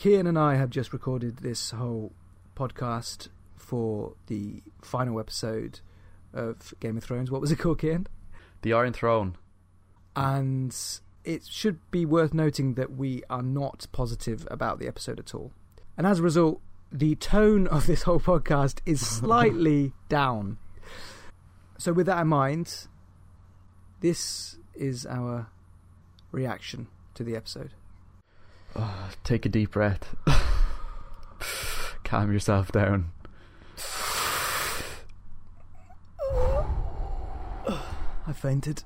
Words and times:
Kian 0.00 0.26
and 0.26 0.38
I 0.38 0.54
have 0.54 0.70
just 0.70 0.94
recorded 0.94 1.40
this 1.40 1.72
whole 1.72 2.12
podcast 2.56 3.28
for 3.54 4.14
the 4.28 4.62
final 4.80 5.20
episode 5.20 5.80
of 6.32 6.72
Game 6.80 6.96
of 6.96 7.04
Thrones. 7.04 7.30
What 7.30 7.42
was 7.42 7.52
it 7.52 7.56
called, 7.56 7.80
Kian? 7.80 8.06
The 8.62 8.72
Iron 8.72 8.94
Throne. 8.94 9.36
And 10.16 10.74
it 11.22 11.44
should 11.44 11.80
be 11.90 12.06
worth 12.06 12.32
noting 12.32 12.76
that 12.76 12.92
we 12.92 13.22
are 13.28 13.42
not 13.42 13.88
positive 13.92 14.48
about 14.50 14.78
the 14.78 14.88
episode 14.88 15.18
at 15.18 15.34
all. 15.34 15.52
And 15.98 16.06
as 16.06 16.20
a 16.20 16.22
result, 16.22 16.62
the 16.90 17.14
tone 17.16 17.66
of 17.66 17.86
this 17.86 18.04
whole 18.04 18.20
podcast 18.20 18.80
is 18.86 19.06
slightly 19.06 19.92
down. 20.08 20.56
So, 21.76 21.92
with 21.92 22.06
that 22.06 22.22
in 22.22 22.28
mind, 22.28 22.86
this 24.00 24.56
is 24.74 25.04
our 25.04 25.48
reaction 26.32 26.86
to 27.16 27.22
the 27.22 27.36
episode. 27.36 27.74
Oh, 28.76 29.10
take 29.24 29.46
a 29.46 29.48
deep 29.48 29.72
breath. 29.72 30.14
Calm 32.04 32.32
yourself 32.32 32.72
down. 32.72 33.10
I 38.26 38.32
fainted. 38.32 38.82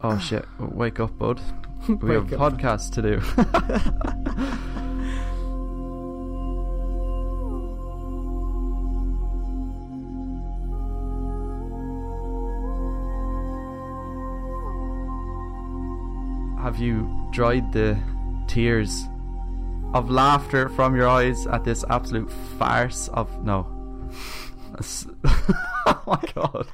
Oh 0.00 0.18
shit! 0.18 0.44
Wake 0.60 1.00
up, 1.00 1.18
bud. 1.18 1.40
We 1.88 2.14
have 2.14 2.22
a 2.22 2.22
Wake 2.22 2.32
up. 2.32 2.52
podcast 2.52 2.92
to 2.94 3.02
do. 3.02 3.20
have 16.62 16.78
you 16.78 17.08
dried 17.30 17.72
the 17.72 17.96
tears 18.48 19.06
of 19.94 20.10
laughter 20.10 20.68
from 20.70 20.94
your 20.96 21.08
eyes 21.08 21.46
at 21.46 21.64
this 21.64 21.84
absolute 21.88 22.30
farce 22.58 23.08
of 23.08 23.28
no? 23.44 23.66
Oh 25.88 26.02
my 26.06 26.20
god! 26.34 26.66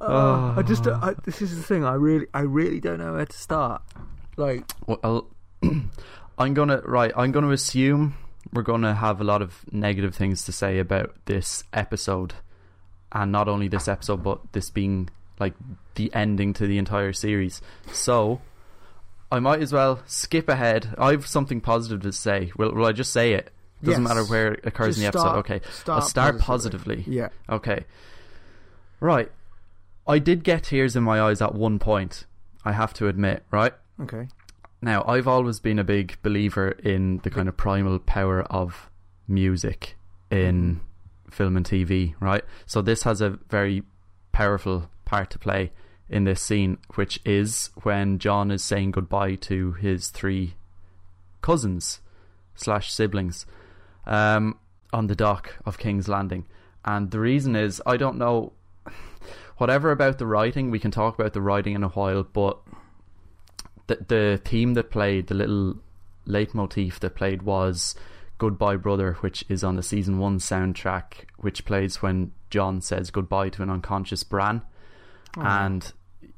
Oh, 0.00 0.54
I 0.56 0.62
just, 0.66 0.86
uh, 0.86 0.98
I, 1.02 1.14
this 1.24 1.42
is 1.42 1.56
the 1.56 1.62
thing. 1.62 1.84
I 1.84 1.94
really, 1.94 2.26
I 2.32 2.40
really 2.40 2.80
don't 2.80 2.98
know 2.98 3.12
where 3.12 3.26
to 3.26 3.36
start. 3.36 3.82
Like, 4.36 4.64
Well, 4.86 5.28
I'm 6.38 6.54
gonna 6.54 6.80
right. 6.84 7.12
I'm 7.16 7.30
gonna 7.30 7.50
assume 7.50 8.16
we're 8.52 8.62
gonna 8.62 8.94
have 8.94 9.20
a 9.20 9.24
lot 9.24 9.42
of 9.42 9.64
negative 9.70 10.14
things 10.14 10.44
to 10.46 10.52
say 10.52 10.78
about 10.78 11.14
this 11.26 11.62
episode, 11.72 12.34
and 13.12 13.30
not 13.30 13.46
only 13.48 13.68
this 13.68 13.86
episode, 13.86 14.22
but 14.22 14.40
this 14.52 14.70
being 14.70 15.10
like 15.38 15.54
the 15.94 16.12
ending 16.14 16.52
to 16.54 16.66
the 16.66 16.78
entire 16.78 17.12
series. 17.12 17.60
So, 17.92 18.40
I 19.34 19.40
might 19.40 19.60
as 19.60 19.72
well 19.72 20.00
skip 20.06 20.48
ahead. 20.48 20.94
I 20.96 21.10
have 21.10 21.26
something 21.26 21.60
positive 21.60 22.02
to 22.02 22.12
say. 22.12 22.52
Will, 22.56 22.72
will 22.72 22.86
I 22.86 22.92
just 22.92 23.12
say 23.12 23.32
it? 23.32 23.50
Doesn't 23.82 24.02
Yes. 24.04 24.08
matter 24.08 24.24
where 24.24 24.52
it 24.52 24.60
occurs 24.64 24.96
Just 24.96 24.98
in 24.98 25.02
the 25.02 25.08
episode. 25.08 25.38
okay, 25.40 25.60
start 25.72 26.02
I'll 26.02 26.08
start 26.08 26.38
positively. 26.38 26.96
positively. 26.98 27.16
yeah, 27.16 27.28
Okay. 27.50 27.84
Right. 29.00 29.32
I 30.06 30.20
did 30.20 30.44
get 30.44 30.62
tears 30.62 30.94
in 30.94 31.02
my 31.02 31.20
eyes 31.20 31.42
at 31.42 31.52
one 31.52 31.80
point. 31.80 32.26
I 32.64 32.70
have 32.72 32.94
to 32.94 33.08
admit. 33.08 33.42
Right. 33.50 33.72
okay, 34.00 34.28
Now, 34.80 35.02
I've 35.04 35.26
always 35.26 35.58
been 35.58 35.80
a 35.80 35.84
big 35.84 36.16
believer 36.22 36.70
in 36.70 37.18
the 37.24 37.30
kind 37.30 37.48
of 37.48 37.56
primal 37.56 37.98
power 37.98 38.42
of 38.42 38.88
music 39.26 39.96
in 40.30 40.76
mm-hmm. 40.76 41.30
film 41.30 41.56
and 41.56 41.66
TV, 41.66 42.14
right? 42.20 42.44
So 42.66 42.82
this 42.82 43.02
has 43.02 43.20
a 43.20 43.30
very 43.50 43.82
powerful 44.30 44.88
part 45.04 45.30
to 45.30 45.40
play 45.40 45.72
in 46.14 46.22
this 46.22 46.40
scene, 46.40 46.78
which 46.94 47.18
is 47.24 47.70
when 47.82 48.20
Jon 48.20 48.52
is 48.52 48.62
saying 48.62 48.92
goodbye 48.92 49.34
to 49.34 49.72
his 49.72 50.10
three 50.10 50.54
cousins 51.42 52.00
slash 52.54 52.92
siblings 52.92 53.46
um, 54.06 54.56
on 54.92 55.08
the 55.08 55.16
dock 55.16 55.56
of 55.66 55.76
King's 55.76 56.06
Landing. 56.06 56.46
And 56.84 57.10
the 57.10 57.18
reason 57.18 57.56
is, 57.56 57.82
I 57.84 57.96
don't 57.96 58.16
know, 58.16 58.52
whatever 59.56 59.90
about 59.90 60.18
the 60.18 60.26
writing, 60.26 60.70
we 60.70 60.78
can 60.78 60.92
talk 60.92 61.18
about 61.18 61.32
the 61.32 61.42
writing 61.42 61.74
in 61.74 61.82
a 61.82 61.88
while, 61.88 62.22
but 62.22 62.60
the 63.88 63.96
the 64.06 64.40
theme 64.44 64.74
that 64.74 64.92
played, 64.92 65.26
the 65.26 65.34
little 65.34 65.78
leitmotif 66.26 67.00
that 67.00 67.16
played 67.16 67.42
was 67.42 67.96
"Goodbye, 68.38 68.76
Brother," 68.76 69.14
which 69.14 69.44
is 69.48 69.64
on 69.64 69.74
the 69.74 69.82
season 69.82 70.18
one 70.18 70.38
soundtrack, 70.38 71.26
which 71.38 71.64
plays 71.64 72.00
when 72.00 72.30
Jon 72.50 72.80
says 72.80 73.10
goodbye 73.10 73.48
to 73.50 73.62
an 73.64 73.70
unconscious 73.70 74.22
Bran, 74.22 74.62
and 75.36 75.92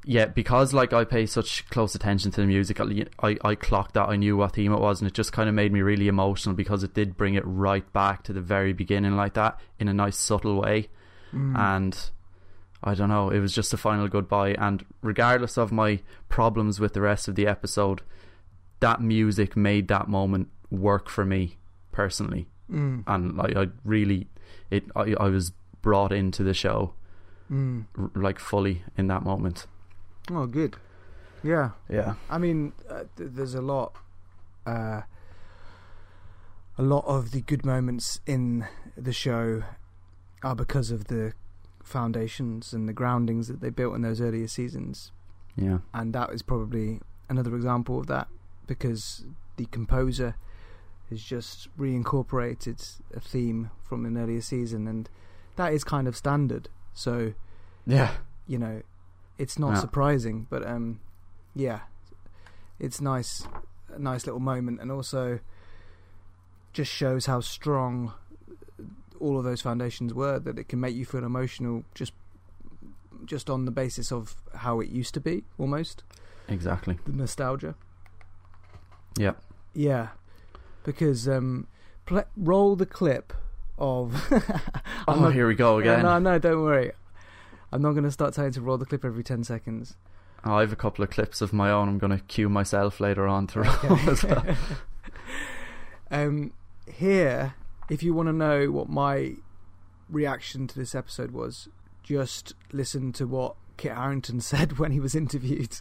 yeah, 0.08 0.26
because 0.26 0.72
like 0.72 0.92
I 0.92 1.02
pay 1.04 1.26
such 1.26 1.68
close 1.68 1.96
attention 1.96 2.30
to 2.30 2.40
the 2.40 2.46
music, 2.46 2.80
I, 2.80 3.06
I 3.20 3.36
I 3.42 3.54
clocked 3.56 3.94
that 3.94 4.08
I 4.08 4.14
knew 4.14 4.36
what 4.36 4.54
theme 4.54 4.72
it 4.72 4.78
was, 4.78 5.00
and 5.00 5.08
it 5.08 5.14
just 5.14 5.32
kind 5.32 5.48
of 5.48 5.54
made 5.54 5.72
me 5.72 5.82
really 5.82 6.06
emotional 6.06 6.54
because 6.54 6.84
it 6.84 6.94
did 6.94 7.16
bring 7.16 7.34
it 7.34 7.42
right 7.44 7.92
back 7.92 8.22
to 8.24 8.32
the 8.32 8.40
very 8.40 8.72
beginning 8.72 9.16
like 9.16 9.34
that 9.34 9.58
in 9.80 9.88
a 9.88 9.94
nice 9.94 10.16
subtle 10.16 10.60
way, 10.60 10.88
and. 11.56 12.10
I 12.84 12.94
don't 12.94 13.08
know. 13.08 13.30
It 13.30 13.40
was 13.40 13.52
just 13.52 13.72
a 13.72 13.78
final 13.78 14.06
goodbye, 14.06 14.54
and 14.58 14.84
regardless 15.02 15.56
of 15.56 15.72
my 15.72 16.00
problems 16.28 16.78
with 16.78 16.92
the 16.92 17.00
rest 17.00 17.26
of 17.26 17.34
the 17.34 17.46
episode, 17.46 18.02
that 18.80 19.00
music 19.00 19.56
made 19.56 19.88
that 19.88 20.08
moment 20.08 20.50
work 20.70 21.08
for 21.08 21.24
me 21.24 21.56
personally, 21.90 22.46
mm, 22.70 23.02
and 23.06 23.34
like 23.36 23.56
I 23.56 23.68
really, 23.82 24.28
it 24.70 24.84
I, 24.94 25.16
I 25.18 25.28
was 25.28 25.52
brought 25.80 26.12
into 26.12 26.44
the 26.44 26.54
show 26.54 26.92
mm. 27.50 27.84
like 28.14 28.38
fully 28.38 28.82
in 28.96 29.06
that 29.08 29.22
moment. 29.22 29.66
Oh, 30.30 30.46
good, 30.46 30.76
yeah. 31.42 31.70
Yeah, 31.88 32.14
I 32.28 32.38
mean, 32.38 32.72
uh, 32.88 33.04
th- 33.16 33.30
there's 33.32 33.54
a 33.54 33.62
lot, 33.62 33.94
uh, 34.66 35.02
a 36.78 36.82
lot 36.82 37.04
of 37.06 37.30
the 37.30 37.40
good 37.40 37.64
moments 37.64 38.20
in 38.26 38.66
the 38.96 39.12
show 39.12 39.62
are 40.42 40.54
because 40.54 40.90
of 40.90 41.04
the 41.04 41.32
foundations 41.82 42.72
and 42.72 42.88
the 42.88 42.92
groundings 42.92 43.48
that 43.48 43.60
they 43.60 43.70
built 43.70 43.94
in 43.94 44.02
those 44.02 44.20
earlier 44.20 44.48
seasons, 44.48 45.12
yeah, 45.56 45.78
and 45.94 46.12
that 46.12 46.30
is 46.30 46.42
probably 46.42 47.00
another 47.28 47.54
example 47.56 47.98
of 47.98 48.06
that 48.06 48.28
because 48.66 49.24
the 49.56 49.66
composer 49.66 50.34
has 51.10 51.22
just 51.22 51.68
reincorporated 51.78 53.00
a 53.14 53.20
theme 53.20 53.70
from 53.82 54.04
an 54.04 54.18
earlier 54.18 54.40
season, 54.40 54.86
and 54.88 55.08
that 55.54 55.72
is 55.72 55.84
kind 55.84 56.08
of 56.08 56.16
standard. 56.16 56.68
So 56.92 57.34
yeah, 57.86 58.10
you 58.46 58.58
know, 58.58 58.82
it's 59.38 59.58
not 59.58 59.74
Yeah. 59.74 59.80
surprising, 59.80 60.46
but 60.50 60.66
um, 60.66 61.00
yeah, 61.54 61.80
it's 62.78 63.00
nice, 63.00 63.46
a 63.92 63.98
nice 63.98 64.26
little 64.26 64.40
moment, 64.40 64.80
and 64.80 64.90
also 64.90 65.40
just 66.72 66.90
shows 66.92 67.26
how 67.26 67.40
strong 67.40 68.12
all 69.18 69.38
of 69.38 69.44
those 69.44 69.62
foundations 69.62 70.12
were. 70.14 70.38
That 70.38 70.58
it 70.58 70.68
can 70.68 70.80
make 70.80 70.94
you 70.94 71.04
feel 71.04 71.24
emotional 71.24 71.84
just 71.94 72.12
just 73.24 73.48
on 73.50 73.64
the 73.64 73.70
basis 73.70 74.12
of 74.12 74.34
how 74.56 74.80
it 74.80 74.88
used 74.90 75.14
to 75.14 75.20
be, 75.20 75.42
almost 75.58 76.02
exactly. 76.48 76.98
the 77.06 77.12
nostalgia. 77.12 77.74
Yeah, 79.18 79.32
Yeah, 79.74 80.08
because 80.84 81.26
um, 81.26 81.66
pl- 82.04 82.24
roll 82.36 82.76
the 82.76 82.86
clip 82.86 83.32
of. 83.78 84.12
Oh, 85.08 85.14
not- 85.20 85.32
here 85.34 85.46
we 85.46 85.54
go 85.54 85.78
again. 85.78 86.02
No, 86.02 86.18
no, 86.18 86.38
don't 86.38 86.62
worry. 86.62 86.90
I'm 87.72 87.82
not 87.82 87.92
going 87.92 88.04
to 88.04 88.10
start 88.10 88.34
trying 88.34 88.52
to 88.52 88.60
roll 88.60 88.78
the 88.78 88.86
clip 88.86 89.04
every 89.04 89.24
ten 89.24 89.44
seconds. 89.44 89.96
Oh, 90.44 90.54
I 90.54 90.60
have 90.60 90.72
a 90.72 90.76
couple 90.76 91.02
of 91.02 91.10
clips 91.10 91.40
of 91.40 91.52
my 91.52 91.70
own. 91.70 91.88
I'm 91.88 91.98
going 91.98 92.16
to 92.16 92.24
cue 92.24 92.48
myself 92.48 93.00
later 93.00 93.26
on 93.26 93.46
to 93.48 93.62
roll 93.62 94.10
as 94.10 94.22
well. 94.22 94.56
um, 96.10 96.52
here, 96.92 97.54
if 97.90 98.02
you 98.02 98.14
want 98.14 98.28
to 98.28 98.32
know 98.32 98.70
what 98.70 98.88
my 98.88 99.34
reaction 100.08 100.66
to 100.68 100.78
this 100.78 100.94
episode 100.94 101.32
was, 101.32 101.68
just 102.02 102.54
listen 102.72 103.12
to 103.14 103.26
what 103.26 103.56
Kit 103.76 103.92
Harington 103.92 104.40
said 104.40 104.78
when 104.78 104.92
he 104.92 105.00
was 105.00 105.14
interviewed. 105.14 105.80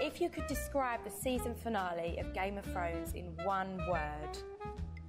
If 0.00 0.20
you 0.20 0.28
could 0.28 0.48
describe 0.48 1.04
the 1.04 1.10
season 1.10 1.54
finale 1.54 2.18
of 2.18 2.34
Game 2.34 2.58
of 2.58 2.64
Thrones 2.64 3.12
in 3.12 3.36
one 3.44 3.78
word, 3.88 4.36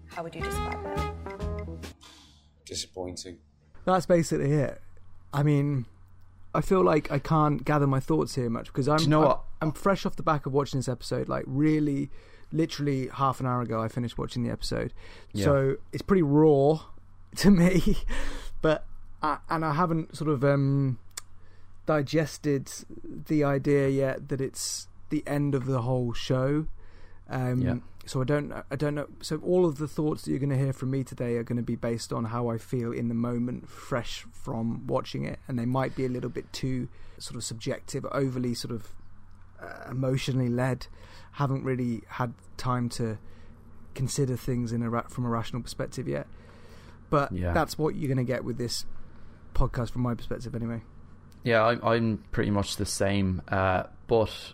how 0.05 0.21
would 0.21 0.35
you 0.35 0.41
describe 0.41 0.79
it? 0.85 1.93
Disappointing. 2.65 3.37
That's 3.85 4.05
basically 4.05 4.51
it. 4.51 4.79
I 5.33 5.41
mean, 5.41 5.87
I 6.55 6.61
feel 6.61 6.83
like 6.83 7.11
I 7.11 7.19
can't 7.19 7.63
gather 7.65 7.87
my 7.87 7.99
thoughts 7.99 8.35
here 8.35 8.49
much 8.49 8.67
because 8.67 8.87
I'm. 8.87 8.97
Do 8.97 9.03
you 9.03 9.09
know 9.09 9.21
I'm, 9.21 9.27
what? 9.27 9.43
I'm 9.61 9.71
fresh 9.71 10.05
off 10.05 10.15
the 10.15 10.23
back 10.23 10.45
of 10.45 10.53
watching 10.53 10.79
this 10.79 10.87
episode. 10.87 11.27
Like, 11.27 11.45
really, 11.47 12.09
literally 12.51 13.07
half 13.07 13.39
an 13.39 13.45
hour 13.45 13.61
ago, 13.61 13.81
I 13.81 13.87
finished 13.87 14.17
watching 14.17 14.43
the 14.43 14.51
episode. 14.51 14.93
Yeah. 15.33 15.45
So 15.45 15.75
it's 15.91 16.03
pretty 16.03 16.21
raw 16.21 16.79
to 17.37 17.51
me, 17.51 17.97
but 18.61 18.85
I, 19.21 19.39
and 19.49 19.65
I 19.65 19.73
haven't 19.73 20.15
sort 20.15 20.29
of 20.29 20.43
um, 20.43 20.99
digested 21.85 22.69
the 23.27 23.43
idea 23.43 23.89
yet 23.89 24.29
that 24.29 24.39
it's 24.39 24.87
the 25.09 25.23
end 25.25 25.55
of 25.55 25.65
the 25.65 25.81
whole 25.81 26.13
show. 26.13 26.67
Um, 27.29 27.61
Yeah. 27.61 27.75
So 28.05 28.19
I 28.21 28.25
don't, 28.25 28.51
I 28.69 28.75
don't 28.75 28.95
know. 28.95 29.07
So 29.21 29.37
all 29.37 29.65
of 29.65 29.77
the 29.77 29.87
thoughts 29.87 30.23
that 30.23 30.31
you're 30.31 30.39
going 30.39 30.49
to 30.49 30.57
hear 30.57 30.73
from 30.73 30.91
me 30.91 31.03
today 31.05 31.37
are 31.37 31.43
going 31.43 31.55
to 31.57 31.63
be 31.63 31.77
based 31.77 32.11
on 32.11 32.25
how 32.25 32.49
I 32.49 32.57
feel 32.57 32.91
in 32.91 33.07
the 33.07 33.13
moment, 33.13 33.69
fresh 33.69 34.25
from 34.33 34.85
watching 34.87 35.23
it, 35.23 35.39
and 35.47 35.57
they 35.57 35.65
might 35.65 35.95
be 35.95 36.05
a 36.05 36.09
little 36.09 36.29
bit 36.29 36.51
too 36.51 36.89
sort 37.17 37.37
of 37.37 37.43
subjective, 37.45 38.05
overly 38.11 38.53
sort 38.55 38.73
of 38.73 38.89
uh, 39.61 39.89
emotionally 39.89 40.49
led. 40.49 40.87
Haven't 41.33 41.63
really 41.63 42.03
had 42.07 42.33
time 42.57 42.89
to 42.89 43.17
consider 43.95 44.35
things 44.35 44.73
in 44.73 44.81
a 44.83 44.89
ra- 44.89 45.07
from 45.07 45.25
a 45.25 45.29
rational 45.29 45.61
perspective 45.61 46.05
yet. 46.07 46.27
But 47.09 47.31
Yeah. 47.31 47.53
that's 47.53 47.77
what 47.77 47.95
you're 47.95 48.07
going 48.13 48.17
to 48.25 48.29
get 48.29 48.43
with 48.43 48.57
this 48.57 48.85
podcast 49.53 49.91
from 49.91 50.01
my 50.01 50.13
perspective, 50.13 50.53
anyway. 50.55 50.81
Yeah, 51.43 51.63
I'm, 51.63 51.79
I'm 51.83 52.23
pretty 52.31 52.51
much 52.51 52.75
the 52.75 52.85
same. 52.85 53.41
Uh, 53.47 53.83
but 54.07 54.53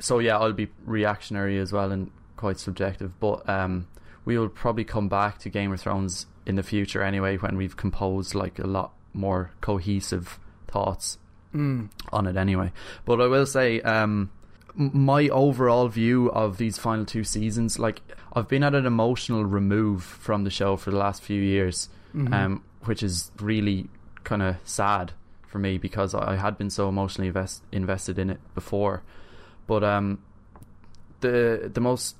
so 0.00 0.18
yeah, 0.18 0.38
I'll 0.38 0.52
be 0.52 0.68
reactionary 0.84 1.58
as 1.58 1.72
well 1.72 1.92
and 1.92 2.10
quite 2.36 2.58
subjective. 2.58 3.18
But 3.20 3.48
um, 3.48 3.86
we 4.24 4.38
will 4.38 4.48
probably 4.48 4.84
come 4.84 5.08
back 5.08 5.38
to 5.40 5.48
Game 5.50 5.72
of 5.72 5.80
Thrones 5.80 6.26
in 6.44 6.54
the 6.56 6.62
future 6.62 7.02
anyway 7.02 7.36
when 7.36 7.56
we've 7.56 7.76
composed 7.76 8.34
like 8.34 8.58
a 8.58 8.66
lot 8.66 8.92
more 9.12 9.50
cohesive 9.60 10.38
thoughts 10.68 11.18
Mm. 11.54 11.88
on 12.12 12.26
it 12.26 12.36
anyway. 12.36 12.70
But 13.06 13.20
I 13.20 13.26
will 13.28 13.46
say, 13.46 13.80
um, 13.80 14.30
my 14.74 15.28
overall 15.28 15.88
view 15.88 16.30
of 16.32 16.58
these 16.58 16.76
final 16.76 17.06
two 17.06 17.24
seasons, 17.24 17.78
like 17.78 18.02
I've 18.34 18.46
been 18.48 18.62
at 18.62 18.74
an 18.74 18.84
emotional 18.84 19.44
remove 19.44 20.02
from 20.02 20.44
the 20.44 20.50
show 20.50 20.76
for 20.76 20.90
the 20.90 20.98
last 20.98 21.22
few 21.22 21.40
years, 21.40 21.88
Mhm. 22.14 22.32
um, 22.34 22.62
which 22.84 23.02
is 23.02 23.30
really 23.40 23.88
kind 24.24 24.42
of 24.42 24.56
sad 24.64 25.12
for 25.46 25.58
me 25.58 25.78
because 25.78 26.14
I 26.14 26.32
I 26.32 26.36
had 26.36 26.58
been 26.58 26.68
so 26.68 26.88
emotionally 26.90 27.28
invest- 27.28 27.62
invested 27.72 28.18
in 28.18 28.28
it 28.28 28.40
before. 28.54 29.02
But 29.66 29.82
um, 29.82 30.18
the 31.20 31.70
the 31.72 31.80
most 31.80 32.16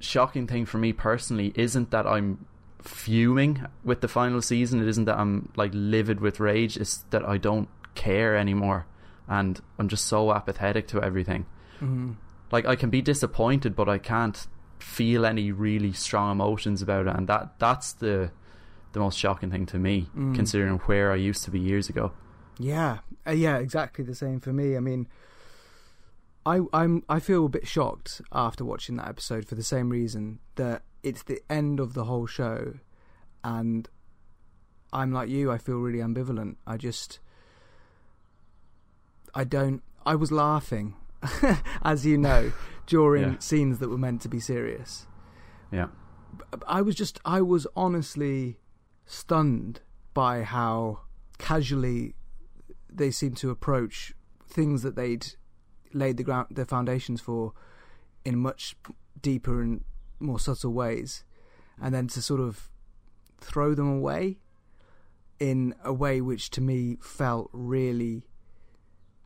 shocking 0.00 0.46
thing 0.46 0.66
for 0.66 0.78
me 0.78 0.92
personally 0.92 1.52
isn't 1.54 1.90
that 1.92 2.06
I'm 2.06 2.44
fuming 2.82 3.66
with 3.84 4.00
the 4.00 4.08
final 4.08 4.40
season. 4.42 4.80
It 4.80 4.88
isn't 4.88 5.04
that 5.04 5.18
I'm 5.18 5.50
like 5.56 5.70
livid 5.74 6.20
with 6.20 6.40
rage. 6.40 6.76
It's 6.76 6.98
that 7.10 7.24
I 7.28 7.36
don't 7.36 7.68
care 7.94 8.36
anymore, 8.36 8.86
and 9.28 9.60
I'm 9.78 9.88
just 9.88 10.06
so 10.06 10.32
apathetic 10.32 10.88
to 10.88 11.02
everything. 11.02 11.46
Mhm. 11.80 12.16
Like 12.50 12.66
I 12.66 12.76
can 12.76 12.90
be 12.90 13.02
disappointed, 13.02 13.76
but 13.76 13.88
I 13.88 13.98
can't 13.98 14.46
feel 14.78 15.26
any 15.26 15.52
really 15.52 15.92
strong 15.92 16.32
emotions 16.32 16.80
about 16.82 17.06
it, 17.06 17.14
and 17.14 17.28
that 17.28 17.58
that's 17.58 17.92
the 17.92 18.30
the 18.92 18.98
most 18.98 19.16
shocking 19.18 19.50
thing 19.52 19.66
to 19.66 19.78
me, 19.78 20.08
Mm. 20.16 20.34
considering 20.34 20.78
where 20.86 21.12
I 21.12 21.16
used 21.16 21.44
to 21.44 21.50
be 21.52 21.60
years 21.60 21.88
ago. 21.88 22.10
Yeah, 22.58 22.98
uh, 23.24 23.30
yeah, 23.30 23.58
exactly 23.58 24.04
the 24.04 24.16
same 24.16 24.40
for 24.40 24.52
me. 24.52 24.76
I 24.76 24.80
mean, 24.80 25.06
I 26.46 26.60
I'm 26.72 27.02
I 27.08 27.20
feel 27.20 27.46
a 27.46 27.48
bit 27.50 27.66
shocked 27.66 28.20
after 28.32 28.64
watching 28.64 28.96
that 28.96 29.08
episode 29.08 29.46
for 29.46 29.54
the 29.54 29.62
same 29.62 29.90
reason 29.90 30.38
that 30.56 30.82
it's 31.02 31.22
the 31.22 31.40
end 31.50 31.80
of 31.80 31.94
the 31.94 32.04
whole 32.04 32.26
show, 32.26 32.74
and 33.44 33.88
I'm 34.92 35.12
like 35.12 35.28
you. 35.28 35.50
I 35.50 35.58
feel 35.58 35.78
really 35.78 35.98
ambivalent. 35.98 36.56
I 36.66 36.76
just 36.76 37.20
I 39.34 39.44
don't. 39.44 39.82
I 40.06 40.14
was 40.14 40.32
laughing, 40.32 40.94
as 41.82 42.04
you 42.06 42.16
know, 42.18 42.52
during 42.86 43.32
Yeah. 43.34 43.38
scenes 43.38 43.78
that 43.78 43.88
were 43.88 43.98
meant 43.98 44.22
to 44.22 44.28
be 44.28 44.40
serious. 44.40 45.06
Yeah, 45.70 45.88
I 46.66 46.82
was 46.82 46.94
just 46.94 47.20
I 47.24 47.40
was 47.42 47.66
honestly 47.76 48.58
stunned 49.06 49.80
by 50.14 50.42
how 50.42 51.00
casually 51.38 52.14
they 52.92 53.10
seemed 53.10 53.36
to 53.38 53.50
approach 53.50 54.12
things 54.48 54.82
that 54.82 54.96
they'd 54.96 55.34
laid 55.92 56.16
the 56.16 56.22
ground 56.22 56.46
the 56.50 56.64
foundations 56.64 57.20
for 57.20 57.52
in 58.24 58.38
much 58.38 58.76
deeper 59.20 59.60
and 59.60 59.84
more 60.18 60.38
subtle 60.38 60.72
ways 60.72 61.24
and 61.80 61.94
then 61.94 62.06
to 62.06 62.20
sort 62.20 62.40
of 62.40 62.70
throw 63.40 63.74
them 63.74 63.88
away 63.88 64.38
in 65.38 65.74
a 65.82 65.92
way 65.92 66.20
which 66.20 66.50
to 66.50 66.60
me 66.60 66.96
felt 67.00 67.48
really 67.52 68.22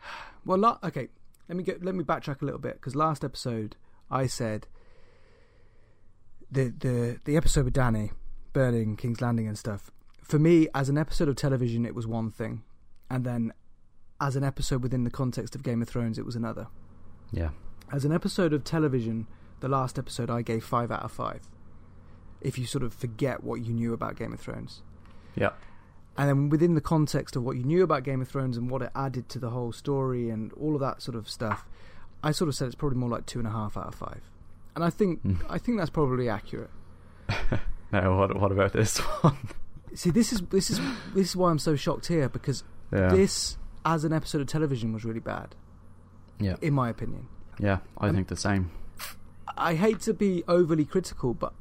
well 0.45 0.59
la- 0.59 0.79
okay 0.83 1.09
let 1.49 1.57
me 1.57 1.65
get 1.65 1.85
let 1.85 1.95
me 1.95 2.05
backtrack 2.05 2.41
a 2.43 2.45
little 2.45 2.61
bit 2.61 2.75
because 2.75 2.95
last 2.95 3.25
episode 3.25 3.77
I 4.11 4.27
said 4.27 4.67
the 6.51 6.69
the 6.69 7.19
the 7.25 7.37
episode 7.37 7.65
with 7.65 7.75
Dany 7.75 8.11
burning 8.53 8.97
King's 8.97 9.21
Landing 9.21 9.47
and 9.47 9.59
stuff. 9.59 9.91
For 10.23 10.39
me, 10.39 10.69
as 10.75 10.89
an 10.89 10.97
episode 10.97 11.29
of 11.29 11.37
television, 11.37 11.85
it 11.85 11.95
was 11.95 12.07
one 12.07 12.31
thing, 12.31 12.63
and 13.11 13.25
then 13.25 13.53
as 14.27 14.37
an 14.37 14.45
episode 14.45 14.83
within 14.83 15.05
the 15.05 15.11
context 15.11 15.55
of 15.55 15.63
Game 15.63 15.83
of 15.83 15.89
Thrones, 15.89 16.19
it 16.19 16.25
was 16.25 16.37
another. 16.37 16.67
yeah, 17.33 17.51
As 17.93 18.05
an 18.05 18.13
episode 18.13 18.53
of 18.53 18.65
television, 18.65 19.27
the 19.61 19.69
last 19.69 19.99
episode 19.99 20.31
I 20.31 20.43
gave 20.43 20.65
five 20.65 20.91
out 20.91 21.03
of 21.03 21.13
five. 21.13 21.43
If 22.41 22.59
you 22.59 22.67
sort 22.67 22.85
of 22.85 22.93
forget 22.95 23.43
what 23.45 23.61
you 23.65 23.73
knew 23.73 23.93
about 23.93 24.17
Game 24.17 24.33
of 24.33 24.41
Thrones, 24.41 24.83
yeah, 25.37 25.51
and 26.17 26.29
then 26.29 26.49
within 26.49 26.75
the 26.75 26.81
context 26.81 27.37
of 27.37 27.43
what 27.43 27.57
you 27.57 27.65
knew 27.65 27.83
about 27.83 28.05
Game 28.05 28.21
of 28.21 28.29
Thrones 28.29 28.57
and 28.57 28.71
what 28.71 28.83
it 28.83 28.91
added 28.95 29.29
to 29.31 29.39
the 29.39 29.51
whole 29.51 29.73
story 29.73 30.31
and 30.31 30.53
all 30.55 30.75
of 30.75 30.81
that 30.81 31.03
sort 31.03 31.17
of 31.17 31.29
stuff, 31.29 31.67
I 32.23 32.31
sort 32.33 32.49
of 32.49 32.55
said 32.55 32.67
it's 32.67 32.75
probably 32.77 32.99
more 32.99 33.09
like 33.11 33.27
two 33.27 33.39
and 33.41 33.49
a 33.49 33.51
half 33.51 33.77
out 33.77 33.87
of 33.89 33.95
five. 33.95 34.23
And 34.77 34.83
I 34.85 34.91
think 34.91 35.23
Mm. 35.23 35.39
I 35.49 35.59
think 35.59 35.79
that's 35.79 35.91
probably 35.91 36.29
accurate. 36.29 36.71
Now 37.93 38.19
what 38.19 38.39
what 38.41 38.51
about 38.53 38.73
this 38.73 38.99
one? 39.23 39.37
See, 39.95 40.11
this 40.11 40.33
is 40.33 40.41
this 40.51 40.69
is 40.71 40.81
this 41.15 41.29
is 41.31 41.37
why 41.37 41.51
I'm 41.51 41.59
so 41.61 41.77
shocked 41.77 42.09
here 42.09 42.29
because 42.29 42.65
yeah, 42.93 43.09
this, 43.09 43.57
as 43.85 44.05
an 44.05 44.13
episode 44.13 44.41
of 44.41 44.47
television, 44.47 44.93
was 44.93 45.05
really 45.05 45.21
bad, 45.21 45.55
yeah, 46.39 46.57
in 46.63 46.75
my 46.75 46.89
opinion. 46.89 47.29
yeah. 47.59 47.79
I 47.99 48.09
Um, 48.09 48.15
think 48.15 48.29
the 48.29 48.37
same. 48.37 48.71
I 49.57 49.75
hate 49.75 50.01
to 50.01 50.15
be 50.15 50.43
overly 50.49 50.85
critical, 50.85 51.35
but 51.35 51.53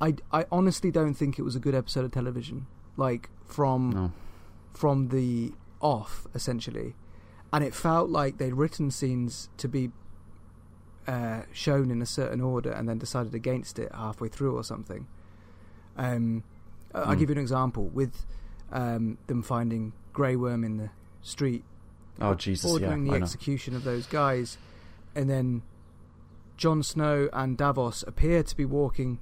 I, 0.00 0.14
I 0.32 0.46
honestly 0.52 0.90
don't 0.90 1.14
think 1.14 1.38
it 1.38 1.42
was 1.42 1.56
a 1.56 1.60
good 1.60 1.74
episode 1.74 2.04
of 2.04 2.12
television. 2.12 2.66
Like 2.96 3.28
from 3.44 3.90
No, 3.90 4.12
from 4.74 5.08
the 5.08 5.52
off, 5.80 6.26
essentially, 6.34 6.94
and 7.52 7.64
it 7.64 7.74
felt 7.74 8.10
like 8.10 8.38
they'd 8.38 8.54
written 8.54 8.90
scenes 8.90 9.48
to 9.56 9.68
be 9.68 9.90
uh, 11.06 11.42
shown 11.52 11.90
in 11.90 12.02
a 12.02 12.06
certain 12.06 12.40
order, 12.40 12.70
and 12.70 12.88
then 12.88 12.98
decided 12.98 13.34
against 13.34 13.78
it 13.78 13.90
halfway 13.94 14.28
through 14.28 14.54
or 14.56 14.62
something. 14.62 15.06
Um, 15.96 16.44
I- 16.94 16.98
I'll 17.00 17.12
Hmm. 17.14 17.18
give 17.18 17.30
you 17.30 17.34
an 17.36 17.40
example 17.40 17.86
with 17.86 18.26
um, 18.70 19.16
them 19.28 19.42
finding 19.42 19.94
Grey 20.12 20.36
Worm 20.36 20.62
in 20.62 20.76
the 20.76 20.90
street 21.22 21.64
oh 22.20 22.34
Jesus, 22.34 22.64
yeah, 22.66 22.72
ordering 22.88 23.04
the 23.04 23.14
execution 23.14 23.74
of 23.74 23.84
those 23.84 24.06
guys, 24.06 24.58
and 25.14 25.28
then 25.30 25.62
Jon 26.56 26.82
Snow 26.82 27.28
and 27.32 27.56
Davos 27.56 28.02
appear 28.06 28.42
to 28.42 28.56
be 28.56 28.64
walking 28.64 29.20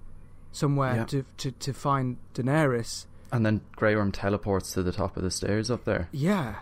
somewhere 0.53 0.97
Yeah. 0.97 1.05
to, 1.07 1.25
to 1.39 1.51
to 1.53 1.73
find 1.73 2.17
Daenerys. 2.35 3.07
And 3.33 3.45
then 3.45 3.61
Grey 3.75 3.97
Worm 3.97 4.13
teleports 4.13 4.73
to 4.73 4.83
the 4.83 4.93
top 4.93 5.17
of 5.17 5.23
the 5.23 5.31
stairs 5.31 5.71
up 5.71 5.85
there. 5.85 6.09
Yeah, 6.13 6.57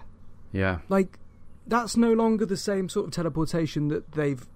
Yeah, 0.53 0.79
like 0.89 1.19
that's 1.67 1.97
no 1.97 2.13
longer 2.13 2.45
the 2.47 2.57
same 2.57 2.89
sort 2.89 3.07
of 3.07 3.13
teleportation 3.13 3.89
that 3.89 4.13
they've 4.13 4.47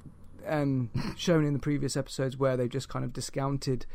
um, 0.47 0.91
shown 1.17 1.45
in 1.45 1.53
the 1.53 1.59
previous 1.59 1.97
episodes, 1.97 2.37
where 2.37 2.57
they've 2.57 2.69
just 2.69 2.89
kind 2.89 3.05
of 3.05 3.13
discounted 3.13 3.87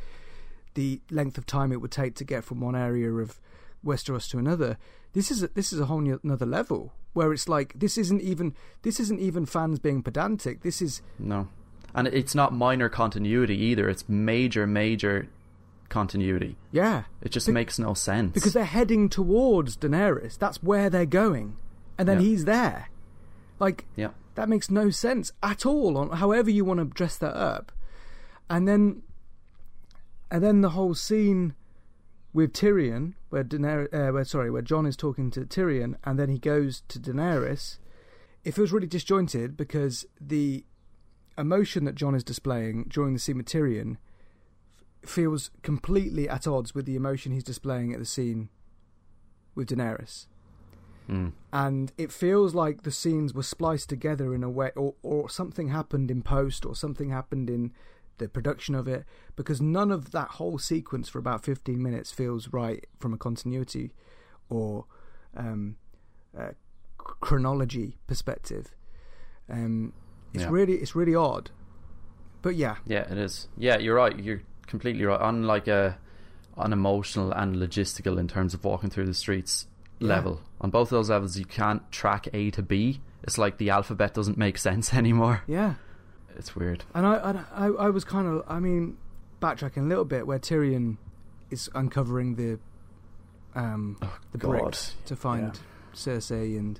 the 0.75 1.01
length 1.11 1.37
of 1.37 1.45
time 1.45 1.71
it 1.71 1.81
would 1.81 1.91
take 1.91 2.15
to 2.15 2.23
get 2.23 2.43
from 2.43 2.59
one 2.59 2.75
area 2.75 3.11
of 3.11 3.39
Westeros 3.85 4.29
to 4.31 4.37
another. 4.37 4.77
This 5.13 5.29
is 5.31 5.43
a, 5.43 5.47
this 5.49 5.71
is 5.73 5.79
a 5.79 5.85
whole 5.85 6.01
new, 6.01 6.19
another 6.23 6.45
level 6.45 6.93
where 7.13 7.31
it's 7.33 7.47
like 7.47 7.73
this 7.77 7.97
isn't 7.97 8.21
even 8.21 8.55
this 8.81 8.99
isn't 8.99 9.19
even 9.19 9.45
fans 9.45 9.79
being 9.79 10.01
pedantic. 10.01 10.61
This 10.61 10.81
is 10.81 11.01
no, 11.19 11.47
and 11.93 12.07
it's 12.07 12.33
not 12.35 12.53
minor 12.53 12.89
continuity 12.89 13.55
either. 13.57 13.87
It's 13.89 14.07
major, 14.09 14.65
major 14.65 15.27
continuity. 15.89 16.55
yeah 16.71 17.03
It 17.21 17.29
just 17.31 17.45
Be- 17.47 17.53
makes 17.53 17.77
no 17.77 17.93
sense 17.93 18.31
because 18.33 18.53
they're 18.53 18.65
heading 18.65 19.09
towards 19.09 19.77
Daenerys. 19.77 20.37
That's 20.39 20.63
where 20.63 20.89
they're 20.89 21.05
going, 21.05 21.55
and 21.97 22.07
then 22.07 22.19
Yeah. 22.19 22.27
he's 22.27 22.45
there. 22.45 22.89
Like 23.59 23.85
yeah, 23.95 24.09
That 24.35 24.49
makes 24.49 24.71
no 24.71 24.89
sense 24.89 25.31
at 25.43 25.65
all 25.67 25.95
on 25.97 26.09
however 26.17 26.49
you 26.49 26.65
want 26.65 26.79
to 26.79 26.85
dress 26.85 27.17
that 27.17 27.35
up. 27.35 27.71
And 28.49 28.67
then 28.67 29.03
and 30.31 30.43
then 30.43 30.61
the 30.61 30.69
whole 30.71 30.95
scene 30.95 31.53
with 32.33 32.53
Tyrion 32.53 33.13
where 33.29 33.43
Daenerys 33.43 33.93
uh, 33.93 34.11
where 34.11 34.25
sorry, 34.25 34.49
where 34.49 34.61
Jon 34.61 34.85
is 34.85 34.97
talking 34.97 35.31
to 35.31 35.41
Tyrion 35.41 35.95
and 36.03 36.19
then 36.19 36.29
he 36.29 36.39
goes 36.39 36.81
to 36.89 36.99
Daenerys. 36.99 37.77
It 38.43 38.53
feels 38.53 38.71
really 38.71 38.87
disjointed 38.87 39.55
because 39.55 40.05
the 40.19 40.65
emotion 41.37 41.85
that 41.85 41.95
Jon 41.95 42.15
is 42.15 42.23
displaying 42.23 42.85
during 42.89 43.13
the 43.13 43.19
scene 43.19 43.37
with 43.37 43.47
Tyrion 43.47 43.97
f- 45.03 45.09
feels 45.09 45.49
completely 45.61 46.27
at 46.27 46.47
odds 46.47 46.75
with 46.75 46.85
the 46.85 46.95
emotion 46.95 47.31
he's 47.31 47.43
displaying 47.43 47.93
at 47.93 47.99
the 47.99 48.05
scene 48.05 48.49
with 49.55 49.69
Daenerys 49.69 50.27
mm. 51.09 51.31
and 51.51 51.91
it 51.97 52.11
feels 52.11 52.53
like 52.53 52.83
the 52.83 52.91
scenes 52.91 53.33
were 53.33 53.43
spliced 53.43 53.89
together 53.89 54.35
in 54.35 54.43
a 54.43 54.49
way 54.49 54.71
or, 54.75 54.93
or 55.01 55.29
something 55.29 55.69
happened 55.69 56.11
in 56.11 56.21
post 56.21 56.65
or 56.65 56.75
something 56.75 57.09
happened 57.09 57.49
in 57.49 57.71
the 58.17 58.27
production 58.29 58.75
of 58.75 58.87
it 58.87 59.05
because 59.35 59.59
none 59.61 59.91
of 59.91 60.11
that 60.11 60.27
whole 60.29 60.57
sequence 60.57 61.09
for 61.09 61.19
about 61.19 61.43
15 61.43 61.81
minutes 61.81 62.11
feels 62.11 62.49
right 62.53 62.85
from 62.99 63.13
a 63.13 63.17
continuity 63.17 63.91
or 64.49 64.85
um, 65.35 65.75
uh, 66.37 66.49
chronology 66.97 67.97
perspective 68.07 68.73
um, 69.49 69.93
it's 70.33 70.43
Yeah. 70.43 70.49
really 70.49 70.73
it's 70.75 70.95
really 70.95 71.15
odd 71.15 71.51
but 72.41 72.55
yeah 72.55 72.75
yeah, 72.85 73.09
it 73.11 73.17
is. 73.17 73.47
Yeah, 73.57 73.77
you're 73.77 73.95
right. 73.95 74.19
You're 74.19 74.41
completely 74.67 75.05
right. 75.05 75.19
On 75.21 75.43
like 75.43 75.69
a 75.69 75.97
on 76.57 76.73
emotional 76.73 77.31
and 77.31 77.55
logistical 77.55 78.19
in 78.19 78.27
terms 78.27 78.53
of 78.53 78.63
walking 78.65 78.89
through 78.89 79.05
the 79.05 79.13
streets 79.13 79.65
Yeah. 79.99 80.09
level. 80.09 80.41
On 80.59 80.69
both 80.69 80.89
those 80.89 81.09
levels, 81.09 81.37
you 81.37 81.45
can't 81.45 81.89
track 81.89 82.27
A 82.33 82.51
to 82.51 82.61
B. 82.61 82.99
It's 83.23 83.37
like 83.37 83.57
the 83.59 83.69
alphabet 83.69 84.13
doesn't 84.13 84.37
make 84.37 84.57
sense 84.57 84.93
anymore. 85.03 85.41
yeah 85.47 85.75
It's 86.37 86.55
weird. 86.55 86.83
And 86.93 87.05
I, 87.05 87.43
I, 87.53 87.67
I, 87.67 87.89
was 87.89 88.03
kind 88.03 88.27
of, 88.27 88.43
I 88.47 88.59
mean, 88.59 88.97
backtracking 89.41 89.77
a 89.77 89.87
little 89.87 90.05
bit, 90.05 90.25
where 90.25 90.39
Tyrion 90.39 90.97
is 91.51 91.69
uncovering 91.75 92.35
the 92.35 92.59
um, 93.55 93.97
the 94.31 94.37
God. 94.37 94.49
bricks 94.49 94.95
to 95.05 95.15
find 95.15 95.59
Cersei 95.93 96.57
and 96.57 96.79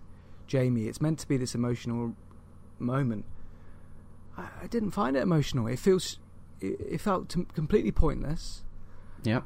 Jaime. 0.51 0.87
It's 0.87 1.01
meant 1.01 1.19
to 1.19 1.27
be 1.27 1.37
this 1.37 1.55
emotional 1.55 2.15
moment. 2.79 3.25
I, 4.37 4.47
I 4.63 4.67
didn't 4.67 4.91
find 4.91 5.15
it 5.15 5.21
emotional. 5.21 5.67
It 5.67 5.79
feels 5.79 6.17
it, 6.59 6.79
it 6.79 7.01
felt 7.01 7.29
t- 7.29 7.45
completely 7.53 7.91
pointless. 7.91 8.63
Yep. 9.23 9.43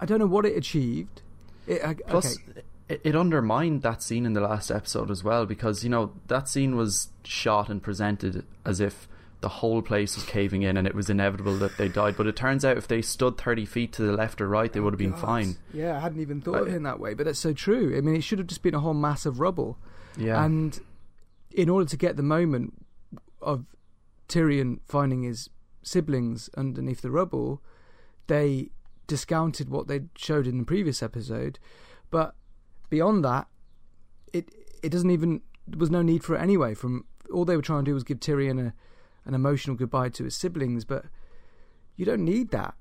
I 0.00 0.06
don't 0.06 0.18
know 0.18 0.26
what 0.26 0.44
it 0.44 0.56
achieved. 0.56 1.22
It, 1.66 1.84
I, 1.84 1.94
Plus, 1.94 2.38
okay. 2.50 2.62
it, 2.88 3.00
it 3.04 3.16
undermined 3.16 3.82
that 3.82 4.02
scene 4.02 4.26
in 4.26 4.32
the 4.32 4.40
last 4.40 4.70
episode 4.70 5.10
as 5.10 5.22
well 5.22 5.46
because 5.46 5.84
you 5.84 5.90
know 5.90 6.12
that 6.28 6.48
scene 6.48 6.76
was 6.76 7.10
shot 7.24 7.68
and 7.68 7.82
presented 7.82 8.44
as 8.64 8.80
if 8.80 9.08
the 9.40 9.48
whole 9.48 9.82
place 9.82 10.16
was 10.16 10.24
caving 10.24 10.62
in 10.62 10.76
and 10.76 10.86
it 10.86 10.94
was 10.94 11.08
inevitable 11.08 11.56
that 11.58 11.76
they 11.76 11.88
died. 11.88 12.16
But 12.16 12.26
it 12.26 12.36
turns 12.36 12.64
out 12.64 12.76
if 12.76 12.88
they 12.88 13.02
stood 13.02 13.38
thirty 13.38 13.64
feet 13.64 13.92
to 13.94 14.02
the 14.02 14.12
left 14.12 14.40
or 14.40 14.48
right, 14.48 14.72
they 14.72 14.80
oh, 14.80 14.84
would 14.84 14.94
have 14.94 14.98
been 14.98 15.12
God. 15.12 15.20
fine. 15.20 15.56
Yeah, 15.72 15.96
I 15.96 16.00
hadn't 16.00 16.20
even 16.20 16.40
thought 16.40 16.62
of 16.62 16.68
it 16.68 16.74
in 16.74 16.82
that 16.82 16.98
way, 16.98 17.14
but 17.14 17.26
that's 17.26 17.38
so 17.38 17.52
true. 17.52 17.96
I 17.96 18.00
mean, 18.00 18.16
it 18.16 18.22
should 18.22 18.38
have 18.38 18.48
just 18.48 18.62
been 18.62 18.74
a 18.74 18.80
whole 18.80 18.94
mass 18.94 19.26
of 19.26 19.40
rubble. 19.40 19.78
Yeah. 20.16 20.44
And 20.44 20.78
in 21.52 21.68
order 21.68 21.88
to 21.88 21.96
get 21.96 22.16
the 22.16 22.22
moment 22.22 22.86
of 23.40 23.64
Tyrion 24.28 24.80
finding 24.84 25.22
his 25.22 25.48
siblings 25.82 26.50
underneath 26.56 27.00
the 27.00 27.10
rubble, 27.10 27.62
they 28.26 28.70
discounted 29.06 29.70
what 29.70 29.88
they 29.88 30.02
showed 30.16 30.46
in 30.46 30.58
the 30.58 30.64
previous 30.64 31.02
episode. 31.02 31.58
But 32.10 32.34
beyond 32.90 33.24
that, 33.24 33.46
it 34.32 34.50
it 34.82 34.90
doesn't 34.90 35.10
even 35.10 35.42
there 35.66 35.78
was 35.78 35.90
no 35.90 36.02
need 36.02 36.24
for 36.24 36.34
it 36.34 36.40
anyway. 36.40 36.74
From 36.74 37.04
all 37.32 37.44
they 37.44 37.56
were 37.56 37.62
trying 37.62 37.84
to 37.84 37.90
do 37.90 37.94
was 37.94 38.04
give 38.04 38.20
Tyrion 38.20 38.68
a 38.68 38.74
an 39.28 39.34
emotional 39.34 39.76
goodbye 39.76 40.08
to 40.08 40.24
his 40.24 40.34
siblings, 40.34 40.84
but 40.84 41.04
you 41.94 42.04
don't 42.04 42.24
need 42.24 42.50
that. 42.50 42.74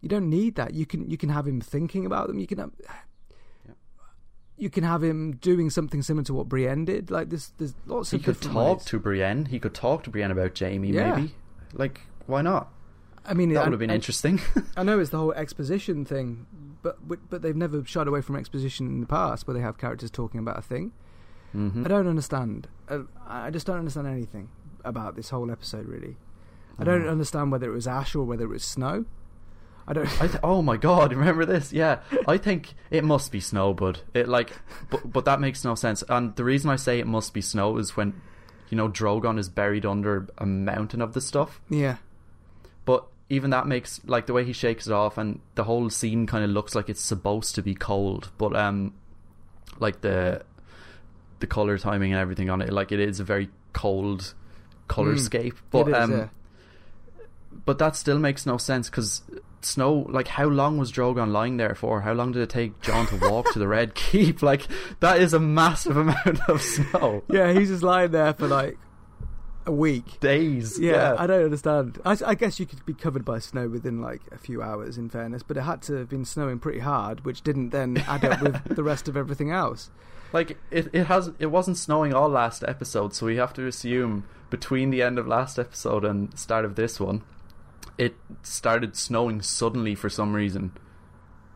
You 0.00 0.08
don't 0.08 0.30
need 0.30 0.54
that. 0.54 0.74
You 0.74 0.86
can 0.86 1.10
you 1.10 1.16
can 1.16 1.30
have 1.30 1.48
him 1.48 1.60
thinking 1.60 2.06
about 2.06 2.28
them. 2.28 2.38
You 2.38 2.46
can 2.46 2.58
have, 2.58 2.70
you 4.56 4.70
can 4.70 4.82
have 4.84 5.02
him 5.02 5.36
doing 5.36 5.70
something 5.70 6.02
similar 6.02 6.24
to 6.24 6.34
what 6.34 6.48
Brienne 6.48 6.84
did. 6.84 7.10
Like 7.10 7.30
there's 7.30 7.52
there's 7.58 7.74
lots 7.86 8.10
he 8.10 8.16
of 8.16 8.20
He 8.22 8.24
could 8.26 8.40
talk 8.40 8.78
ways. 8.78 8.86
to 8.86 8.98
Brienne. 8.98 9.46
He 9.46 9.58
could 9.58 9.74
talk 9.74 10.04
to 10.04 10.10
Brienne 10.10 10.30
about 10.30 10.58
Jaime. 10.58 10.88
Yeah. 10.90 11.14
Maybe. 11.16 11.34
Like, 11.72 12.00
why 12.26 12.42
not? 12.42 12.68
I 13.24 13.34
mean, 13.34 13.52
That 13.52 13.64
would 13.64 13.72
have 13.72 13.78
been 13.80 13.90
I- 13.90 13.94
interesting. 13.96 14.40
I 14.76 14.82
know 14.82 14.98
it's 14.98 15.10
the 15.10 15.18
whole 15.18 15.32
exposition 15.32 16.04
thing, 16.04 16.46
but 16.82 16.96
but 17.30 17.42
they've 17.42 17.54
never 17.56 17.84
shied 17.84 18.08
away 18.08 18.20
from 18.20 18.36
exposition 18.36 18.86
in 18.86 19.00
the 19.00 19.06
past, 19.06 19.46
where 19.46 19.54
they 19.54 19.60
have 19.60 19.78
characters 19.78 20.10
talking 20.10 20.40
about 20.40 20.58
a 20.58 20.62
thing. 20.62 20.92
hmm 21.52 21.84
I 21.84 21.88
don't 21.88 22.06
understand. 22.08 22.68
Uh, 22.88 23.00
I 23.26 23.50
just 23.50 23.66
don't 23.66 23.78
understand 23.78 24.06
anything 24.06 24.48
about 24.84 25.16
this 25.16 25.30
whole 25.30 25.50
episode. 25.50 25.86
Really, 25.86 26.16
I 26.78 26.84
don't 26.84 27.02
Mm. 27.04 27.10
understand 27.10 27.52
whether 27.52 27.70
it 27.70 27.74
was 27.74 27.86
ash 27.86 28.14
or 28.14 28.24
whether 28.24 28.44
it 28.44 28.48
was 28.48 28.64
snow. 28.64 29.04
I 29.86 29.92
don't. 29.94 30.22
I 30.22 30.26
th- 30.28 30.40
oh 30.42 30.60
my 30.62 30.76
god! 30.76 31.12
Remember 31.12 31.44
this? 31.46 31.72
Yeah, 31.72 32.00
I 32.26 32.36
think 32.36 32.74
it 32.90 33.04
must 33.04 33.32
be 33.32 33.40
snow, 33.40 33.72
bud. 33.74 34.00
It 34.14 34.28
like, 34.28 34.52
but 34.90 35.10
but 35.12 35.24
that 35.24 35.40
makes 35.40 35.64
no 35.64 35.74
sense. 35.74 36.02
And 36.08 36.36
the 36.36 36.44
reason 36.44 36.68
I 36.70 36.76
say 36.76 36.98
it 36.98 37.06
must 37.06 37.32
be 37.32 37.40
snow 37.40 37.76
is 37.78 37.96
when, 37.96 38.20
you 38.68 38.76
know, 38.76 38.88
Drogon 38.88 39.38
is 39.38 39.48
buried 39.48 39.86
under 39.86 40.28
a 40.36 40.44
mountain 40.44 41.00
of 41.00 41.14
the 41.14 41.20
stuff. 41.22 41.60
yeah, 41.70 41.96
But 42.84 43.06
even 43.30 43.48
that 43.50 43.66
makes 43.66 44.00
like 44.06 44.26
the 44.26 44.32
way 44.34 44.44
he 44.44 44.52
shakes 44.52 44.86
it 44.86 44.92
off, 44.92 45.16
and 45.16 45.40
the 45.54 45.64
whole 45.64 45.88
scene 45.90 46.26
kind 46.26 46.44
of 46.44 46.50
looks 46.50 46.74
like 46.74 46.88
it's 46.90 47.00
supposed 47.00 47.54
to 47.54 47.62
be 47.62 47.74
cold. 47.74 48.30
But 48.36 48.54
um, 48.56 48.92
like 49.78 50.02
the 50.02 50.42
the 51.40 51.46
color 51.46 51.78
timing 51.78 52.12
and 52.12 52.20
everything 52.20 52.50
on 52.50 52.60
it, 52.60 52.72
like 52.72 52.92
it 52.92 53.00
is 53.00 53.20
a 53.20 53.24
very 53.24 53.48
cold 53.72 54.34
color 54.88 55.14
Mm. 55.14 55.52
But 55.70 55.88
is, 55.88 55.94
um, 55.94 56.10
yeah. 56.12 56.26
but 57.64 57.78
that 57.78 57.96
still 57.96 58.18
makes 58.18 58.46
no 58.46 58.56
sense 58.56 58.88
because 58.90 59.22
snow. 59.60 60.06
Like, 60.10 60.28
how 60.28 60.46
long 60.46 60.78
was 60.78 60.92
Drogon 60.92 61.30
lying 61.32 61.56
there 61.56 61.74
for? 61.74 62.00
How 62.02 62.12
long 62.12 62.32
did 62.32 62.42
it 62.42 62.50
take 62.50 62.80
Jon 62.80 63.06
to 63.06 63.16
walk 63.16 63.52
to 63.52 63.58
the 63.58 63.68
Red 63.68 63.94
Keep? 63.96 64.42
Like, 64.42 64.66
that 65.00 65.20
is 65.20 65.32
a 65.34 65.40
massive 65.40 65.96
amount 66.04 66.40
of 66.48 66.60
snow. 66.62 67.22
yeah, 67.28 67.52
he's 67.52 67.68
just 67.68 67.82
lying 67.82 68.10
there 68.10 68.32
for 68.34 68.46
like 68.48 68.78
a 69.66 69.72
week. 69.72 70.18
Days. 70.20 70.78
Yeah, 70.80 70.92
Yeah. 70.92 71.16
I 71.18 71.26
don't 71.26 71.44
understand. 71.44 72.00
I, 72.04 72.16
I 72.24 72.34
guess 72.34 72.58
you 72.58 72.64
could 72.66 72.84
be 72.86 72.94
covered 72.94 73.24
by 73.24 73.38
snow 73.38 73.68
within 73.68 74.00
like 74.00 74.22
a 74.32 74.38
few 74.38 74.62
hours, 74.62 74.96
in 74.96 75.10
fairness, 75.10 75.42
but 75.42 75.56
it 75.56 75.62
had 75.62 75.82
to 75.82 75.94
have 75.94 76.08
been 76.08 76.24
snowing 76.24 76.58
pretty 76.58 76.78
hard, 76.80 77.24
which 77.24 77.42
didn't 77.42 77.70
then 77.70 77.98
add 78.08 78.24
up 78.24 78.40
with 78.40 78.64
the 78.76 78.82
rest 78.82 79.08
of 79.08 79.16
everything 79.16 79.50
else. 79.50 79.90
Like 80.32 80.58
it, 80.70 80.88
it 80.92 81.04
has 81.04 81.30
it 81.38 81.46
wasn't 81.46 81.76
snowing 81.78 82.12
all 82.12 82.28
last 82.28 82.62
episode, 82.66 83.14
so 83.14 83.26
we 83.26 83.36
have 83.36 83.52
to 83.54 83.66
assume 83.66 84.24
between 84.50 84.90
the 84.90 85.02
end 85.02 85.18
of 85.18 85.26
last 85.26 85.58
episode 85.58 86.04
and 86.04 86.36
start 86.38 86.64
of 86.64 86.74
this 86.74 87.00
one, 87.00 87.22
it 87.96 88.14
started 88.42 88.96
snowing 88.96 89.40
suddenly 89.42 89.94
for 89.94 90.08
some 90.08 90.34
reason. 90.34 90.72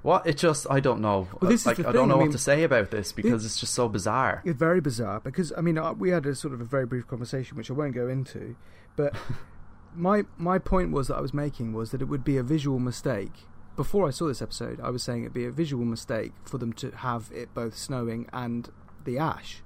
What 0.03 0.27
it 0.27 0.37
just 0.37 0.67
I 0.71 0.81
don't 0.81 1.01
know. 1.01 1.29
Well, 1.41 1.51
this 1.51 1.61
is 1.61 1.67
like 1.67 1.77
the 1.77 1.83
I 1.83 1.87
thing, 1.87 1.93
don't 1.95 2.09
know 2.09 2.17
I 2.17 2.25
what 2.25 2.33
to 2.33 2.39
say 2.39 2.65
about 2.65 2.91
this 2.91 3.13
because 3.13 3.45
it's 3.45 3.59
just 3.61 3.73
so 3.75 3.89
bizarre. 3.89 4.43
It's 4.45 4.59
very 4.59 4.81
bizarre 4.81 5.21
because 5.21 5.53
I 5.57 5.61
mean 5.61 5.79
uh, 5.79 5.93
we 5.93 6.11
had 6.11 6.27
a 6.27 6.35
sort 6.35 6.53
of 6.55 6.61
a 6.61 6.65
very 6.65 6.87
brief 6.87 7.07
conversation, 7.07 7.57
which 7.57 7.71
I 7.71 7.75
won't 7.75 7.95
go 7.95 8.09
into, 8.09 8.57
but 8.97 9.15
my 9.95 10.25
my 10.39 10.59
point 10.59 10.91
was 10.91 11.09
that 11.09 11.17
I 11.17 11.21
was 11.21 11.33
making 11.33 11.73
was 11.73 11.91
that 11.91 12.03
it 12.03 12.07
would 12.07 12.25
be 12.25 12.37
a 12.37 12.43
visual 12.43 12.79
mistake. 12.81 13.47
Before 13.77 14.07
I 14.07 14.11
saw 14.11 14.27
this 14.27 14.43
episode, 14.43 14.81
I 14.81 14.91
was 14.91 15.03
saying 15.03 15.23
it'd 15.23 15.33
be 15.33 15.47
a 15.47 15.51
visual 15.51 15.85
mistake 15.85 16.33
for 16.45 16.59
them 16.59 16.73
to 16.75 16.91
have 16.91 17.31
it 17.35 17.55
both 17.55 17.77
snowing 17.77 18.29
and 18.33 18.69
the 19.05 19.19
ash. 19.19 19.63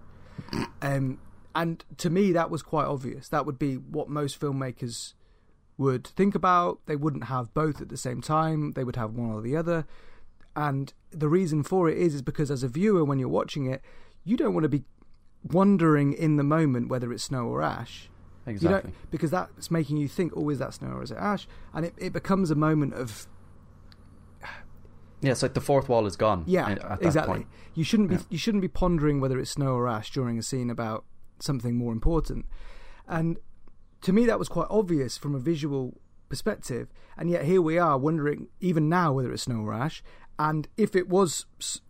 Um, 0.83 1.19
and 1.55 1.83
to 1.97 2.11
me, 2.11 2.33
that 2.33 2.51
was 2.51 2.63
quite 2.63 2.85
obvious. 2.85 3.31
That 3.31 3.47
would 3.47 3.59
be 3.59 3.77
what 3.77 4.11
most 4.11 4.39
filmmakers 4.39 5.15
would 5.79 6.07
think 6.07 6.35
about. 6.35 6.81
They 6.85 6.97
wouldn't 6.97 7.25
have 7.25 7.53
both 7.55 7.81
at 7.81 7.89
the 7.89 7.97
same 7.97 8.21
time. 8.21 8.73
They 8.73 8.85
would 8.85 8.97
have 8.97 9.15
one 9.15 9.33
or 9.33 9.41
the 9.41 9.57
other. 9.57 9.87
And 10.55 10.93
the 11.11 11.29
reason 11.29 11.63
for 11.63 11.89
it 11.89 11.97
is, 11.97 12.15
is 12.15 12.23
because 12.23 12.51
as 12.51 12.63
a 12.63 12.69
viewer, 12.69 13.05
when 13.05 13.19
you're 13.19 13.29
watching 13.29 13.67
it, 13.67 13.81
you 14.23 14.37
don't 14.37 14.53
want 14.53 14.65
to 14.65 14.69
be 14.69 14.85
wondering 15.43 16.13
in 16.13 16.37
the 16.37 16.45
moment 16.45 16.89
whether 16.89 17.11
it's 17.13 17.25
snow 17.25 17.47
or 17.47 17.63
ash. 17.63 18.11
Exactly. 18.47 18.93
because 19.11 19.31
that's 19.33 19.71
making 19.73 19.97
you 19.97 20.07
think, 20.07 20.33
oh, 20.37 20.49
is 20.51 20.61
that 20.61 20.75
snow 20.75 20.91
or 20.91 21.03
is 21.03 21.11
it 21.11 21.19
ash? 21.19 21.49
And 21.75 21.87
it, 21.87 21.95
it 21.99 22.13
becomes 22.13 22.51
a 22.51 22.55
moment 22.55 22.95
of, 22.95 23.27
Yeah, 25.21 25.33
it's 25.33 25.43
like 25.43 25.55
the 25.55 25.61
fourth 25.61 25.89
wall 25.89 26.07
is 26.07 26.17
gone. 26.17 26.45
yeah, 26.47 26.69
at 26.71 26.81
that 26.83 27.03
exactly. 27.03 27.35
point. 27.35 27.47
You 27.75 27.85
shouldn't 27.85 28.11
be 28.11 28.17
Yeah. 28.17 28.23
you 28.31 28.39
shouldn't 28.39 28.63
be 28.63 28.69
pondering 28.69 29.21
whether 29.21 29.39
it's 29.39 29.51
snow 29.53 29.75
or 29.75 29.89
ash 29.89 30.11
during 30.11 30.39
a 30.39 30.43
scene 30.43 30.71
about 30.71 31.05
something 31.41 31.75
more 31.77 31.93
important. 31.93 32.47
And 33.09 33.39
to 34.03 34.13
me, 34.13 34.27
that 34.27 34.39
was 34.39 34.49
quite 34.49 34.67
obvious 34.71 35.17
from 35.17 35.35
a 35.35 35.39
visual 35.39 35.99
perspective. 36.29 36.89
And 37.17 37.31
yet 37.31 37.45
here 37.45 37.63
we 37.63 37.79
are 37.79 37.97
wondering, 37.99 38.49
even 38.61 38.89
now, 38.89 39.13
whether 39.13 39.33
it's 39.33 39.45
snow 39.45 39.61
or 39.61 39.73
ash. 39.73 40.03
And 40.39 40.69
if 40.77 40.95
it 40.95 41.09
was 41.09 41.47
s- 41.61 41.81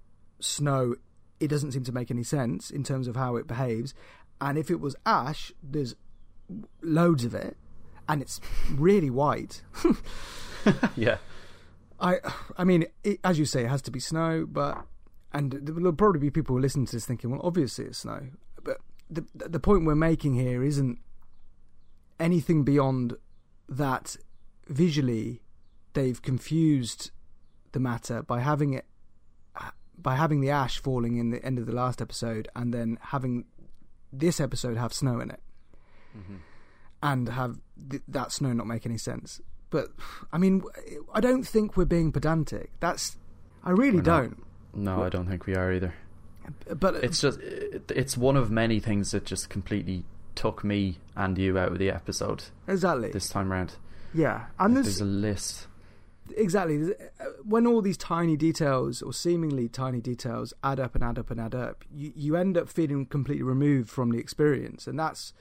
snow, 0.41 0.95
it 1.41 1.49
doesn't 1.49 1.73
seem 1.73 1.85
to 1.85 1.93
make 1.93 2.11
any 2.11 2.23
sense 2.23 2.71
in 2.71 2.85
terms 2.85 3.09
of 3.09 3.17
how 3.17 3.37
it 3.37 3.47
behaves. 3.47 3.93
And 4.41 4.57
if 4.57 4.71
it 4.71 4.81
was 4.81 4.95
ash, 5.05 5.53
there's 5.63 5.97
loads 6.83 7.25
of 7.25 7.35
it, 7.35 7.57
and 8.09 8.23
it's 8.23 8.41
really 8.73 9.11
white. 9.11 9.63
yeah. 10.97 11.17
I, 12.01 12.19
I 12.57 12.65
mean, 12.65 12.87
it, 13.05 13.21
as 13.25 13.39
you 13.39 13.45
say, 13.45 13.65
it 13.65 13.69
has 13.69 13.83
to 13.83 13.91
be 13.91 14.01
snow, 14.01 14.47
but 14.49 14.85
and 15.33 15.53
there'll 15.53 15.93
probably 15.93 16.21
be 16.21 16.31
people 16.31 16.57
who 16.57 16.63
listen 16.63 16.87
to 16.87 16.93
this 16.93 17.07
thinking, 17.07 17.31
well, 17.31 17.41
obviously 17.43 17.87
it's 17.87 17.99
snow. 17.99 18.29
But 18.63 18.79
the 19.11 19.25
the 19.35 19.61
point 19.61 19.85
we're 19.85 19.95
making 19.95 20.35
here 20.35 20.63
isn't 20.63 20.99
anything 22.19 22.65
beyond 22.65 23.17
that. 23.69 24.17
Visually, 24.69 25.43
they've 25.93 26.21
confused 26.21 27.13
the 27.73 27.79
matter 27.79 28.23
by 28.23 28.41
having 28.41 28.75
it 28.75 28.87
by 29.99 30.15
having 30.15 30.41
the 30.41 30.51
ash 30.51 30.79
falling 30.79 31.17
in 31.17 31.31
the 31.31 31.43
end 31.45 31.59
of 31.59 31.67
the 31.67 31.73
last 31.73 32.03
episode, 32.03 32.49
and 32.55 32.73
then 32.75 32.99
having 33.01 33.45
this 34.13 34.41
episode 34.41 34.77
have 34.77 34.93
snow 34.93 35.21
in 35.21 35.31
it, 35.31 35.41
mm-hmm. 36.17 36.37
and 37.03 37.29
have 37.29 37.61
th- 37.91 38.03
that 38.09 38.33
snow 38.33 38.53
not 38.53 38.67
make 38.67 38.87
any 38.87 38.99
sense. 38.99 39.41
But 39.71 39.89
I 40.33 40.39
mean, 40.39 40.63
I 41.13 41.21
don't 41.21 41.43
think 41.45 41.77
we're 41.77 41.85
being 41.85 42.13
pedantic. 42.13 42.71
That's 42.81 43.17
I 43.65 43.71
really 43.71 43.97
We're 43.97 44.03
don't. 44.03 44.43
No, 44.75 45.03
I 45.03 45.09
don't 45.09 45.27
think 45.27 45.47
we 45.47 45.55
are 45.55 45.73
either. 45.73 45.95
But 46.79 46.97
It's 46.97 47.21
just 47.21 47.41
it's 47.41 48.17
one 48.17 48.37
of 48.37 48.51
many 48.51 48.79
things 48.79 49.11
that 49.11 49.25
just 49.25 49.49
completely 49.51 50.05
took 50.37 50.63
me 50.63 50.99
and 51.17 51.37
you 51.39 51.59
out 51.59 51.73
of 51.73 51.79
the 51.79 51.91
episode 51.91 52.45
exactly, 52.69 53.11
this 53.11 53.29
time 53.29 53.51
round. 53.51 53.75
yeah, 54.15 54.47
and 54.59 54.77
There's 54.77 54.85
there's 54.87 55.01
a 55.01 55.05
list. 55.05 55.67
exactly 56.37 56.93
uh, 57.21 57.25
when 57.43 57.67
all 57.67 57.81
these 57.83 57.97
tiny 57.97 58.37
details 58.37 59.01
or 59.03 59.13
seemingly 59.13 59.69
tiny 59.69 60.01
details 60.01 60.53
add 60.63 60.79
up 60.79 60.95
and 60.95 61.03
add 61.03 61.19
up 61.19 61.31
and 61.31 61.41
add 61.41 61.55
up, 61.55 61.85
you 61.93 62.13
you 62.15 62.37
end 62.37 62.57
up 62.57 62.69
feeling 62.69 63.07
completely 63.07 63.43
removed 63.43 63.89
from 63.91 64.11
the 64.11 64.19
experience, 64.19 64.87
and 64.87 64.99
that's 64.99 65.33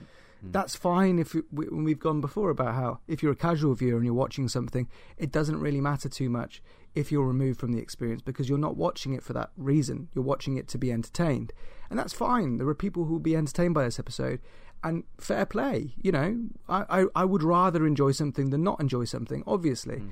that's 0.41 0.75
fine 0.75 1.19
if 1.19 1.35
we, 1.51 1.67
we've 1.69 1.99
gone 1.99 2.21
before 2.21 2.49
about 2.49 2.75
how 2.75 2.99
if 3.07 3.23
you're 3.23 3.31
a 3.31 3.35
casual 3.35 3.73
viewer 3.73 3.97
and 3.97 4.05
you're 4.05 4.13
watching 4.13 4.47
something, 4.47 4.87
it 5.17 5.31
doesn't 5.31 5.59
really 5.59 5.81
matter 5.81 6.09
too 6.09 6.29
much 6.29 6.61
if 6.93 7.11
you're 7.11 7.25
removed 7.25 7.59
from 7.59 7.71
the 7.71 7.79
experience 7.79 8.21
because 8.21 8.47
you're 8.47 8.57
not 8.57 8.77
watching 8.77 9.13
it 9.13 9.23
for 9.23 9.33
that 9.33 9.51
reason. 9.57 10.07
You're 10.13 10.23
watching 10.23 10.57
it 10.57 10.67
to 10.69 10.77
be 10.77 10.91
entertained, 10.91 11.51
and 11.89 11.99
that's 11.99 12.13
fine. 12.13 12.57
There 12.57 12.67
are 12.67 12.75
people 12.75 13.05
who 13.05 13.13
will 13.13 13.19
be 13.19 13.35
entertained 13.35 13.73
by 13.73 13.83
this 13.83 13.99
episode, 13.99 14.39
And 14.83 15.03
fair 15.17 15.45
play, 15.45 15.93
you 16.01 16.11
know. 16.11 16.47
I, 16.69 17.01
I, 17.01 17.05
I 17.15 17.25
would 17.25 17.43
rather 17.43 17.85
enjoy 17.85 18.11
something 18.11 18.49
than 18.51 18.63
not 18.63 18.79
enjoy 18.79 19.05
something, 19.05 19.43
obviously. 19.47 19.97
Mm. 19.97 20.09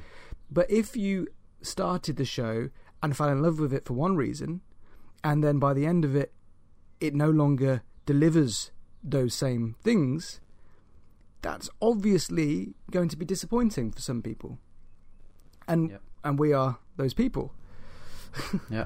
But 0.51 0.70
if 0.70 0.96
you 0.96 1.27
started 1.62 2.18
the 2.18 2.25
show 2.25 2.70
and 3.01 3.15
fell 3.15 3.30
in 3.30 3.42
love 3.42 3.60
with 3.60 3.74
it 3.74 3.86
for 3.86 3.94
one 3.94 4.15
reason, 4.15 4.62
and 5.24 5.44
then 5.44 5.60
by 5.60 5.74
the 5.74 5.86
end 5.86 6.03
of 6.06 6.15
it, 6.15 6.34
it 7.00 7.13
no 7.13 7.30
longer 7.30 7.82
delivers 8.06 8.72
those 9.03 9.33
same 9.33 9.75
things, 9.83 10.39
that's 11.41 11.69
obviously 11.81 12.74
going 12.91 13.10
to 13.10 13.17
be 13.17 13.25
disappointing 13.25 13.91
for 13.91 14.01
some 14.01 14.22
people. 14.22 14.57
And 15.67 15.91
Yep. 15.91 16.01
and 16.24 16.39
we 16.39 16.53
are 16.53 16.79
those 16.98 17.13
people. 17.13 17.53
Yeah. 18.69 18.86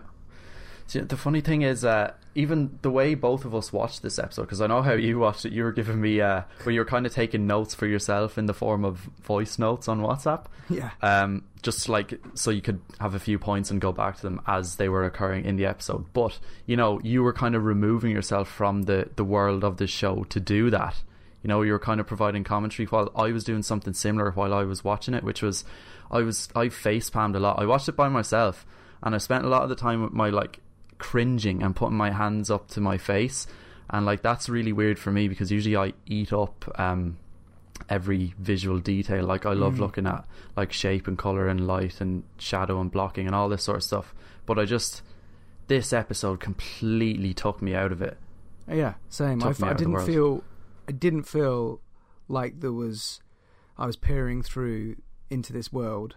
See, 0.87 0.99
the 0.99 1.17
funny 1.17 1.41
thing 1.41 1.63
is, 1.63 1.83
uh, 1.83 2.13
even 2.33 2.79
the 2.81 2.89
way 2.89 3.13
both 3.13 3.43
of 3.43 3.53
us 3.53 3.73
watched 3.73 4.01
this 4.01 4.17
episode, 4.17 4.43
because 4.43 4.61
I 4.61 4.67
know 4.67 4.81
how 4.81 4.93
you 4.93 5.19
watched 5.19 5.45
it, 5.45 5.51
you 5.51 5.63
were 5.63 5.73
giving 5.73 5.99
me, 5.99 6.21
uh, 6.21 6.43
where 6.63 6.73
you 6.73 6.79
were 6.79 6.85
kind 6.85 7.05
of 7.05 7.13
taking 7.13 7.45
notes 7.45 7.75
for 7.75 7.85
yourself 7.87 8.37
in 8.37 8.45
the 8.45 8.53
form 8.53 8.85
of 8.85 8.99
voice 9.21 9.59
notes 9.59 9.89
on 9.89 9.99
WhatsApp. 9.99 10.45
Yeah. 10.69 10.91
Um, 11.01 11.43
just 11.61 11.89
like 11.89 12.19
so 12.33 12.51
you 12.51 12.61
could 12.61 12.79
have 12.99 13.13
a 13.15 13.19
few 13.19 13.37
points 13.37 13.71
and 13.71 13.81
go 13.81 13.91
back 13.91 14.15
to 14.17 14.21
them 14.21 14.41
as 14.47 14.77
they 14.77 14.87
were 14.87 15.03
occurring 15.03 15.43
in 15.43 15.57
the 15.57 15.65
episode. 15.65 16.05
But 16.13 16.39
you 16.65 16.77
know, 16.77 17.01
you 17.03 17.23
were 17.23 17.33
kind 17.33 17.55
of 17.55 17.65
removing 17.65 18.11
yourself 18.11 18.47
from 18.47 18.83
the 18.83 19.09
the 19.17 19.25
world 19.25 19.65
of 19.65 19.77
the 19.77 19.87
show 19.87 20.23
to 20.29 20.39
do 20.39 20.69
that. 20.69 21.01
You 21.43 21.49
know, 21.49 21.61
you 21.61 21.73
were 21.73 21.79
kind 21.79 21.99
of 21.99 22.07
providing 22.07 22.43
commentary 22.43 22.85
while 22.87 23.11
I 23.15 23.31
was 23.31 23.43
doing 23.43 23.63
something 23.63 23.93
similar 23.93 24.31
while 24.31 24.53
I 24.53 24.63
was 24.63 24.83
watching 24.83 25.13
it, 25.13 25.23
which 25.23 25.41
was 25.41 25.65
I 26.09 26.19
was 26.21 26.47
I 26.55 26.69
face 26.69 27.09
palmed 27.09 27.35
a 27.35 27.39
lot. 27.39 27.59
I 27.59 27.65
watched 27.65 27.89
it 27.89 27.95
by 27.95 28.07
myself, 28.07 28.65
and 29.03 29.13
I 29.13 29.17
spent 29.17 29.45
a 29.45 29.49
lot 29.49 29.63
of 29.63 29.69
the 29.69 29.75
time 29.75 30.03
with 30.03 30.13
my 30.13 30.29
like 30.29 30.59
cringing 30.97 31.61
and 31.63 31.75
putting 31.75 31.97
my 31.97 32.11
hands 32.11 32.49
up 32.51 32.67
to 32.69 32.81
my 32.81 32.97
face, 32.97 33.47
and 33.89 34.05
like 34.05 34.21
that's 34.21 34.49
really 34.49 34.73
weird 34.73 34.99
for 34.99 35.11
me 35.11 35.27
because 35.27 35.51
usually 35.51 35.75
I 35.77 35.93
eat 36.05 36.31
up 36.33 36.71
um 36.79 37.17
every 37.89 38.33
visual 38.39 38.79
detail. 38.79 39.23
Like 39.25 39.45
I 39.45 39.53
love 39.53 39.75
Mm. 39.75 39.79
looking 39.79 40.07
at 40.07 40.25
like 40.55 40.73
shape 40.73 41.07
and 41.07 41.17
color 41.17 41.47
and 41.47 41.67
light 41.67 42.01
and 42.01 42.23
shadow 42.37 42.81
and 42.81 42.91
blocking 42.91 43.27
and 43.27 43.35
all 43.35 43.47
this 43.49 43.63
sort 43.63 43.77
of 43.77 43.83
stuff. 43.83 44.13
But 44.45 44.57
I 44.59 44.65
just 44.65 45.01
this 45.67 45.93
episode 45.93 46.39
completely 46.39 47.33
took 47.33 47.61
me 47.61 47.75
out 47.75 47.91
of 47.91 48.01
it. 48.01 48.17
Yeah, 48.69 48.95
same. 49.09 49.41
I, 49.43 49.47
Took 49.47 49.51
f- 49.51 49.59
me 49.61 49.67
I 49.67 49.69
out 49.69 49.71
of 49.73 49.77
the 49.77 49.83
didn't 49.85 50.05
feel, 50.05 50.43
I 50.87 50.91
didn't 50.93 51.23
feel 51.23 51.81
like 52.29 52.59
there 52.61 52.71
was, 52.73 53.21
I 53.77 53.85
was 53.85 53.95
peering 53.95 54.41
through 54.41 54.95
into 55.29 55.53
this 55.53 55.71
world 55.71 56.15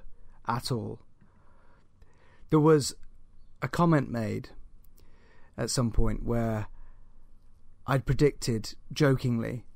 at 0.48 0.70
all. 0.72 1.00
There 2.50 2.60
was 2.60 2.94
a 3.62 3.68
comment 3.68 4.10
made 4.10 4.50
at 5.60 5.68
some 5.70 5.90
point 5.90 6.24
where 6.24 6.66
I'd 7.86 8.06
predicted 8.06 8.74
jokingly 8.92 9.66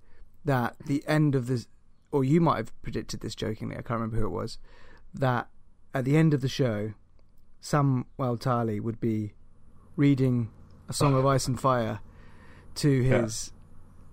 that 0.44 0.76
the 0.86 1.04
end 1.06 1.34
of 1.34 1.46
the, 1.46 1.66
or 2.10 2.24
you 2.24 2.40
might 2.40 2.56
have 2.56 2.82
predicted 2.82 3.20
this 3.20 3.34
jokingly. 3.34 3.76
I 3.76 3.82
can't 3.82 4.00
remember 4.00 4.16
who 4.16 4.26
it 4.26 4.30
was. 4.30 4.58
That 5.12 5.48
at 5.92 6.06
the 6.06 6.16
end 6.16 6.32
of 6.32 6.40
the 6.40 6.48
show, 6.48 6.94
Samuel 7.60 8.38
Tarly 8.38 8.80
would 8.80 8.98
be 8.98 9.34
reading 9.94 10.50
a 10.88 10.94
song 10.94 11.14
of 11.14 11.26
ice 11.26 11.46
and 11.46 11.60
fire 11.60 12.00
to 12.76 13.02
his 13.02 13.52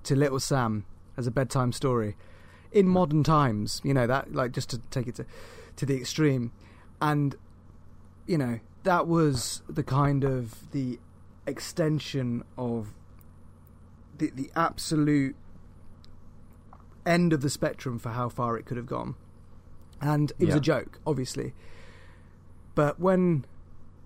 to 0.04 0.16
little 0.16 0.40
Sam 0.40 0.86
as 1.18 1.26
a 1.26 1.32
bedtime 1.32 1.72
story 1.72 2.16
in 2.72 2.88
modern 2.88 3.24
times. 3.24 3.82
You 3.84 3.94
know 3.94 4.08
that 4.08 4.34
like 4.34 4.52
just 4.52 4.70
to 4.72 4.78
take 4.78 5.08
it 5.08 5.16
to 5.16 5.26
to 5.78 5.86
the 5.86 5.96
extreme, 5.96 6.52
and 7.02 7.36
you 8.26 8.38
know 8.38 8.60
that 8.84 9.08
was 9.08 9.64
the 9.68 9.84
kind 9.84 10.24
of 10.24 10.72
the 10.72 11.00
extension 11.52 12.44
of 12.58 12.94
the 14.18 14.32
the 14.34 14.50
absolute 14.56 15.36
end 17.06 17.34
of 17.34 17.42
the 17.42 17.50
spectrum 17.50 18.00
for 18.00 18.10
how 18.10 18.30
far 18.30 18.58
it 18.58 18.66
could 18.66 18.78
have 18.78 18.86
gone, 18.88 19.16
and 20.00 20.32
it 20.40 20.46
was 20.46 20.56
Yeah. 20.56 20.58
a 20.58 20.62
joke, 20.62 21.00
obviously. 21.06 21.54
But 22.76 23.00
when 23.00 23.46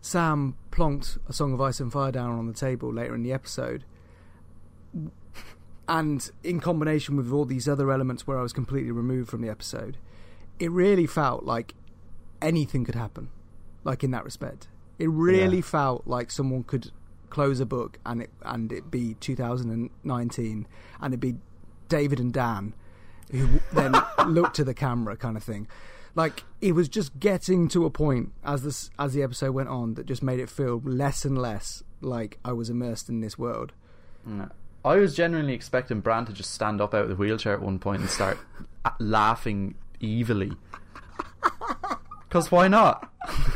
Sam 0.01 0.55
plonked 0.71 1.17
a 1.27 1.33
Song 1.33 1.53
of 1.53 1.61
Ice 1.61 1.79
and 1.79 1.91
Fire 1.91 2.11
down 2.11 2.31
on 2.37 2.47
the 2.47 2.53
table 2.53 2.91
later 2.93 3.15
in 3.15 3.23
the 3.23 3.31
episode, 3.33 3.85
and 5.87 6.31
in 6.43 6.59
combination 6.59 7.15
with 7.15 7.31
all 7.31 7.45
these 7.45 7.67
other 7.67 7.91
elements 7.91 8.25
where 8.25 8.39
I 8.39 8.41
was 8.41 8.53
completely 8.53 8.91
removed 8.91 9.29
from 9.29 9.41
the 9.41 9.49
episode, 9.49 9.97
it 10.59 10.71
really 10.71 11.05
felt 11.05 11.43
like 11.43 11.75
anything 12.41 12.83
could 12.85 12.95
happen. 12.95 13.29
Like 13.83 14.03
in 14.03 14.11
that 14.11 14.23
respect, 14.25 14.67
it 14.97 15.09
really 15.09 15.57
Yeah. 15.57 15.63
felt 15.63 16.07
like 16.07 16.31
someone 16.31 16.63
could 16.63 16.91
close 17.29 17.59
a 17.59 17.65
book 17.65 17.99
and 18.05 18.21
it 18.21 18.29
and 18.43 18.71
it 18.71 18.89
be 18.89 19.15
2019 19.19 20.67
and 21.01 21.13
it'd 21.13 21.19
be 21.19 21.35
David 21.89 22.19
and 22.19 22.33
Dan 22.33 22.73
who 23.31 23.59
then 23.73 23.95
look 24.27 24.53
to 24.53 24.63
the 24.63 24.73
camera 24.73 25.15
kind 25.17 25.37
of 25.37 25.43
thing. 25.43 25.67
Like 26.13 26.43
it 26.61 26.73
was 26.73 26.87
just 26.87 27.19
getting 27.19 27.67
to 27.69 27.85
a 27.85 27.89
point 27.89 28.31
as 28.43 28.63
this 28.63 28.89
as 28.97 29.13
the 29.13 29.23
episode 29.23 29.51
went 29.51 29.69
on 29.69 29.95
that 29.95 30.05
just 30.05 30.23
made 30.23 30.39
it 30.39 30.49
feel 30.49 30.81
less 30.85 31.25
and 31.25 31.37
less 31.37 31.83
like 32.01 32.39
I 32.45 32.53
was 32.53 32.69
immersed 32.69 33.09
in 33.09 33.21
this 33.21 33.37
world. 33.37 33.73
No. 34.25 34.49
I 34.83 34.97
was 34.97 35.15
genuinely 35.15 35.53
expecting 35.53 35.99
Bran 35.99 36.25
to 36.27 36.33
just 36.33 36.53
stand 36.53 36.79
up 36.79 36.93
out 36.93 37.03
of 37.03 37.09
the 37.09 37.15
wheelchair 37.15 37.53
at 37.53 37.61
one 37.61 37.79
point 37.79 38.01
and 38.01 38.09
start 38.09 38.37
laughing 38.99 39.73
evilly. 40.01 40.51
Because 42.27 42.51
why 42.51 42.67
not? 42.67 43.11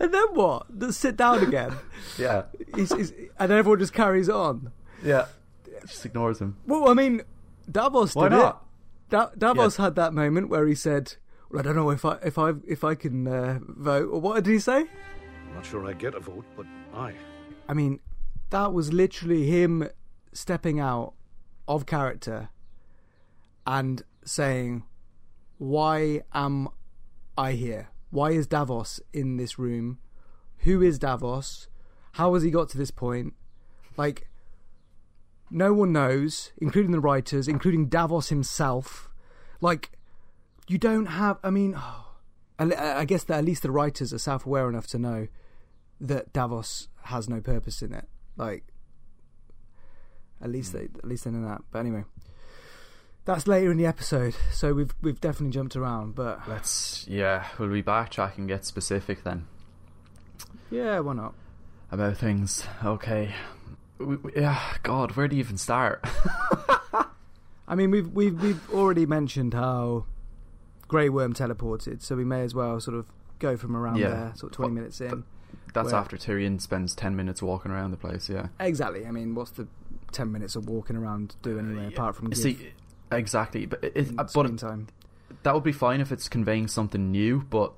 And 0.00 0.12
then 0.12 0.24
what? 0.32 0.78
Just 0.78 1.00
sit 1.00 1.16
down 1.16 1.42
again. 1.42 1.74
Yeah. 2.18 2.42
He's, 2.74 2.92
he's, 2.92 3.12
and 3.38 3.50
everyone 3.52 3.78
just 3.78 3.94
carries 3.94 4.28
on. 4.28 4.70
Yeah. 5.02 5.26
Just 5.86 6.04
ignores 6.04 6.40
him. 6.40 6.56
Well, 6.66 6.88
I 6.90 6.94
mean, 6.94 7.22
Davos 7.70 8.14
Why 8.14 8.28
did 8.28 8.36
not? 8.36 8.66
it. 9.08 9.10
Da- 9.10 9.30
Davos 9.38 9.76
had 9.76 9.94
that 9.94 10.12
moment 10.12 10.48
where 10.48 10.66
he 10.66 10.74
said, 10.74 11.14
"Well, 11.50 11.60
I 11.60 11.62
don't 11.62 11.76
know 11.76 11.90
if 11.90 12.04
I 12.04 12.18
if 12.24 12.38
I 12.38 12.52
if 12.66 12.84
I 12.84 12.94
can 12.94 13.26
uh, 13.26 13.60
vote." 13.62 14.10
Or 14.12 14.20
what 14.20 14.42
did 14.44 14.50
he 14.50 14.58
say? 14.58 14.80
I'm 14.80 15.54
not 15.54 15.64
sure 15.64 15.86
I 15.86 15.92
get 15.94 16.14
a 16.14 16.20
vote, 16.20 16.44
but 16.56 16.66
I. 16.94 17.14
I 17.68 17.72
mean, 17.74 18.00
that 18.50 18.72
was 18.72 18.92
literally 18.92 19.46
him 19.46 19.88
stepping 20.32 20.80
out 20.80 21.14
of 21.66 21.86
character 21.86 22.50
and 23.66 24.02
saying, 24.24 24.84
Why 25.58 26.22
am 26.34 26.68
I 27.38 27.52
here? 27.52 27.88
Why 28.12 28.32
is 28.32 28.46
Davos 28.46 29.00
in 29.14 29.38
this 29.38 29.58
room? 29.58 29.98
Who 30.58 30.82
is 30.82 30.98
Davos? 30.98 31.66
How 32.12 32.34
has 32.34 32.42
he 32.42 32.50
got 32.50 32.68
to 32.68 32.78
this 32.78 32.90
point? 32.90 33.32
Like, 33.96 34.28
no 35.50 35.72
one 35.72 35.94
knows, 35.94 36.52
including 36.58 36.92
the 36.92 37.00
writers, 37.00 37.48
including 37.48 37.86
Davos 37.86 38.28
himself. 38.28 39.08
Like, 39.62 39.92
you 40.68 40.76
don't 40.76 41.06
have. 41.06 41.38
I 41.42 41.48
mean, 41.48 41.74
I 42.58 42.98
I 43.00 43.04
guess 43.06 43.24
that 43.24 43.38
at 43.38 43.44
least 43.46 43.62
the 43.62 43.70
writers 43.70 44.12
are 44.12 44.18
self 44.18 44.44
aware 44.44 44.68
enough 44.68 44.86
to 44.88 44.98
know 44.98 45.28
that 45.98 46.34
Davos 46.34 46.88
has 47.04 47.30
no 47.30 47.40
purpose 47.40 47.80
in 47.80 47.94
it. 47.94 48.08
Like, 48.36 48.64
at 50.42 50.50
least 50.50 50.72
hmm. 50.72 50.78
they 50.78 50.84
at 50.84 51.06
least 51.06 51.24
they 51.24 51.30
know 51.30 51.48
that. 51.48 51.62
But 51.70 51.78
anyway, 51.78 52.04
that's 53.24 53.46
later 53.46 53.70
in 53.70 53.76
the 53.78 53.86
episode, 53.86 54.34
so 54.52 54.72
we've 54.74 54.94
we've 55.02 55.20
definitely 55.20 55.52
jumped 55.52 55.76
around. 55.76 56.14
But 56.14 56.48
Let's, 56.48 57.06
yeah, 57.08 57.46
we'll 57.58 57.68
we 57.68 57.82
backtrack 57.82 58.38
and 58.38 58.48
get 58.48 58.64
specific 58.64 59.22
then 59.24 59.46
yeah, 60.70 60.98
why 61.00 61.12
not? 61.14 61.34
about 61.90 62.16
things? 62.16 62.64
Okay. 62.82 63.34
We, 63.98 64.16
we- 64.16 64.32
yeah, 64.36 64.58
God, 64.82 65.12
where 65.12 65.28
do 65.28 65.36
you 65.36 65.40
even 65.40 65.58
start? 65.58 66.02
I 67.68 67.74
mean, 67.74 67.90
we've 67.90 68.08
we've 68.12 68.40
we've 68.42 68.70
already 68.72 69.06
mentioned 69.06 69.54
how 69.54 70.06
Grey 70.88 71.08
Worm 71.08 71.34
teleported, 71.34 72.02
so 72.02 72.16
we 72.16 72.24
may 72.24 72.42
as 72.42 72.54
well 72.54 72.80
sort 72.80 72.96
of 72.96 73.06
go 73.38 73.56
from 73.56 73.76
around 73.76 73.96
Yeah. 73.98 74.08
there, 74.08 74.32
sort 74.34 74.52
of 74.52 74.56
twenty 74.56 74.70
But- 74.70 74.74
minutes 74.74 75.00
in. 75.00 75.24
That's 75.74 75.92
Where- 75.92 76.00
after 76.00 76.16
Tyrion 76.18 76.60
spends 76.60 76.94
10 76.94 77.16
minutes 77.16 77.40
walking 77.40 77.70
around 77.70 77.92
the 77.92 77.96
place, 77.96 78.28
yeah. 78.28 78.48
Exactly. 78.60 79.06
I 79.06 79.10
mean, 79.10 79.34
what's 79.34 79.52
the 79.52 79.68
ten 80.10 80.30
minutes 80.30 80.54
of 80.54 80.68
walking 80.68 80.96
around 80.96 81.34
do 81.42 81.56
uh, 81.56 81.62
anyway, 81.62 81.86
apart 81.88 82.14
from 82.16 82.28
give 82.28 82.38
See, 82.38 82.72
exactly. 83.16 83.66
But, 83.66 83.84
it, 83.84 83.96
in 83.96 84.18
uh, 84.18 84.26
screen 84.26 84.56
time? 84.56 84.88
that 85.42 85.54
would 85.54 85.64
be 85.64 85.72
fine 85.72 86.00
if 86.00 86.12
it's 86.12 86.28
conveying 86.28 86.68
something 86.68 87.10
new, 87.10 87.42
but 87.48 87.72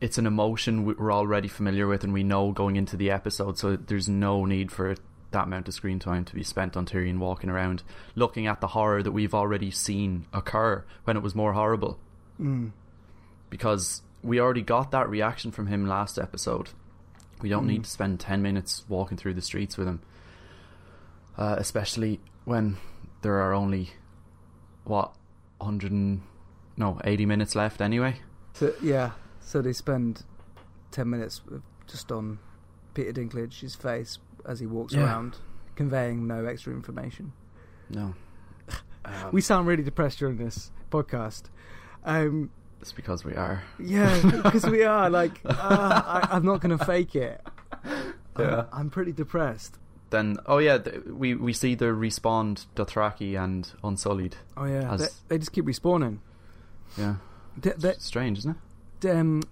it's 0.00 0.18
an 0.18 0.26
emotion 0.26 0.84
we- 0.84 0.94
we're 0.94 1.12
already 1.12 1.48
familiar 1.48 1.86
with 1.86 2.04
and 2.04 2.12
we 2.12 2.22
know 2.22 2.52
going 2.52 2.76
into 2.76 2.96
the 2.96 3.10
episode, 3.10 3.58
so 3.58 3.76
there's 3.76 4.08
no 4.08 4.44
need 4.44 4.70
for 4.72 4.94
that 5.30 5.44
amount 5.44 5.66
of 5.66 5.74
screen 5.74 5.98
time 5.98 6.24
to 6.24 6.34
be 6.34 6.42
spent 6.44 6.76
on 6.76 6.86
Tyrion 6.86 7.18
walking 7.18 7.50
around 7.50 7.82
looking 8.14 8.46
at 8.46 8.60
the 8.60 8.68
horror 8.68 9.02
that 9.02 9.10
we've 9.12 9.34
already 9.34 9.70
seen 9.70 10.26
occur 10.32 10.84
when 11.04 11.16
it 11.16 11.22
was 11.24 11.34
more 11.34 11.52
horrible. 11.54 11.98
Mm. 12.40 12.70
Because 13.50 14.02
we 14.22 14.38
already 14.40 14.62
got 14.62 14.90
that 14.92 15.08
reaction 15.08 15.50
from 15.50 15.66
him 15.66 15.86
last 15.88 16.18
episode. 16.18 16.70
We 17.42 17.48
don't 17.48 17.64
Mm. 17.64 17.68
need 17.68 17.84
to 17.84 17.90
spend 17.90 18.20
10 18.20 18.42
minutes 18.42 18.84
walking 18.88 19.16
through 19.16 19.34
the 19.34 19.42
streets 19.42 19.76
with 19.76 19.88
him. 19.88 20.00
Uh, 21.36 21.56
especially 21.58 22.20
when 22.44 22.76
there 23.22 23.34
are 23.40 23.52
only, 23.52 23.90
what, 24.84 25.14
100 25.58 25.90
and, 25.92 26.22
no, 26.76 27.00
80 27.04 27.26
minutes 27.26 27.54
left 27.54 27.80
anyway? 27.80 28.16
So 28.54 28.72
yeah, 28.82 29.12
so 29.40 29.60
they 29.62 29.72
spend 29.72 30.22
ten 30.92 31.10
minutes 31.10 31.40
just 31.88 32.12
on 32.12 32.38
Peter 32.94 33.12
Dinklage's 33.12 33.74
face 33.74 34.18
as 34.46 34.60
he 34.60 34.66
walks 34.66 34.92
Yeah. 34.94 35.04
around. 35.04 35.38
conveying 35.76 36.26
no 36.28 36.44
extra 36.46 36.72
information. 36.72 37.32
No. 37.90 38.14
Um, 39.04 39.12
We 39.32 39.40
sound 39.40 39.66
really 39.66 39.82
depressed 39.82 40.20
during 40.20 40.36
this 40.36 40.70
podcast. 40.90 41.44
Um, 42.04 42.50
it's 42.80 42.92
because 42.92 43.24
we 43.24 43.34
are. 43.34 43.64
yeah, 43.80 44.20
because 44.44 44.64
we 44.66 44.84
are 44.84 45.10
like, 45.10 45.40
uh, 45.44 45.52
I, 45.58 46.28
I'm 46.30 46.44
not 46.44 46.60
going 46.60 46.78
to 46.78 46.84
fake 46.84 47.16
it. 47.16 47.40
Yeah. 47.84 48.02
I'm, 48.36 48.66
I'm 48.72 48.90
pretty 48.90 49.10
depressed. 49.12 49.78
Then, 50.10 50.36
oh 50.46 50.58
yeah, 50.58 50.78
th- 50.78 51.04
we 51.06 51.34
we 51.34 51.52
see 51.52 51.74
the 51.74 51.86
respawned 51.86 52.66
Dothraki 52.76 53.36
and 53.42 53.70
Unsullied. 53.82 54.36
Oh 54.56 54.64
yeah, 54.64 54.92
As- 54.92 55.00
they, 55.00 55.08
they 55.28 55.38
just 55.38 55.52
keep 55.52 55.64
respawning. 55.64 56.18
Yeah, 56.96 57.16
Da- 57.60 57.72
da- 57.78 57.98
strange, 57.98 58.38
isn't 58.38 58.56
it? 59.02 59.08
um, 59.10 59.42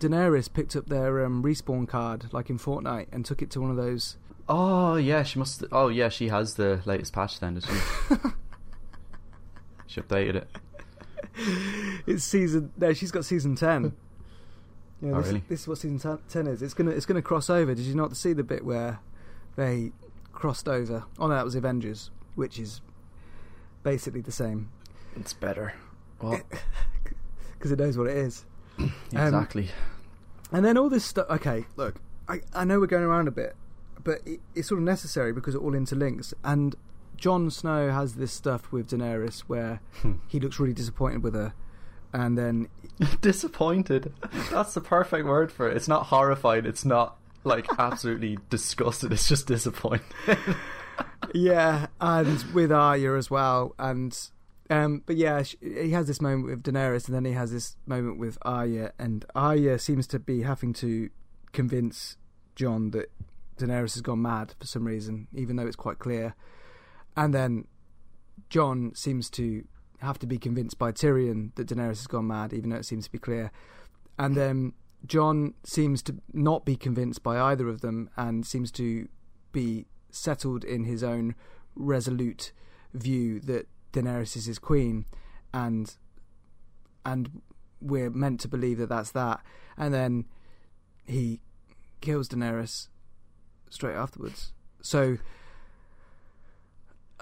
Daenerys 0.00 0.52
picked 0.52 0.74
up 0.76 0.86
their 0.86 1.24
um, 1.24 1.42
respawn 1.42 1.86
card, 1.88 2.26
like 2.32 2.48
in 2.50 2.58
Fortnite, 2.58 3.06
and 3.12 3.24
took 3.24 3.42
it 3.42 3.50
to 3.50 3.60
one 3.60 3.70
of 3.70 3.76
those. 3.76 4.16
Oh 4.48 4.96
yeah, 4.96 5.22
she 5.22 5.38
must. 5.38 5.64
Oh 5.72 5.88
yeah, 5.88 6.08
she 6.08 6.28
has 6.28 6.54
the 6.54 6.80
latest 6.86 7.12
patch 7.12 7.38
then, 7.40 7.54
does 7.54 7.66
she? 7.66 8.14
she 9.86 10.00
updated 10.00 10.36
it. 10.36 10.48
It's 12.06 12.24
season. 12.24 12.72
No, 12.78 12.92
she's 12.92 13.10
got 13.10 13.24
season 13.24 13.54
ten. 13.56 13.92
Yeah, 15.02 15.10
Oh, 15.12 15.16
this, 15.18 15.26
really? 15.26 15.42
this 15.50 15.60
is 15.60 15.68
what 15.68 15.76
season 15.76 16.18
ten 16.26 16.46
is. 16.46 16.62
It's 16.62 16.72
gonna 16.72 16.90
it's 16.90 17.04
gonna 17.04 17.20
cross 17.20 17.50
over. 17.50 17.74
Did 17.74 17.84
you 17.84 17.94
not 17.94 18.16
see 18.16 18.32
the 18.32 18.42
bit 18.42 18.64
where 18.64 18.98
they 19.56 19.92
crossed 20.32 20.68
over? 20.68 21.04
Oh 21.18 21.26
no, 21.26 21.34
that 21.34 21.44
was 21.44 21.54
Avengers, 21.54 22.10
which 22.34 22.58
is 22.58 22.80
basically 23.82 24.20
the 24.20 24.32
same 24.32 24.70
It's 25.16 25.32
better. 25.32 25.74
Well, 26.20 26.40
because 27.54 27.72
it 27.72 27.78
knows 27.78 27.96
what 27.98 28.06
it 28.06 28.16
is. 28.16 28.44
Um, 29.14 29.28
exactly. 29.28 29.68
And 30.52 30.64
then 30.64 30.76
all 30.76 30.90
this 30.90 31.04
stuff. 31.04 31.26
Okay, 31.30 31.64
look, 31.76 31.96
I, 32.28 32.40
I 32.54 32.64
know 32.64 32.78
we're 32.78 32.86
going 32.86 33.04
around 33.04 33.28
a 33.28 33.30
bit, 33.30 33.56
but 34.02 34.20
it, 34.26 34.40
it's 34.54 34.68
sort 34.68 34.78
of 34.78 34.84
necessary 34.84 35.32
because 35.32 35.54
it 35.54 35.58
all 35.58 35.72
interlinks. 35.72 36.34
And 36.44 36.76
Jon 37.16 37.50
Snow 37.50 37.90
has 37.90 38.14
this 38.14 38.32
stuff 38.32 38.70
with 38.72 38.90
Daenerys 38.90 39.40
where 39.40 39.80
he 40.28 40.38
looks 40.40 40.60
really 40.60 40.74
disappointed 40.74 41.22
with 41.22 41.34
her, 41.34 41.54
and 42.12 42.36
then 42.36 42.68
disappointed. 43.22 44.12
That's 44.50 44.74
the 44.74 44.80
perfect 44.80 45.24
word 45.26 45.50
for 45.50 45.70
it. 45.70 45.76
It's 45.76 45.88
not 45.88 46.06
horrified. 46.06 46.66
It's 46.66 46.84
not 46.84 47.16
like 47.46 47.66
absolutely 47.78 48.38
disgusted. 48.50 49.12
It's 49.12 49.28
just 49.28 49.46
disappointing. 49.46 50.06
yeah, 51.34 51.86
and 52.00 52.42
with 52.52 52.72
Arya 52.72 53.16
as 53.16 53.30
well, 53.30 53.74
and 53.78 54.16
um, 54.68 55.02
but 55.06 55.16
yeah, 55.16 55.42
sh- 55.42 55.56
he 55.60 55.90
has 55.90 56.06
this 56.06 56.20
moment 56.20 56.46
with 56.46 56.62
Daenerys, 56.62 57.06
and 57.06 57.14
then 57.14 57.24
he 57.24 57.32
has 57.32 57.52
this 57.52 57.76
moment 57.86 58.18
with 58.18 58.36
Arya, 58.42 58.92
and 58.98 59.24
Arya 59.34 59.78
seems 59.78 60.06
to 60.08 60.18
be 60.18 60.42
having 60.42 60.72
to 60.74 61.08
convince 61.52 62.16
Jon 62.54 62.90
that 62.90 63.10
Daenerys 63.58 63.94
has 63.94 64.02
gone 64.02 64.22
mad 64.22 64.54
for 64.58 64.66
some 64.66 64.86
reason, 64.86 65.28
even 65.34 65.56
though 65.56 65.66
it's 65.66 65.76
quite 65.76 65.98
clear, 65.98 66.34
and 67.16 67.32
then 67.32 67.66
Jon 68.50 68.92
seems 68.94 69.30
to 69.30 69.64
have 70.00 70.18
to 70.18 70.26
be 70.26 70.38
convinced 70.38 70.78
by 70.78 70.92
Tyrion 70.92 71.54
that 71.54 71.68
Daenerys 71.68 71.98
has 71.98 72.06
gone 72.06 72.26
mad, 72.26 72.52
even 72.52 72.70
though 72.70 72.76
it 72.76 72.84
seems 72.84 73.06
to 73.06 73.12
be 73.12 73.18
clear, 73.18 73.50
and 74.18 74.34
then 74.34 74.72
Jon 75.04 75.54
seems 75.64 76.02
to 76.02 76.16
not 76.32 76.64
be 76.64 76.76
convinced 76.76 77.22
by 77.22 77.38
either 77.38 77.68
of 77.68 77.80
them, 77.80 78.10
and 78.16 78.46
seems 78.46 78.70
to 78.72 79.08
be 79.52 79.86
settled 80.10 80.64
in 80.64 80.84
his 80.84 81.02
own 81.02 81.34
resolute 81.74 82.52
view 82.94 83.40
that 83.40 83.68
Daenerys 83.92 84.36
is 84.36 84.46
his 84.46 84.58
queen, 84.58 85.04
and 85.52 85.96
and 87.04 87.42
we're 87.80 88.10
meant 88.10 88.40
to 88.40 88.48
believe 88.48 88.78
that 88.78 88.88
that's 88.88 89.12
that, 89.12 89.40
and 89.76 89.92
then 89.92 90.24
he 91.04 91.40
kills 92.00 92.28
Daenerys 92.28 92.88
straight 93.70 93.94
afterwards. 93.94 94.52
So, 94.82 95.18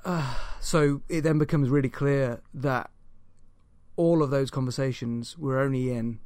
uh, 0.05 0.35
so 0.61 1.03
it 1.09 1.23
then 1.23 1.39
becomes 1.39 1.69
really 1.69 1.89
clear 1.89 2.41
that 2.53 2.91
all 3.97 4.23
of 4.23 4.31
those 4.31 4.51
conversations 4.51 5.39
were 5.39 5.59
only 5.59 5.93
in 5.93 6.19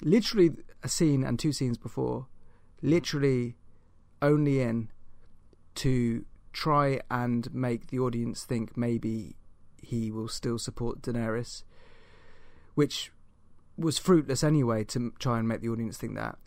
literally 0.00 0.50
a 0.82 0.88
scene 0.88 1.22
and 1.22 1.38
two 1.38 1.52
scenes 1.52 1.78
before, 1.78 2.26
literally 2.80 3.56
only 4.20 4.60
in 4.60 4.90
to 5.76 6.24
try 6.52 7.00
and 7.10 7.52
make 7.54 7.88
the 7.88 7.98
audience 7.98 8.44
think 8.44 8.76
maybe 8.76 9.36
he 9.80 10.10
will 10.10 10.28
still 10.28 10.58
support 10.58 11.02
Daenerys, 11.02 11.64
which 12.74 13.10
was 13.76 13.98
fruitless 13.98 14.44
anyway 14.44 14.84
to 14.84 15.12
try 15.18 15.38
and 15.38 15.48
make 15.48 15.60
the 15.60 15.68
audience 15.68 15.96
think 15.96 16.14
that. 16.14 16.38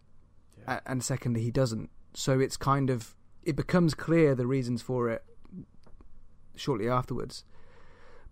A- 0.67 0.81
And 0.85 1.03
secondly, 1.03 1.41
he 1.41 1.51
doesn't. 1.51 1.89
So 2.13 2.39
it's 2.39 2.57
kind 2.57 2.89
of 2.89 3.15
it 3.43 3.55
becomes 3.55 3.93
clear 3.93 4.33
the 4.33 4.47
reasons 4.47 4.81
for 4.81 5.09
it 5.09 5.23
shortly 6.55 6.89
afterwards. 6.89 7.43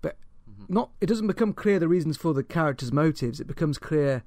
But 0.01 0.17
mm-hmm. 0.49 0.73
not 0.73 0.91
it 1.01 1.07
doesn't 1.07 1.27
become 1.27 1.53
clear 1.53 1.79
the 1.79 1.87
reasons 1.87 2.17
for 2.17 2.33
the 2.33 2.43
characters' 2.43 2.91
motives. 2.91 3.39
It 3.39 3.47
becomes 3.47 3.77
clear 3.77 4.23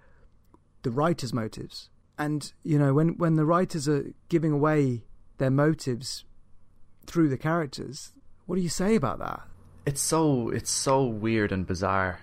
the 0.86 0.92
writers' 0.92 1.34
motives. 1.34 1.90
And 2.16 2.52
you 2.62 2.78
know 2.78 2.94
when 2.94 3.18
when 3.18 3.34
the 3.34 3.44
writers 3.44 3.88
are 3.88 4.04
giving 4.28 4.52
away 4.52 5.02
their 5.38 5.50
motives 5.50 6.24
through 7.06 7.28
the 7.28 7.36
characters, 7.36 8.12
what 8.46 8.54
do 8.54 8.62
you 8.62 8.68
say 8.68 8.94
about 8.94 9.18
that? 9.18 9.40
It's 9.84 10.00
so 10.00 10.48
it's 10.50 10.70
so 10.70 11.04
weird 11.04 11.50
and 11.50 11.66
bizarre. 11.66 12.20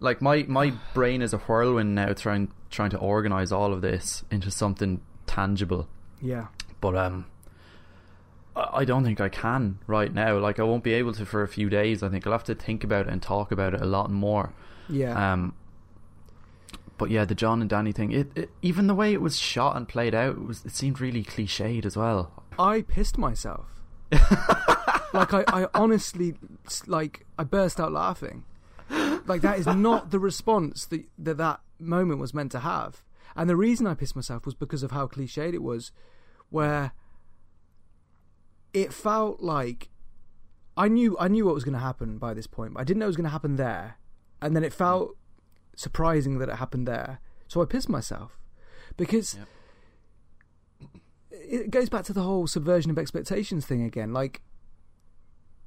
Like 0.00 0.20
my 0.20 0.44
my 0.48 0.72
brain 0.92 1.22
is 1.22 1.32
a 1.32 1.38
whirlwind 1.38 1.94
now, 1.94 2.14
trying 2.14 2.50
trying 2.68 2.90
to 2.90 2.98
organize 2.98 3.52
all 3.52 3.72
of 3.72 3.80
this 3.80 4.24
into 4.28 4.50
something 4.50 5.00
tangible. 5.28 5.88
Yeah. 6.20 6.48
But 6.80 6.96
um, 6.96 7.26
I 8.56 8.80
I 8.80 8.84
don't 8.84 9.04
think 9.04 9.20
I 9.20 9.28
can 9.28 9.78
right 9.86 10.12
now. 10.12 10.36
Like 10.38 10.58
I 10.58 10.64
won't 10.64 10.82
be 10.82 10.94
able 10.94 11.12
to 11.12 11.24
for 11.24 11.44
a 11.44 11.48
few 11.48 11.70
days. 11.70 12.02
I 12.02 12.08
think 12.08 12.26
I'll 12.26 12.32
have 12.32 12.42
to 12.44 12.56
think 12.56 12.82
about 12.82 13.06
it 13.06 13.12
and 13.12 13.22
talk 13.22 13.52
about 13.52 13.72
it 13.72 13.80
a 13.80 13.86
lot 13.86 14.10
more. 14.10 14.52
Yeah. 14.88 15.32
Um, 15.32 15.54
but 16.98 17.10
yeah, 17.10 17.24
the 17.24 17.34
Jon 17.34 17.62
and 17.62 17.70
Dany 17.70 17.94
thing. 17.94 18.12
It, 18.12 18.30
it 18.34 18.50
even 18.60 18.86
the 18.86 18.94
way 18.94 19.12
it 19.12 19.20
was 19.20 19.38
shot 19.38 19.76
and 19.76 19.88
played 19.88 20.14
out, 20.14 20.36
it 20.36 20.44
was 20.44 20.64
it 20.64 20.72
seemed 20.72 21.00
really 21.00 21.24
cliched 21.24 21.86
as 21.86 21.96
well. 21.96 22.44
I 22.58 22.82
pissed 22.82 23.16
myself. 23.16 23.66
like 25.12 25.32
I, 25.32 25.44
I 25.48 25.66
honestly 25.74 26.34
like 26.86 27.24
I 27.38 27.44
burst 27.44 27.80
out 27.80 27.92
laughing. 27.92 28.44
Like 29.26 29.42
that 29.42 29.58
is 29.58 29.66
not 29.66 30.10
the 30.10 30.18
response 30.18 30.86
that, 30.86 31.04
that 31.18 31.36
that 31.36 31.60
moment 31.78 32.20
was 32.20 32.34
meant 32.34 32.52
to 32.52 32.60
have. 32.60 33.02
And 33.36 33.48
the 33.48 33.56
reason 33.56 33.86
I 33.86 33.94
pissed 33.94 34.16
myself 34.16 34.44
was 34.44 34.54
because 34.54 34.82
of 34.82 34.90
how 34.90 35.06
cliched 35.06 35.54
it 35.54 35.62
was, 35.62 35.92
where 36.50 36.92
it 38.72 38.92
felt 38.92 39.40
like 39.40 39.90
I 40.76 40.88
knew 40.88 41.16
I 41.20 41.28
knew 41.28 41.44
what 41.44 41.54
was 41.54 41.64
going 41.64 41.74
to 41.74 41.80
happen 41.80 42.18
by 42.18 42.34
this 42.34 42.46
point, 42.46 42.74
but 42.74 42.80
I 42.80 42.84
didn't 42.84 43.00
know 43.00 43.06
it 43.06 43.08
was 43.08 43.16
going 43.16 43.24
to 43.24 43.30
happen 43.30 43.56
there. 43.56 43.98
And 44.40 44.54
then 44.54 44.64
it 44.64 44.72
felt 44.72 45.16
surprising 45.78 46.38
that 46.38 46.48
it 46.48 46.56
happened 46.56 46.88
there, 46.88 47.20
so 47.46 47.62
I 47.62 47.64
pissed 47.64 47.88
myself 47.88 48.36
because 48.96 49.36
Yep. 49.36 49.48
it 51.30 51.70
goes 51.70 51.88
back 51.88 52.04
to 52.04 52.12
the 52.12 52.22
whole 52.22 52.46
subversion 52.48 52.90
of 52.90 52.98
expectations 52.98 53.64
thing 53.64 53.82
again. 53.82 54.12
Like, 54.12 54.42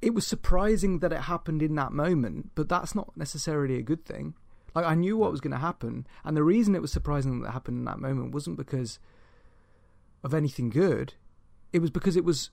it 0.02 0.14
was 0.14 0.26
surprising 0.26 0.98
that 0.98 1.12
it 1.12 1.22
happened 1.22 1.62
in 1.62 1.74
that 1.76 1.92
moment, 1.92 2.50
but 2.54 2.68
that's 2.68 2.94
not 2.94 3.16
necessarily 3.16 3.76
a 3.78 3.82
good 3.82 4.04
thing. 4.04 4.34
Like, 4.74 4.84
I 4.84 4.94
knew 4.94 5.16
what 5.16 5.30
was 5.30 5.40
going 5.40 5.52
to 5.52 5.58
happen, 5.58 6.06
and 6.24 6.36
the 6.36 6.44
reason 6.44 6.74
it 6.74 6.82
was 6.82 6.92
surprising 6.92 7.40
that 7.40 7.48
it 7.48 7.52
happened 7.52 7.78
in 7.78 7.84
that 7.86 7.98
moment 7.98 8.34
wasn't 8.34 8.56
because 8.56 8.98
of 10.22 10.34
anything 10.34 10.68
good. 10.70 11.14
It 11.72 11.80
was 11.80 11.90
because 11.90 12.16
it 12.16 12.24
was 12.24 12.50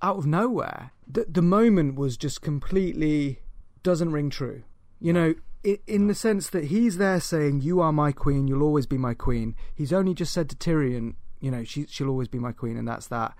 out 0.00 0.16
of 0.16 0.26
nowhere. 0.26 0.92
The, 1.06 1.26
the 1.28 1.42
moment 1.42 1.94
was 1.96 2.16
just 2.16 2.40
completely 2.40 3.40
doesn't 3.82 4.12
ring 4.12 4.30
true. 4.30 4.62
You 5.00 5.12
know, 5.12 5.34
in 5.64 6.08
the 6.08 6.14
sense 6.14 6.50
that 6.50 6.64
he's 6.64 6.96
there 6.96 7.20
saying, 7.20 7.60
"You 7.60 7.80
are 7.80 7.92
my 7.92 8.12
queen. 8.12 8.48
You'll 8.48 8.62
always 8.62 8.86
be 8.86 8.98
my 8.98 9.14
queen." 9.14 9.54
He's 9.74 9.92
only 9.92 10.14
just 10.14 10.32
said 10.32 10.48
to 10.50 10.56
Tyrion, 10.56 11.14
"You 11.40 11.50
know, 11.50 11.64
she 11.64 11.86
she'll 11.86 12.08
always 12.08 12.28
be 12.28 12.38
my 12.38 12.52
queen," 12.52 12.76
and 12.76 12.86
that's 12.86 13.06
that. 13.08 13.34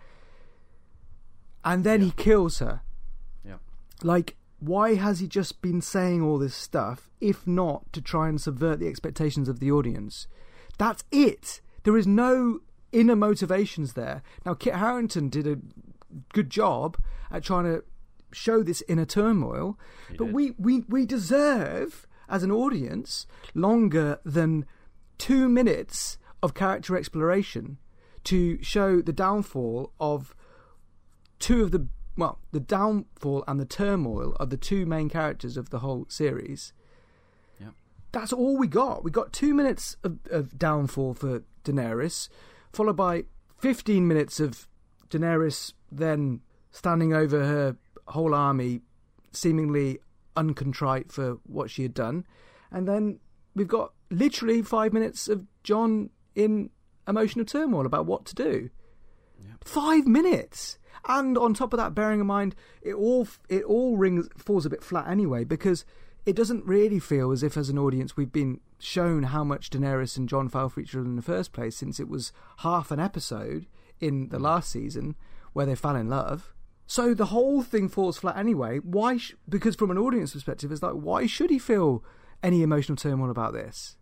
And 1.64 1.85
then 1.85 2.00
he 2.00 2.11
kills 2.11 2.58
her. 2.58 2.82
Yeah. 3.44 3.58
Like, 4.02 4.37
why 4.58 4.94
has 4.94 5.20
he 5.20 5.26
just 5.26 5.62
been 5.62 5.80
saying 5.80 6.22
all 6.22 6.38
this 6.38 6.54
stuff 6.54 7.11
if 7.20 7.46
not 7.46 7.92
to 7.92 8.00
try 8.00 8.28
and 8.28 8.40
subvert 8.40 8.80
the 8.80 8.88
expectations 8.88 9.48
of 9.48 9.61
the 9.61 9.70
audience? 9.70 10.26
That's 10.78 11.04
it. 11.11 11.61
There 11.85 11.96
is 11.96 12.06
no 12.06 12.61
inner 12.92 13.16
motivations 13.16 13.94
there. 13.94 14.22
Now, 14.44 14.54
Kit 14.54 14.74
Harington 14.74 15.28
did 15.28 15.46
a 15.46 15.58
good 16.32 16.50
job 16.50 16.96
at 17.30 17.42
trying 17.42 17.64
to 17.64 17.82
show 18.32 18.62
this 18.62 18.82
inner 18.88 19.04
turmoil, 19.04 19.78
but 20.11 20.26
did. 20.26 20.35
we, 20.35 20.52
we, 20.58 20.80
we 20.88 21.06
deserve, 21.06 22.06
as 22.33 22.42
an 22.42 22.51
audience, 22.51 23.27
longer 23.55 24.18
than 24.25 24.64
two 25.18 25.49
minutes 25.49 26.18
of 26.42 26.55
character 26.55 26.97
exploration 26.97 27.79
to 28.25 28.61
show 28.62 29.01
the 29.01 29.12
downfall 29.12 29.92
of 30.01 30.35
two 31.38 31.62
of 31.62 31.71
the 31.71 31.87
well, 32.16 32.38
the 32.51 32.61
downfall 32.61 33.42
and 33.49 33.59
the 33.61 33.64
turmoil 33.64 34.35
of 34.40 34.51
the 34.51 34.57
two 34.57 34.85
main 34.85 35.09
characters 35.09 35.57
of 35.57 35.71
the 35.71 35.79
whole 35.79 36.05
series. 36.09 36.73
Yeah. 37.59 37.71
That's 38.12 38.33
all 38.33 38.59
we 38.59 38.66
got. 38.66 39.03
We 39.03 39.11
got 39.11 39.33
two 39.33 39.55
minutes 39.55 39.97
of, 40.05 40.18
of 40.31 40.59
downfall 40.59 41.14
for 41.14 41.42
Daenerys, 41.64 42.29
followed 42.73 42.97
by 42.97 43.25
fifteen 43.59 44.09
minutes 44.09 44.40
of 44.40 44.66
Daenerys 45.09 45.73
then 45.90 46.40
standing 46.71 47.12
over 47.12 47.45
her 47.45 47.77
whole 48.09 48.35
army, 48.35 48.81
seemingly 49.33 49.99
uncontrite 50.37 51.12
for 51.12 51.38
what 51.45 51.71
she 51.71 51.83
had 51.83 51.95
done. 51.95 52.27
And 52.71 52.88
then 52.88 53.21
we've 53.55 53.68
got 53.68 53.92
literally 54.11 54.62
five 54.62 54.92
minutes 54.92 55.29
of 55.29 55.47
Jon 55.62 56.11
in 56.35 56.71
emotional 57.07 57.45
turmoil 57.45 57.87
about 57.87 58.07
what 58.07 58.25
to 58.27 58.35
do. 58.35 58.71
Five 59.64 60.07
minutes. 60.07 60.79
And 61.07 61.37
on 61.37 61.55
top 61.55 61.73
of 61.73 61.79
that, 61.79 61.95
bearing 61.95 62.21
in 62.21 62.27
mind, 62.27 62.55
it 62.81 62.95
all 62.95 63.27
it 63.49 63.64
all 63.64 63.97
rings 63.97 64.29
falls 64.37 64.66
a 64.66 64.71
bit 64.71 64.85
flat 64.85 65.09
anyway 65.09 65.45
because 65.45 65.85
it 66.25 66.37
doesn't 66.37 66.64
really 66.64 67.01
feel 67.01 67.33
as 67.33 67.42
if, 67.42 67.57
as 67.57 67.68
an 67.68 67.79
audience, 67.79 68.16
we've 68.16 68.33
been 68.33 68.61
shown 68.79 69.25
how 69.25 69.42
much 69.42 69.71
Daenerys 69.71 70.16
and 70.16 70.29
Jon 70.29 70.49
fell 70.49 70.68
for 70.68 70.81
each 70.81 70.95
other 70.95 71.05
in 71.05 71.16
the 71.16 71.23
first 71.23 71.53
place, 71.53 71.77
since 71.77 71.99
it 71.99 72.09
was 72.09 72.33
half 72.59 72.92
an 72.92 73.01
episode 73.01 73.66
in 74.01 74.29
the 74.29 74.38
mm. 74.38 74.42
last 74.42 74.71
season 74.71 75.16
where 75.53 75.66
they 75.66 75.75
fell 75.75 75.97
in 75.97 76.09
love. 76.09 76.55
So 76.92 77.14
the 77.14 77.24
whole 77.33 77.62
thing 77.62 77.88
falls 77.88 78.18
flat 78.18 78.37
anyway. 78.37 78.76
Why? 78.76 79.16
Sh- 79.16 79.35
because 79.48 79.74
from 79.74 79.90
an 79.90 79.96
audience 79.96 80.35
perspective, 80.35 80.70
it's 80.70 80.83
like, 80.83 80.92
why 80.92 81.26
should 81.26 81.48
he 81.48 81.59
feel 81.59 82.05
any 82.42 82.62
emotional 82.62 82.96
turmoil 82.96 83.31
about 83.31 83.55
this? 83.55 83.96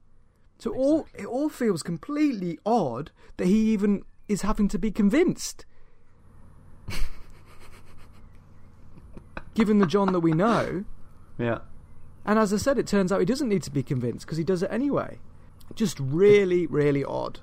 So 0.59 0.75
all 0.75 1.07
it 1.15 1.25
all 1.25 1.49
feels 1.49 1.85
completely 1.85 2.59
odd 2.67 3.13
that 3.37 3.47
he 3.47 3.71
even 3.73 4.03
is 4.27 4.43
having 4.43 4.67
to 4.67 4.77
be 4.77 4.91
convinced. 4.91 5.67
Given 9.55 9.79
the 9.79 9.87
Jon 9.87 10.11
that 10.13 10.19
we 10.19 10.33
know, 10.33 10.85
Yeah. 11.39 11.59
and 12.27 12.41
as 12.41 12.53
I 12.53 12.57
said, 12.57 12.77
it 12.77 12.89
turns 12.89 13.13
out 13.13 13.21
he 13.21 13.25
doesn't 13.25 13.49
need 13.49 13.63
to 13.63 13.71
be 13.71 13.85
convinced 13.85 14.27
because 14.27 14.39
he 14.39 14.43
does 14.43 14.65
it 14.65 14.71
anyway. 14.73 15.21
Just 15.77 16.01
really, 16.01 16.67
really 16.67 17.05
odd. 17.05 17.39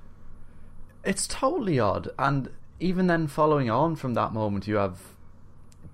It's 1.05 1.25
totally 1.25 1.79
odd. 1.79 2.09
And 2.19 2.49
even 2.81 3.07
then, 3.07 3.27
following 3.27 3.69
on 3.69 3.95
from 3.95 4.13
that 4.15 4.33
moment, 4.33 4.67
you 4.67 4.75
have 4.75 5.15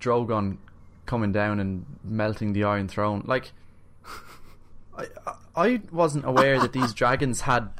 Drogon 0.04 0.58
coming 1.06 1.32
down 1.32 1.60
and 1.60 1.86
melting 2.04 2.52
the 2.52 2.64
Iron 2.64 2.88
Throne. 2.88 3.22
Like, 3.26 3.52
I, 4.96 5.06
I- 5.56 5.80
wasn't 5.90 6.24
aware 6.26 6.60
that 6.60 6.72
these 6.72 6.92
dragons 6.92 7.42
had 7.42 7.70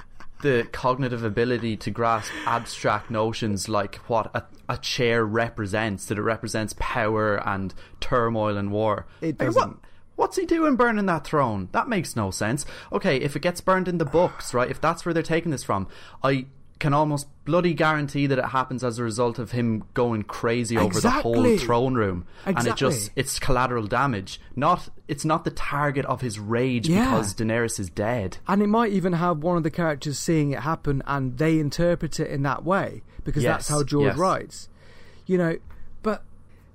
the 0.42 0.66
cognitive 0.72 1.24
ability 1.24 1.76
to 1.78 1.90
grasp 1.90 2.30
abstract 2.46 3.10
notions 3.10 3.68
like 3.68 3.96
what 4.08 4.30
a, 4.34 4.42
a 4.68 4.76
chair 4.78 5.24
represents, 5.24 6.06
that 6.06 6.18
it 6.18 6.22
represents 6.22 6.74
power 6.78 7.36
and 7.48 7.72
turmoil 8.00 8.56
and 8.56 8.70
war. 8.70 9.06
It 9.20 9.38
Like, 9.40 9.48
what- 9.48 9.54
doesn't. 9.54 9.78
What's 10.16 10.36
he 10.36 10.46
doing 10.46 10.76
burning 10.76 11.06
that 11.06 11.24
throne? 11.24 11.68
That 11.72 11.88
makes 11.88 12.14
no 12.14 12.30
sense. 12.30 12.64
Okay, 12.92 13.16
if 13.16 13.34
it 13.34 13.40
gets 13.42 13.60
burned 13.60 13.88
in 13.88 13.98
the 13.98 14.04
books, 14.04 14.54
right, 14.54 14.70
if 14.70 14.80
that's 14.80 15.04
where 15.04 15.12
they're 15.12 15.24
taking 15.24 15.50
this 15.50 15.64
from, 15.64 15.88
I 16.22 16.46
can 16.78 16.92
almost 16.92 17.26
bloody 17.44 17.74
guarantee 17.74 18.26
that 18.26 18.38
it 18.38 18.46
happens 18.46 18.82
as 18.82 18.98
a 18.98 19.02
result 19.04 19.38
of 19.38 19.52
him 19.52 19.84
going 19.94 20.22
crazy 20.22 20.76
over 20.76 21.00
the 21.00 21.10
whole 21.10 21.56
throne 21.58 21.94
room. 21.94 22.26
And 22.44 22.66
it 22.66 22.76
just 22.76 23.10
it's 23.16 23.38
collateral 23.38 23.86
damage. 23.86 24.40
Not 24.56 24.88
it's 25.06 25.24
not 25.24 25.44
the 25.44 25.50
target 25.50 26.04
of 26.06 26.20
his 26.20 26.38
rage 26.38 26.88
Yeah. 26.88 27.04
because 27.04 27.34
Daenerys 27.34 27.78
is 27.78 27.90
dead. 27.90 28.38
And 28.48 28.62
it 28.62 28.66
might 28.66 28.92
even 28.92 29.14
have 29.14 29.38
one 29.38 29.56
of 29.56 29.62
the 29.62 29.70
characters 29.70 30.18
seeing 30.18 30.52
it 30.52 30.60
happen 30.60 31.02
and 31.06 31.38
they 31.38 31.58
interpret 31.58 32.18
it 32.18 32.30
in 32.30 32.42
that 32.42 32.64
way 32.64 33.02
because 33.24 33.42
that's 33.42 33.68
how 33.68 33.82
George 33.82 34.06
yes. 34.06 34.16
writes. 34.16 34.68
You 35.26 35.38
know, 35.38 35.56
but 36.02 36.22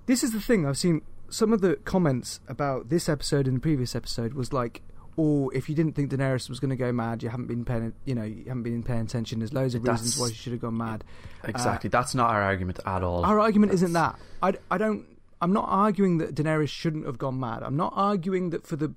this 0.06 0.24
is 0.24 0.32
the 0.32 0.42
thing 0.42 0.66
I've 0.66 0.78
seen 0.78 1.02
some 1.30 1.54
of 1.54 1.62
the 1.62 1.76
comments 1.76 2.40
about 2.48 2.90
this 2.90 3.08
episode 3.08 3.48
and 3.48 3.58
the 3.58 3.62
previous 3.62 3.96
episode 3.96 4.34
was 4.34 4.52
like, 4.52 4.82
"Oh, 5.20 5.50
if 5.50 5.68
you 5.68 5.76
didn't 5.76 5.94
think 5.94 6.12
Daenerys 6.12 6.50
was 6.50 6.60
going 6.60 6.70
to 6.70 6.76
go 6.76 6.92
mad, 6.92 7.22
you 7.22 7.30
haven't 7.30 7.48
been 7.48 7.66
paying, 7.66 7.94
you 8.06 8.16
know, 8.16 8.24
you 8.24 8.46
haven't 8.48 8.64
been 8.64 8.84
paying 8.84 9.02
attention. 9.02 9.40
There's 9.40 9.54
loads 9.54 9.76
of 9.76 9.84
reasons 9.84 10.18
why 10.18 10.30
she 10.30 10.36
should 10.36 10.54
have 10.54 10.62
gone 10.62 10.78
mad." 10.78 11.04
Uh, 11.44 11.48
exactly. 11.50 11.90
That's 11.90 12.16
not 12.16 12.30
our 12.30 12.42
argument 12.42 12.80
at 12.86 13.04
all. 13.04 13.26
Our 13.26 13.40
argument 13.40 13.74
isn't 13.74 13.94
that. 13.94 14.18
I, 14.42 14.54
I 14.72 14.78
don't. 14.78 15.06
I'm 15.42 15.54
not 15.54 15.66
arguing 15.68 16.18
that 16.20 16.36
Daenerys 16.36 16.70
shouldn't 16.70 17.06
have 17.06 17.18
gone 17.18 17.40
mad. 17.40 17.64
I'm 17.64 17.78
not 17.78 17.94
arguing 17.96 18.50
that 18.52 18.66
for 18.66 18.76
the 18.76 18.94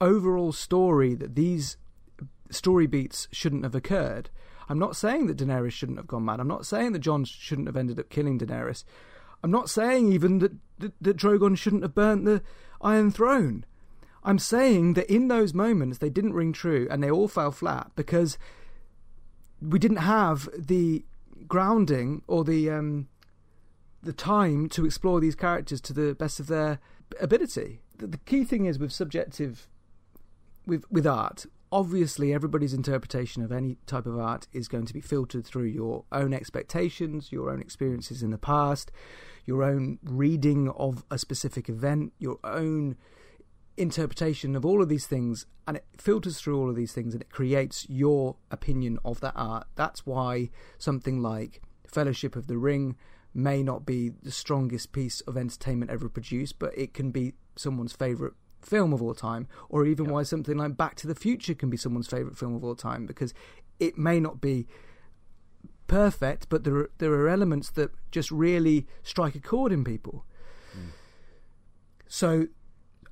overall 0.00 0.52
story 0.52 1.14
that 1.14 1.34
these 1.34 1.76
story 2.50 2.86
beats 2.86 3.28
shouldn't 3.32 3.64
have 3.64 3.74
occurred. 3.74 4.30
I'm 4.68 4.78
not 4.78 4.96
saying 4.96 5.26
that 5.26 5.36
Daenerys 5.36 5.72
shouldn't 5.72 5.98
have 5.98 6.06
gone 6.06 6.24
mad. 6.24 6.40
I'm 6.40 6.48
not 6.48 6.66
saying 6.66 6.92
that 6.92 7.00
Jon 7.00 7.24
shouldn't 7.24 7.68
have 7.68 7.76
ended 7.76 7.98
up 7.98 8.08
killing 8.08 8.38
Daenerys. 8.38 8.84
I'm 9.42 9.50
not 9.50 9.68
saying 9.68 10.10
even 10.12 10.38
that, 10.38 10.52
that, 10.78 10.92
that 11.00 11.16
Drogon 11.16 11.56
shouldn't 11.58 11.82
have 11.82 11.94
burnt 11.94 12.24
the 12.24 12.42
Iron 12.80 13.10
Throne. 13.10 13.66
I'm 14.24 14.38
saying 14.38 14.94
that 14.94 15.12
in 15.12 15.28
those 15.28 15.52
moments 15.52 15.98
they 15.98 16.10
didn't 16.10 16.32
ring 16.32 16.52
true 16.52 16.88
and 16.90 17.02
they 17.02 17.10
all 17.10 17.28
fell 17.28 17.50
flat 17.50 17.90
because 17.94 18.38
we 19.60 19.78
didn't 19.78 19.98
have 19.98 20.48
the 20.56 21.04
grounding 21.46 22.22
or 22.26 22.44
the 22.44 22.70
um, 22.70 23.08
the 24.02 24.12
time 24.12 24.68
to 24.70 24.84
explore 24.84 25.20
these 25.20 25.34
characters 25.34 25.80
to 25.82 25.92
the 25.92 26.14
best 26.14 26.40
of 26.40 26.46
their 26.46 26.78
ability. 27.20 27.80
The, 27.98 28.06
the 28.06 28.18
key 28.18 28.44
thing 28.44 28.66
is 28.66 28.78
with 28.78 28.92
subjective, 28.92 29.68
with 30.66 30.84
with 30.90 31.06
art. 31.06 31.46
Obviously, 31.72 32.32
everybody's 32.32 32.72
interpretation 32.72 33.42
of 33.42 33.50
any 33.50 33.78
type 33.86 34.06
of 34.06 34.18
art 34.18 34.46
is 34.52 34.68
going 34.68 34.86
to 34.86 34.94
be 34.94 35.00
filtered 35.00 35.44
through 35.44 35.64
your 35.64 36.04
own 36.12 36.32
expectations, 36.32 37.32
your 37.32 37.50
own 37.50 37.60
experiences 37.60 38.22
in 38.22 38.30
the 38.30 38.38
past, 38.38 38.92
your 39.44 39.64
own 39.64 39.98
reading 40.04 40.70
of 40.70 41.04
a 41.10 41.18
specific 41.18 41.68
event, 41.68 42.12
your 42.18 42.38
own 42.44 42.96
interpretation 43.76 44.54
of 44.54 44.64
all 44.64 44.80
of 44.82 44.88
these 44.88 45.06
things 45.06 45.46
and 45.66 45.76
it 45.76 45.84
filters 45.96 46.40
through 46.40 46.58
all 46.58 46.70
of 46.70 46.76
these 46.76 46.92
things 46.92 47.14
and 47.14 47.22
it 47.22 47.30
creates 47.30 47.86
your 47.88 48.36
opinion 48.50 48.98
of 49.04 49.20
that 49.20 49.32
art. 49.34 49.66
That's 49.74 50.06
why 50.06 50.50
something 50.78 51.20
like 51.20 51.60
Fellowship 51.86 52.36
of 52.36 52.46
the 52.46 52.56
Ring 52.56 52.96
may 53.32 53.62
not 53.62 53.84
be 53.84 54.10
the 54.22 54.30
strongest 54.30 54.92
piece 54.92 55.20
of 55.22 55.36
entertainment 55.36 55.90
ever 55.90 56.08
produced, 56.08 56.58
but 56.58 56.76
it 56.76 56.94
can 56.94 57.10
be 57.10 57.34
someone's 57.56 57.92
favourite 57.92 58.34
film 58.60 58.92
of 58.92 59.02
all 59.02 59.14
time, 59.14 59.46
or 59.68 59.84
even 59.84 60.08
why 60.08 60.22
something 60.22 60.56
like 60.56 60.76
Back 60.76 60.94
to 60.96 61.06
the 61.06 61.14
Future 61.14 61.54
can 61.54 61.68
be 61.68 61.76
someone's 61.76 62.06
favourite 62.06 62.38
film 62.38 62.54
of 62.54 62.64
all 62.64 62.74
time, 62.74 63.06
because 63.06 63.34
it 63.78 63.98
may 63.98 64.20
not 64.20 64.40
be 64.40 64.66
perfect, 65.86 66.48
but 66.48 66.64
there 66.64 66.76
are, 66.76 66.90
there 66.98 67.12
are 67.12 67.28
elements 67.28 67.70
that 67.70 67.90
just 68.10 68.30
really 68.30 68.86
strike 69.02 69.34
a 69.34 69.40
chord 69.40 69.72
in 69.72 69.84
people. 69.84 70.24
Hmm. 70.72 70.88
So 72.06 72.46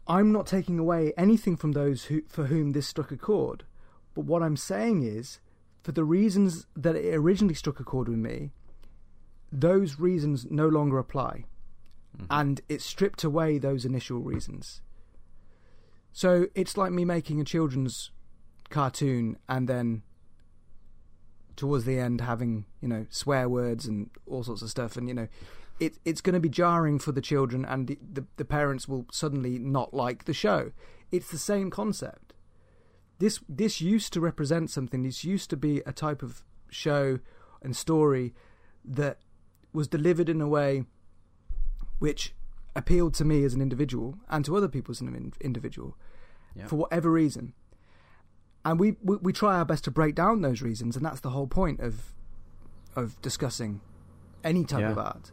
I'm 0.06 0.32
not 0.32 0.46
taking 0.46 0.78
away 0.78 1.12
anything 1.16 1.56
from 1.56 1.72
those 1.72 2.04
who, 2.04 2.22
for 2.28 2.46
whom 2.46 2.72
this 2.72 2.86
struck 2.86 3.12
a 3.12 3.16
chord. 3.16 3.64
But 4.14 4.24
what 4.24 4.42
I'm 4.42 4.56
saying 4.56 5.02
is, 5.02 5.38
for 5.82 5.92
the 5.92 6.04
reasons 6.04 6.66
that 6.76 6.96
it 6.96 7.14
originally 7.14 7.54
struck 7.54 7.80
a 7.80 7.84
chord 7.84 8.08
with 8.08 8.18
me, 8.18 8.52
those 9.50 9.98
reasons 9.98 10.46
no 10.50 10.68
longer 10.68 10.98
apply. 10.98 11.44
Mm-hmm. 12.16 12.26
And 12.30 12.60
it 12.68 12.82
stripped 12.82 13.24
away 13.24 13.58
those 13.58 13.84
initial 13.84 14.18
reasons. 14.20 14.80
So 16.12 16.46
it's 16.54 16.76
like 16.76 16.92
me 16.92 17.04
making 17.04 17.40
a 17.40 17.44
children's 17.44 18.10
cartoon 18.70 19.38
and 19.48 19.68
then 19.68 20.02
towards 21.56 21.84
the 21.84 21.98
end 21.98 22.20
having, 22.20 22.64
you 22.80 22.88
know, 22.88 23.06
swear 23.10 23.48
words 23.48 23.86
and 23.86 24.10
all 24.26 24.42
sorts 24.42 24.62
of 24.62 24.70
stuff. 24.70 24.96
And, 24.96 25.08
you 25.08 25.14
know, 25.14 25.28
it, 25.82 25.98
it's 26.04 26.20
going 26.20 26.34
to 26.34 26.40
be 26.40 26.48
jarring 26.48 26.98
for 27.00 27.12
the 27.12 27.20
children 27.20 27.64
and 27.64 27.88
the, 27.88 27.98
the, 28.16 28.24
the 28.36 28.44
parents 28.44 28.86
will 28.86 29.06
suddenly 29.10 29.58
not 29.58 29.92
like 29.92 30.24
the 30.24 30.32
show. 30.34 30.70
It's 31.10 31.30
the 31.30 31.38
same 31.38 31.70
concept. 31.70 32.34
This 33.18 33.40
this 33.48 33.80
used 33.80 34.12
to 34.14 34.20
represent 34.20 34.70
something. 34.70 35.02
This 35.02 35.24
used 35.24 35.50
to 35.50 35.56
be 35.56 35.82
a 35.86 35.92
type 35.92 36.22
of 36.22 36.42
show 36.70 37.18
and 37.62 37.76
story 37.76 38.32
that 38.84 39.18
was 39.72 39.88
delivered 39.88 40.28
in 40.28 40.40
a 40.40 40.48
way 40.48 40.84
which 41.98 42.34
appealed 42.74 43.14
to 43.14 43.24
me 43.24 43.44
as 43.44 43.54
an 43.54 43.60
individual 43.60 44.18
and 44.28 44.44
to 44.44 44.56
other 44.56 44.68
people 44.68 44.92
as 44.92 45.00
an 45.00 45.32
individual 45.40 45.96
for 46.66 46.76
whatever 46.76 47.10
reason. 47.10 47.54
And 48.64 48.78
we, 48.80 48.96
we 49.02 49.16
we 49.16 49.32
try 49.32 49.56
our 49.58 49.64
best 49.64 49.84
to 49.84 49.90
break 49.90 50.14
down 50.14 50.42
those 50.42 50.62
reasons, 50.62 50.96
and 50.96 51.04
that's 51.04 51.20
the 51.20 51.30
whole 51.30 51.48
point 51.48 51.80
of 51.80 52.14
of 52.94 53.20
discussing 53.22 53.80
any 54.44 54.64
type 54.64 54.80
Yeah. 54.80 54.92
of 54.92 54.98
art. 54.98 55.32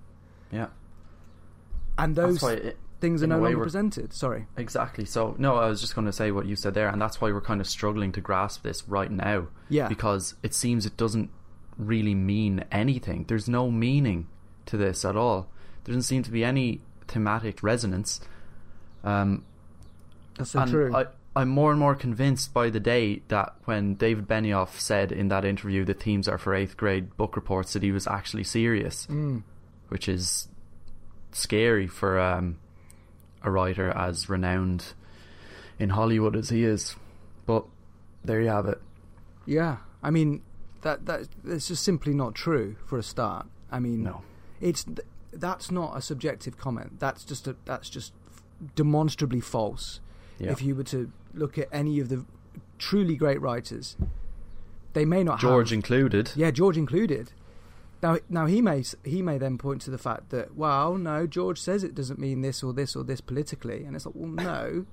Yeah. 0.52 0.68
And 1.98 2.16
those 2.16 2.42
it, 2.44 2.78
things 3.02 3.24
are 3.24 3.28
no 3.28 3.40
longer 3.40 3.58
presented. 3.62 4.14
Sorry. 4.14 4.48
Exactly. 4.58 5.06
So, 5.06 5.36
no, 5.38 5.56
I 5.56 5.68
was 5.68 5.82
just 5.82 5.96
going 5.96 6.08
to 6.08 6.14
say 6.14 6.32
what 6.32 6.46
you 6.46 6.56
said 6.56 6.74
there, 6.74 6.88
and 6.88 7.02
that's 7.02 7.20
why 7.20 7.32
we're 7.32 7.42
kind 7.42 7.62
of 7.62 7.68
struggling 7.68 8.12
to 8.14 8.22
grasp 8.22 8.64
this 8.64 8.88
right 8.88 9.12
now. 9.12 9.48
Yeah. 9.70 9.88
Because 9.88 10.36
it 10.44 10.54
seems 10.54 10.86
it 10.86 10.98
doesn't 10.98 11.30
really 11.78 12.16
mean 12.16 12.64
anything. 12.72 13.26
There's 13.28 13.50
no 13.50 13.70
meaning 13.70 14.28
to 14.68 14.78
this 14.78 15.04
at 15.06 15.16
all. 15.16 15.50
There 15.84 15.94
doesn't 15.94 16.04
seem 16.04 16.24
to 16.24 16.32
be 16.32 16.44
any 16.44 16.82
thematic 17.08 17.64
resonance. 17.64 18.22
Um, 19.04 19.46
That's 20.38 20.52
so 20.52 20.66
true. 20.66 20.96
I, 20.96 21.08
I'm 21.36 21.50
more 21.50 21.72
and 21.72 21.80
more 21.80 21.96
convinced 21.96 22.54
by 22.54 22.70
the 22.70 22.80
day 22.80 23.22
that 23.30 23.56
when 23.66 23.96
David 23.96 24.28
Benioff 24.28 24.80
said 24.80 25.12
in 25.12 25.30
that 25.30 25.46
interview 25.46 25.86
the 25.86 25.94
themes 25.94 26.28
are 26.28 26.38
for 26.38 26.54
eighth 26.54 26.76
grade 26.76 27.16
book 27.18 27.36
reports 27.36 27.74
that 27.74 27.84
he 27.84 27.92
was 27.92 28.08
actually 28.08 28.44
serious, 28.44 29.08
Mm. 29.08 29.44
Which 29.90 30.08
is 30.10 30.48
scary 31.32 31.88
for 31.88 32.20
um, 32.20 32.58
a 33.44 33.52
writer 33.52 33.90
as 33.92 34.30
renowned 34.30 34.94
in 35.78 35.90
Hollywood 35.90 36.36
as 36.36 36.50
he 36.50 36.64
is. 36.64 36.96
But 37.46 37.66
there 38.24 38.42
you 38.42 38.48
have 38.50 38.66
it. 38.66 38.82
Yeah, 39.46 39.78
I 40.04 40.10
mean 40.12 40.42
that 40.82 41.06
that 41.06 41.28
it's 41.46 41.68
just 41.68 41.84
simply 41.84 42.14
not 42.14 42.36
true 42.36 42.76
for 42.86 42.98
a 42.98 43.04
start. 43.04 43.48
I 43.72 43.80
mean, 43.80 44.04
No. 44.04 44.22
it's 44.62 44.84
th- 44.84 45.00
that's 45.34 45.70
not 45.72 45.96
a 45.98 46.02
subjective 46.02 46.58
comment. 46.58 47.00
That's 47.00 47.24
just 47.24 47.48
a 47.48 47.56
that's 47.66 47.90
just 47.90 48.14
demonstrably 48.76 49.42
false. 49.42 50.00
Yeah. 50.40 50.52
If 50.52 50.62
you 50.62 50.76
were 50.76 50.84
to 50.86 51.12
look 51.34 51.58
at 51.58 51.68
any 51.72 52.00
of 52.00 52.10
the 52.10 52.26
truly 52.78 53.16
great 53.16 53.42
writers, 53.42 53.98
they 54.94 55.06
may 55.06 55.24
not 55.24 55.40
George 55.40 55.70
have, 55.70 55.76
included. 55.76 56.32
yeah, 56.36 56.52
George 56.52 56.78
included. 56.78 57.32
Now, 58.02 58.18
now 58.30 58.46
he 58.46 58.62
may 58.62 58.84
he 59.04 59.22
may 59.22 59.38
then 59.38 59.58
point 59.58 59.82
to 59.84 59.92
the 59.92 59.98
fact 59.98 60.30
that 60.30 60.56
well, 60.56 60.96
no, 60.98 61.28
George 61.28 61.60
says 61.60 61.84
it 61.84 61.94
doesn't 61.96 62.20
mean 62.20 62.42
this 62.42 62.64
or 62.64 62.72
this 62.74 62.96
or 62.96 63.04
this 63.04 63.20
politically, 63.22 63.84
and 63.84 63.96
it's 63.96 64.06
like, 64.06 64.16
well, 64.16 64.30
no, 64.30 64.86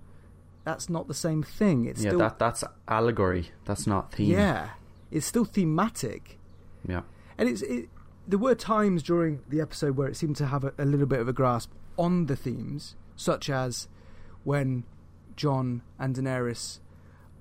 that's 0.64 0.88
not 0.88 1.06
the 1.06 1.14
same 1.14 1.42
thing. 1.42 1.84
It's 1.84 2.02
yeah, 2.02 2.10
still 2.10 2.18
that 2.18 2.38
that's 2.38 2.64
allegory. 2.88 3.50
That's 3.64 3.86
not 3.86 4.12
theme. 4.12 4.30
yeah, 4.32 4.70
it's 5.12 5.26
still 5.26 5.44
thematic, 5.44 6.38
Yeah. 6.86 7.02
and 7.38 7.48
it's 7.48 7.62
it, 7.62 7.88
there 8.26 8.40
were 8.40 8.56
times 8.56 9.04
during 9.04 9.40
the 9.48 9.60
episode 9.60 9.96
where 9.96 10.08
it 10.08 10.16
seemed 10.16 10.34
to 10.36 10.46
have 10.46 10.64
a, 10.64 10.72
a 10.76 10.84
little 10.84 11.06
bit 11.06 11.20
of 11.20 11.28
a 11.28 11.32
grasp 11.32 11.70
on 11.96 12.26
the 12.26 12.34
themes, 12.34 12.96
such 13.14 13.48
as 13.48 13.86
when 14.42 14.82
Jon 15.36 15.82
and 15.98 16.16
Daenerys 16.16 16.80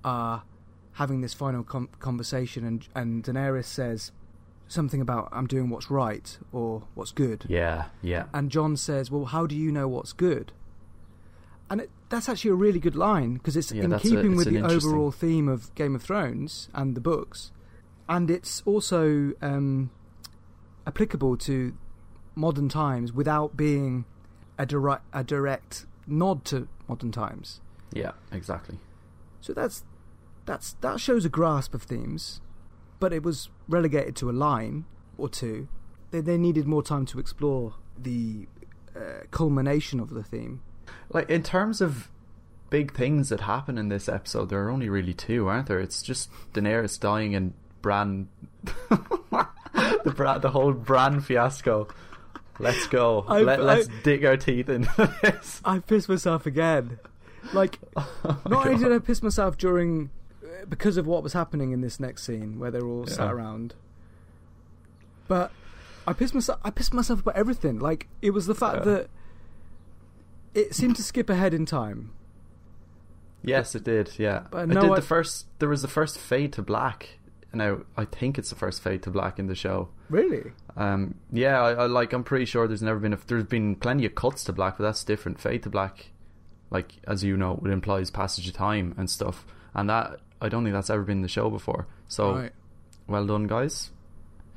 are 0.03 0.43
having 0.93 1.21
this 1.21 1.33
final 1.33 1.63
com- 1.63 1.89
conversation, 1.97 2.63
and 2.63 2.87
and 2.93 3.23
Daenerys 3.23 3.65
says 3.65 4.11
something 4.67 5.01
about 5.01 5.29
"I'm 5.31 5.47
doing 5.47 5.69
what's 5.69 5.89
right" 5.91 6.37
or 6.51 6.83
"what's 6.95 7.11
good," 7.11 7.45
Yeah. 7.47 7.85
Yeah. 8.01 8.25
and 8.33 8.49
Jon 8.51 8.75
says, 8.77 9.09
"Well, 9.11 9.25
how 9.25 9.45
do 9.47 9.55
you 9.55 9.71
know 9.71 9.87
what's 9.87 10.13
good?" 10.13 10.51
And 11.69 11.81
it, 11.81 11.89
that's 12.09 12.29
actually 12.29 12.51
a 12.51 12.55
really 12.55 12.79
good 12.79 12.95
line 12.95 13.35
because 13.35 13.55
it's 13.57 13.71
Yeah, 13.71 13.83
in 13.85 13.89
that's 13.89 14.05
a- 14.05 14.09
keeping 14.09 14.31
it's 14.33 14.37
with 14.37 14.47
the 14.49 14.57
interesting- 14.57 14.89
overall 14.91 15.11
theme 15.11 15.47
of 15.47 15.73
Game 15.75 15.95
of 15.95 16.03
Thrones 16.03 16.69
and 16.73 16.95
the 16.95 17.01
books, 17.01 17.51
and 18.07 18.29
it's 18.29 18.61
also 18.65 19.33
um, 19.41 19.89
applicable 20.85 21.37
to 21.37 21.75
modern 22.35 22.69
times 22.69 23.11
without 23.13 23.55
being 23.57 24.05
a 24.57 24.65
direct 24.65 25.03
a 25.13 25.23
direct 25.23 25.85
nod 26.07 26.45
to 26.45 26.67
modern 26.87 27.11
times. 27.11 27.61
Yeah. 27.91 28.11
Exactly. 28.31 28.77
So 29.41 29.53
that's 29.53 29.83
that's 30.45 30.73
that 30.81 30.99
shows 30.99 31.25
a 31.25 31.29
grasp 31.29 31.73
of 31.73 31.81
themes, 31.83 32.41
but 33.05 33.13
it 33.13 33.21
was 33.21 33.49
relegated 33.67 34.15
to 34.15 34.31
a 34.31 34.33
line 34.33 34.83
or 35.15 35.29
two. 35.29 35.67
They 36.09 36.21
they 36.21 36.39
needed 36.39 36.65
more 36.65 36.81
time 36.81 37.05
to 37.05 37.19
explore 37.19 37.75
the 37.95 38.47
uh, 38.95 39.25
culmination 39.29 39.99
of 39.99 40.09
the 40.09 40.23
theme. 40.23 40.63
Like 41.13 41.29
in 41.29 41.43
terms 41.43 41.81
of 41.81 42.09
big 42.71 42.95
things 42.95 43.29
that 43.29 43.41
happen 43.41 43.77
in 43.77 43.89
this 43.89 44.09
episode, 44.09 44.49
there 44.49 44.63
are 44.65 44.71
only 44.71 44.89
really 44.89 45.13
two, 45.13 45.47
aren't 45.47 45.67
there? 45.67 45.79
It's 45.79 46.01
just 46.01 46.31
Daenerys 46.53 46.99
dying 46.99 47.35
and 47.35 47.53
Bran, 47.83 48.27
the 48.89 50.13
Bran, 50.15 50.41
the 50.41 50.49
whole 50.49 50.73
Bran 50.73 51.21
fiasco. 51.21 51.87
Let's 52.57 52.87
go. 52.87 53.23
I- 53.27 53.41
Let, 53.41 53.61
let's 53.61 53.87
dig 54.01 54.25
our 54.25 54.35
teeth 54.37 54.67
into 54.67 55.13
this. 55.21 55.61
I 55.63 55.77
pissed 55.77 56.09
myself 56.09 56.47
again. 56.47 56.97
Like, 57.53 57.77
not 57.95 58.65
only 58.65 58.83
did 58.83 58.91
I 58.91 58.97
piss 58.97 59.21
myself 59.21 59.59
during 59.59 60.09
because 60.69 60.97
of 60.97 61.05
what 61.07 61.23
was 61.23 61.33
happening 61.33 61.71
in 61.71 61.81
this 61.81 61.99
next 61.99 62.23
scene 62.23 62.59
where 62.59 62.71
they're 62.71 62.85
all 62.85 63.05
sat 63.07 63.31
around, 63.31 63.73
but 65.27 65.51
I 66.07 66.13
pissed 66.13 66.33
myself. 66.33 66.59
I 66.63 66.69
pissed 66.69 66.93
myself 66.93 67.21
about 67.21 67.35
everything. 67.35 67.79
Like, 67.79 68.07
it 68.21 68.31
was 68.31 68.45
the 68.45 68.55
fact 68.55 68.79
Yeah. 68.79 68.83
that 68.93 69.09
it 70.53 70.75
seemed 70.75 70.95
to 70.97 71.03
skip 71.03 71.29
ahead 71.29 71.53
in 71.53 71.65
time. 71.65 72.11
Yes, 73.43 73.75
it 73.75 73.83
did. 73.83 74.11
Yeah, 74.17 74.43
But 74.49 74.63
it 74.63 74.67
no, 74.73 74.81
did 74.81 74.91
I- 74.91 74.95
the 74.95 75.01
first. 75.01 75.47
There 75.59 75.69
was 75.69 75.81
the 75.81 75.87
first 75.87 76.17
fade 76.17 76.53
to 76.53 76.61
black. 76.61 77.19
Now 77.53 77.79
I 77.95 78.03
think 78.05 78.37
it's 78.37 78.49
the 78.49 78.55
first 78.55 78.81
fade 78.81 79.01
to 79.03 79.09
black 79.09 79.39
in 79.39 79.47
the 79.47 79.55
show. 79.55 79.87
Really? 80.09 80.51
Um, 80.75 81.15
yeah, 81.31 81.61
I, 81.61 81.71
I 81.71 81.85
like. 81.85 82.11
I'm 82.11 82.23
pretty 82.23 82.45
sure 82.45 82.67
there's 82.67 82.81
never 82.81 82.99
been. 82.99 83.13
A, 83.13 83.19
there's 83.27 83.45
been 83.45 83.75
plenty 83.75 84.05
of 84.05 84.13
cuts 84.13 84.43
to 84.45 84.53
black, 84.53 84.77
but 84.77 84.83
that's 84.83 85.03
different. 85.05 85.39
Fade 85.39 85.63
to 85.63 85.69
black, 85.69 86.07
like 86.69 86.95
as 87.07 87.23
you 87.23 87.37
know, 87.37 87.61
it 87.65 87.69
implies 87.69 88.11
passage 88.11 88.47
of 88.49 88.53
time 88.55 88.93
and 88.97 89.09
stuff, 89.09 89.45
and 89.73 89.89
that 89.89 90.19
I 90.45 90.49
don't 90.49 90.63
think 90.63 90.73
that's 90.73 90.89
ever 90.89 91.03
been 91.03 91.21
the 91.21 91.27
show 91.27 91.49
before. 91.49 91.87
So 92.07 92.35
right. 92.35 92.51
well 93.07 93.25
done, 93.25 93.47
guys. 93.47 93.91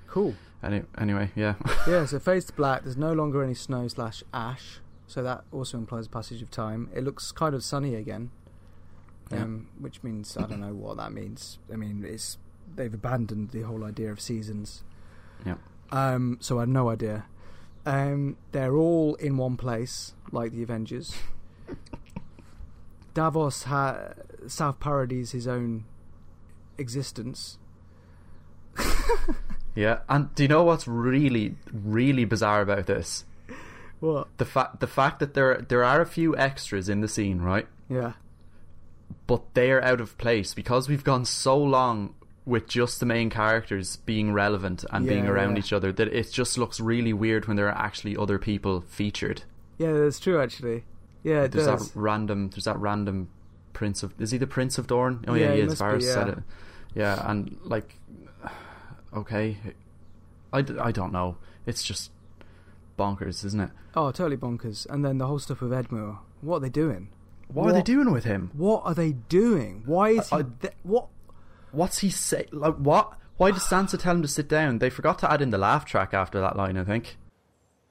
Cool. 0.06 0.34
Any, 0.62 0.82
anyway, 0.96 1.30
yeah, 1.36 1.54
yeah, 1.88 2.04
so 2.06 2.18
fades 2.18 2.46
to 2.46 2.52
black. 2.52 2.82
There's 2.82 2.96
no 2.96 3.12
longer 3.12 3.42
any 3.44 3.54
snow 3.54 3.86
slash 3.88 4.24
ash, 4.34 4.80
so 5.06 5.22
that 5.22 5.44
also 5.52 5.78
implies 5.78 6.08
passage 6.08 6.42
of 6.42 6.50
time. 6.50 6.90
It 6.94 7.04
looks 7.04 7.30
kind 7.30 7.54
of 7.54 7.62
sunny 7.62 7.94
again, 7.94 8.30
Yeah. 9.30 9.42
um, 9.42 9.68
which 9.78 10.02
means 10.02 10.36
I 10.36 10.42
don't 10.46 10.60
know 10.60 10.74
what 10.74 10.96
that 10.96 11.12
means. 11.12 11.58
I 11.72 11.76
mean, 11.76 12.04
it's 12.04 12.38
they've 12.74 12.92
abandoned 12.92 13.50
the 13.50 13.62
whole 13.62 13.84
idea 13.84 14.10
of 14.10 14.20
seasons. 14.20 14.82
yeah, 15.46 15.54
Um, 15.92 16.38
so 16.40 16.58
I 16.58 16.62
had 16.62 16.68
no 16.70 16.88
idea. 16.90 17.26
Um, 17.86 18.36
they're 18.50 18.74
all 18.74 19.14
in 19.14 19.36
one 19.36 19.56
place, 19.56 20.12
like 20.32 20.50
the 20.52 20.62
Avengers. 20.64 21.14
Davos 23.14 23.62
ha- 23.64 24.12
South 24.46 24.80
parodies 24.80 25.32
his 25.32 25.46
own 25.46 25.84
existence. 26.78 27.58
yeah. 29.74 29.98
And 30.08 30.34
do 30.34 30.44
you 30.44 30.48
know 30.48 30.64
what's 30.64 30.86
really, 30.86 31.56
really 31.72 32.24
bizarre 32.24 32.60
about 32.62 32.86
this? 32.86 33.24
What? 34.00 34.28
The 34.38 34.44
fact, 34.44 34.80
the 34.80 34.86
fact 34.86 35.18
that 35.18 35.34
there, 35.34 35.60
there 35.68 35.82
are 35.82 36.00
a 36.00 36.06
few 36.06 36.36
extras 36.36 36.88
in 36.88 37.00
the 37.00 37.08
scene, 37.08 37.40
right? 37.40 37.66
Yeah. 37.88 38.12
but 39.26 39.42
they're 39.54 39.82
out 39.82 40.00
of 40.00 40.18
place 40.18 40.54
because 40.54 40.88
we've 40.88 41.04
gone 41.04 41.24
so 41.24 41.56
long 41.56 42.14
with 42.44 42.66
just 42.66 42.98
the 43.00 43.06
main 43.06 43.28
characters 43.30 43.96
being 43.96 44.32
relevant 44.32 44.84
and 44.90 45.06
being 45.06 45.26
around 45.26 45.52
yeah. 45.52 45.58
each 45.58 45.72
other 45.72 45.92
that 45.92 46.08
it 46.08 46.30
just 46.32 46.56
looks 46.56 46.80
really 46.80 47.12
weird 47.12 47.46
when 47.46 47.56
there 47.56 47.68
are 47.68 47.78
actually 47.78 48.16
other 48.16 48.38
people 48.38 48.80
featured. 48.80 49.42
Yeah, 49.76 49.92
that's 49.92 50.18
true. 50.18 50.40
Actually, 50.40 50.84
yeah, 51.22 51.42
it 51.42 51.52
there's 51.52 51.66
does. 51.66 51.92
that 51.92 51.98
random 51.98 52.48
there's 52.50 52.64
that 52.64 52.78
random 52.78 53.28
prince 53.78 54.02
of 54.02 54.12
is 54.20 54.30
he 54.32 54.38
the 54.38 54.46
prince 54.46 54.76
of 54.78 54.86
Dorne? 54.88 55.24
Oh 55.28 55.34
Yeah, 55.34 55.46
yeah, 55.46 55.50
he 55.52 55.56
he 55.58 55.62
is. 55.62 55.68
must 55.68 55.80
be, 55.80 55.86
Varys 56.06 56.12
said 56.12 56.28
it. 56.28 56.38
Yeah, 56.94 57.30
and 57.30 57.56
like 57.64 57.94
okay. 59.14 59.56
I, 60.52 60.62
d- 60.62 60.78
I 60.80 60.92
don't 60.92 61.12
know. 61.12 61.36
It's 61.66 61.82
just 61.82 62.10
bonkers, 62.98 63.44
isn't 63.44 63.60
it? 63.60 63.70
Oh, 63.94 64.10
totally 64.10 64.36
bonkers. 64.36 64.86
And 64.88 65.04
then 65.04 65.18
the 65.18 65.26
whole 65.26 65.38
stuff 65.38 65.60
with 65.60 65.70
Edmure. 65.72 66.18
What 66.40 66.56
are 66.56 66.60
they 66.60 66.70
doing? 66.70 67.10
What, 67.48 67.66
are 67.70 67.72
they 67.72 67.82
doing 67.82 68.10
with 68.12 68.24
him? 68.24 68.50
What 68.54 68.82
are 68.84 68.94
they 68.94 69.12
doing? 69.12 69.82
Why 69.86 70.10
is 70.10 70.28
he? 70.30 70.36
I- 70.36 70.42
th- 70.60 70.74
what? 70.82 71.08
What's 71.70 71.98
he 71.98 72.10
say? 72.10 72.46
Like 72.50 72.76
what? 72.76 73.12
Why 73.36 73.50
did 73.52 73.60
Sansa 73.60 73.98
tell 74.00 74.14
him 74.16 74.22
to 74.22 74.28
sit 74.28 74.48
down? 74.48 74.78
They 74.78 74.90
forgot 74.90 75.18
to 75.20 75.30
add 75.32 75.40
in 75.42 75.50
the 75.50 75.58
laugh 75.58 75.84
track 75.84 76.12
after 76.12 76.40
that 76.40 76.56
line, 76.56 76.76
I 76.76 76.84
think. 76.84 77.16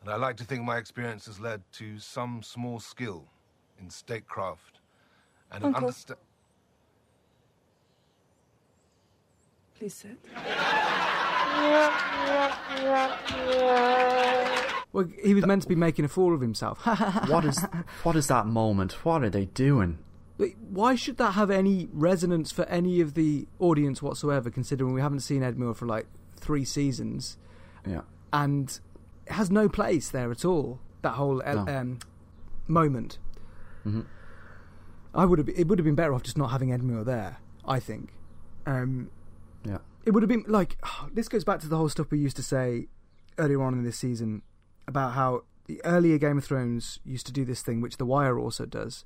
And 0.02 0.10
I 0.10 0.16
like 0.18 0.36
to 0.38 0.44
think 0.44 0.64
my 0.64 0.78
experience 0.78 1.26
has 1.28 1.40
led 1.40 1.62
to 1.74 2.00
some 2.00 2.42
small 2.44 2.80
skill 2.80 3.26
in 3.80 3.90
statecraft 3.90 4.77
and 5.52 5.64
an 5.64 5.68
Uncle. 5.68 5.84
understand. 5.88 6.20
Please 9.78 9.94
sit. 9.94 10.18
Well, 14.94 15.06
he 15.24 15.34
was 15.34 15.46
meant 15.46 15.62
to 15.64 15.68
be 15.68 15.76
making 15.76 16.06
a 16.06 16.08
fool 16.08 16.34
of 16.34 16.42
himself. 16.42 16.80
What 17.30 17.46
is 17.46 17.64
what 18.04 18.16
is 18.16 18.28
that 18.28 18.48
moment? 18.48 19.06
What 19.06 19.24
are 19.24 19.30
they 19.30 19.46
doing? 19.46 20.00
Why 20.70 20.96
should 20.96 21.18
that 21.18 21.32
have 21.32 21.50
any 21.52 21.90
resonance 21.92 22.52
for 22.52 22.64
any 22.66 23.02
of 23.02 23.14
the 23.16 23.48
audience 23.60 24.02
whatsoever? 24.02 24.50
Considering 24.50 24.94
we 24.94 25.02
haven't 25.02 25.22
seen 25.22 25.42
Edmure 25.42 25.76
for 25.76 25.86
like 25.86 26.08
three 26.36 26.64
seasons, 26.66 27.38
Yeah. 27.86 28.02
and 28.32 28.80
it 29.26 29.34
has 29.34 29.50
no 29.52 29.68
place 29.68 30.10
there 30.10 30.32
at 30.32 30.46
all. 30.46 30.80
That 31.02 31.14
whole 31.14 31.38
No. 31.38 31.66
um, 31.68 32.00
moment. 32.68 33.18
Mhm. 33.86 34.06
I 35.14 35.26
would 35.26 35.40
have. 35.40 35.50
It 35.50 35.68
would 35.68 35.80
have 35.80 35.86
been 35.86 35.96
better 35.96 36.14
off 36.14 36.24
just 36.24 36.38
not 36.38 36.48
having 36.52 36.70
Edmure 36.70 37.04
there. 37.06 37.38
I 37.66 37.80
think. 37.80 38.14
Um, 38.66 39.10
Yeah. 39.64 39.80
it 40.06 40.12
would 40.12 40.24
have 40.24 40.30
been 40.30 40.46
like 40.48 40.78
this 41.14 41.28
goes 41.28 41.44
back 41.44 41.60
to 41.62 41.68
the 41.68 41.78
whole 41.78 41.90
stuff 41.90 42.12
we 42.12 42.20
used 42.20 42.36
to 42.38 42.44
say 42.44 42.88
earlier 43.38 43.62
on 43.62 43.74
in 43.74 43.84
this 43.84 43.98
season 43.98 44.42
about 44.88 45.14
how 45.14 45.44
the 45.68 45.82
earlier 45.86 46.18
Game 46.18 46.38
of 46.38 46.46
Thrones 46.46 47.00
used 47.04 47.26
to 47.28 47.34
do 47.34 47.44
this 47.46 47.62
thing, 47.62 47.82
which 47.82 47.98
The 47.98 48.06
Wire 48.06 48.40
also 48.40 48.66
does, 48.66 49.04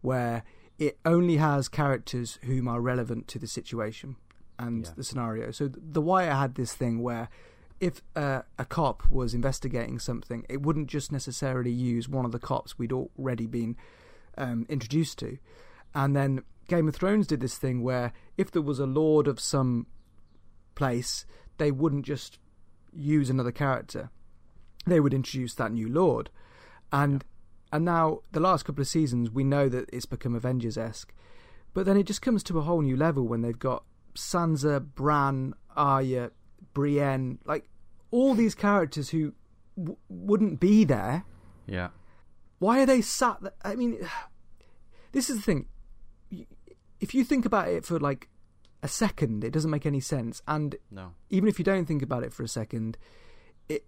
where 0.00 0.42
it 0.78 0.98
only 1.04 1.36
has 1.36 1.68
characters 1.68 2.38
whom 2.44 2.66
are 2.68 2.80
relevant 2.80 3.28
to 3.28 3.38
the 3.38 3.46
situation 3.46 4.16
and 4.58 4.84
Yeah. 4.86 4.92
the 4.96 5.04
scenario. 5.04 5.50
So 5.50 5.68
The 5.68 6.00
Wire 6.00 6.32
had 6.34 6.54
this 6.54 6.72
thing 6.74 7.00
where 7.02 7.28
if 7.80 8.02
uh, 8.16 8.42
a 8.58 8.64
cop 8.64 9.08
was 9.10 9.34
investigating 9.34 9.98
something, 9.98 10.44
it 10.48 10.62
wouldn't 10.62 10.88
just 10.88 11.12
necessarily 11.12 11.70
use 11.70 12.08
one 12.08 12.24
of 12.24 12.32
the 12.32 12.38
cops 12.40 12.78
we'd 12.78 12.92
already 12.92 13.46
been 13.46 13.76
um, 14.36 14.66
introduced 14.68 15.18
to. 15.20 15.38
And 15.94 16.14
then 16.14 16.42
Game 16.68 16.88
of 16.88 16.94
Thrones 16.94 17.26
did 17.26 17.40
this 17.40 17.56
thing 17.56 17.82
where 17.82 18.12
if 18.36 18.50
there 18.50 18.62
was 18.62 18.78
a 18.78 18.86
lord 18.86 19.26
of 19.26 19.40
some 19.40 19.86
place, 20.74 21.24
they 21.56 21.70
wouldn't 21.70 22.04
just 22.04 22.38
use 22.92 23.30
another 23.30 23.52
character. 23.52 24.10
They 24.86 25.00
would 25.00 25.14
introduce 25.14 25.54
that 25.54 25.72
new 25.72 25.88
lord. 25.88 26.30
And 26.92 27.24
and 27.72 27.84
now 27.84 28.20
the 28.32 28.40
last 28.40 28.64
couple 28.64 28.80
of 28.80 28.88
seasons 28.88 29.30
we 29.30 29.44
know 29.44 29.68
that 29.68 29.90
it's 29.92 30.06
become 30.06 30.34
Avengers 30.34 30.78
esque. 30.78 31.12
But 31.74 31.86
then 31.86 31.96
it 31.96 32.06
just 32.06 32.22
comes 32.22 32.42
to 32.44 32.58
a 32.58 32.62
whole 32.62 32.80
new 32.80 32.96
level 32.96 33.26
when 33.26 33.42
they've 33.42 33.58
got 33.58 33.84
Sansa, 34.14 34.80
Bran, 34.80 35.54
Arya, 35.76 36.30
Brienne, 36.74 37.38
like 37.44 37.68
all 38.10 38.34
these 38.34 38.54
characters 38.54 39.10
who 39.10 39.34
w- 39.76 39.98
wouldn't 40.08 40.60
be 40.60 40.84
there. 40.84 41.24
Yeah. 41.66 41.88
Why 42.58 42.80
are 42.82 42.86
they 42.86 43.00
sat? 43.00 43.40
Th- 43.40 43.52
I 43.64 43.74
mean, 43.76 43.98
this 45.12 45.30
is 45.30 45.36
the 45.36 45.42
thing. 45.42 45.66
If 47.00 47.14
you 47.14 47.22
think 47.24 47.44
about 47.46 47.68
it 47.68 47.84
for 47.84 47.98
like 48.00 48.28
a 48.82 48.88
second, 48.88 49.44
it 49.44 49.52
doesn't 49.52 49.70
make 49.70 49.86
any 49.86 50.00
sense. 50.00 50.42
And 50.48 50.76
No. 50.90 51.12
even 51.30 51.48
if 51.48 51.58
you 51.58 51.64
don't 51.64 51.86
think 51.86 52.02
about 52.02 52.24
it 52.24 52.32
for 52.32 52.42
a 52.42 52.48
second, 52.48 52.98
it 53.68 53.84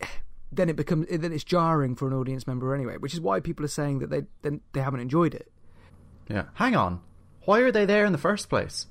then 0.52 0.68
it 0.68 0.76
becomes 0.76 1.06
then 1.10 1.32
it's 1.32 1.44
jarring 1.44 1.94
for 1.96 2.06
an 2.08 2.14
audience 2.14 2.46
member 2.46 2.74
anyway. 2.74 2.96
Which 2.96 3.14
is 3.14 3.20
why 3.20 3.40
people 3.40 3.64
are 3.64 3.68
saying 3.68 3.98
that 4.00 4.10
they 4.10 4.22
then 4.42 4.60
they 4.72 4.80
haven't 4.80 5.00
enjoyed 5.00 5.34
it. 5.34 5.50
Yeah. 6.28 6.44
Hang 6.54 6.74
on. 6.76 7.00
Why 7.44 7.60
are 7.60 7.72
they 7.72 7.84
there 7.84 8.06
in 8.06 8.12
the 8.12 8.18
first 8.18 8.48
place? 8.48 8.86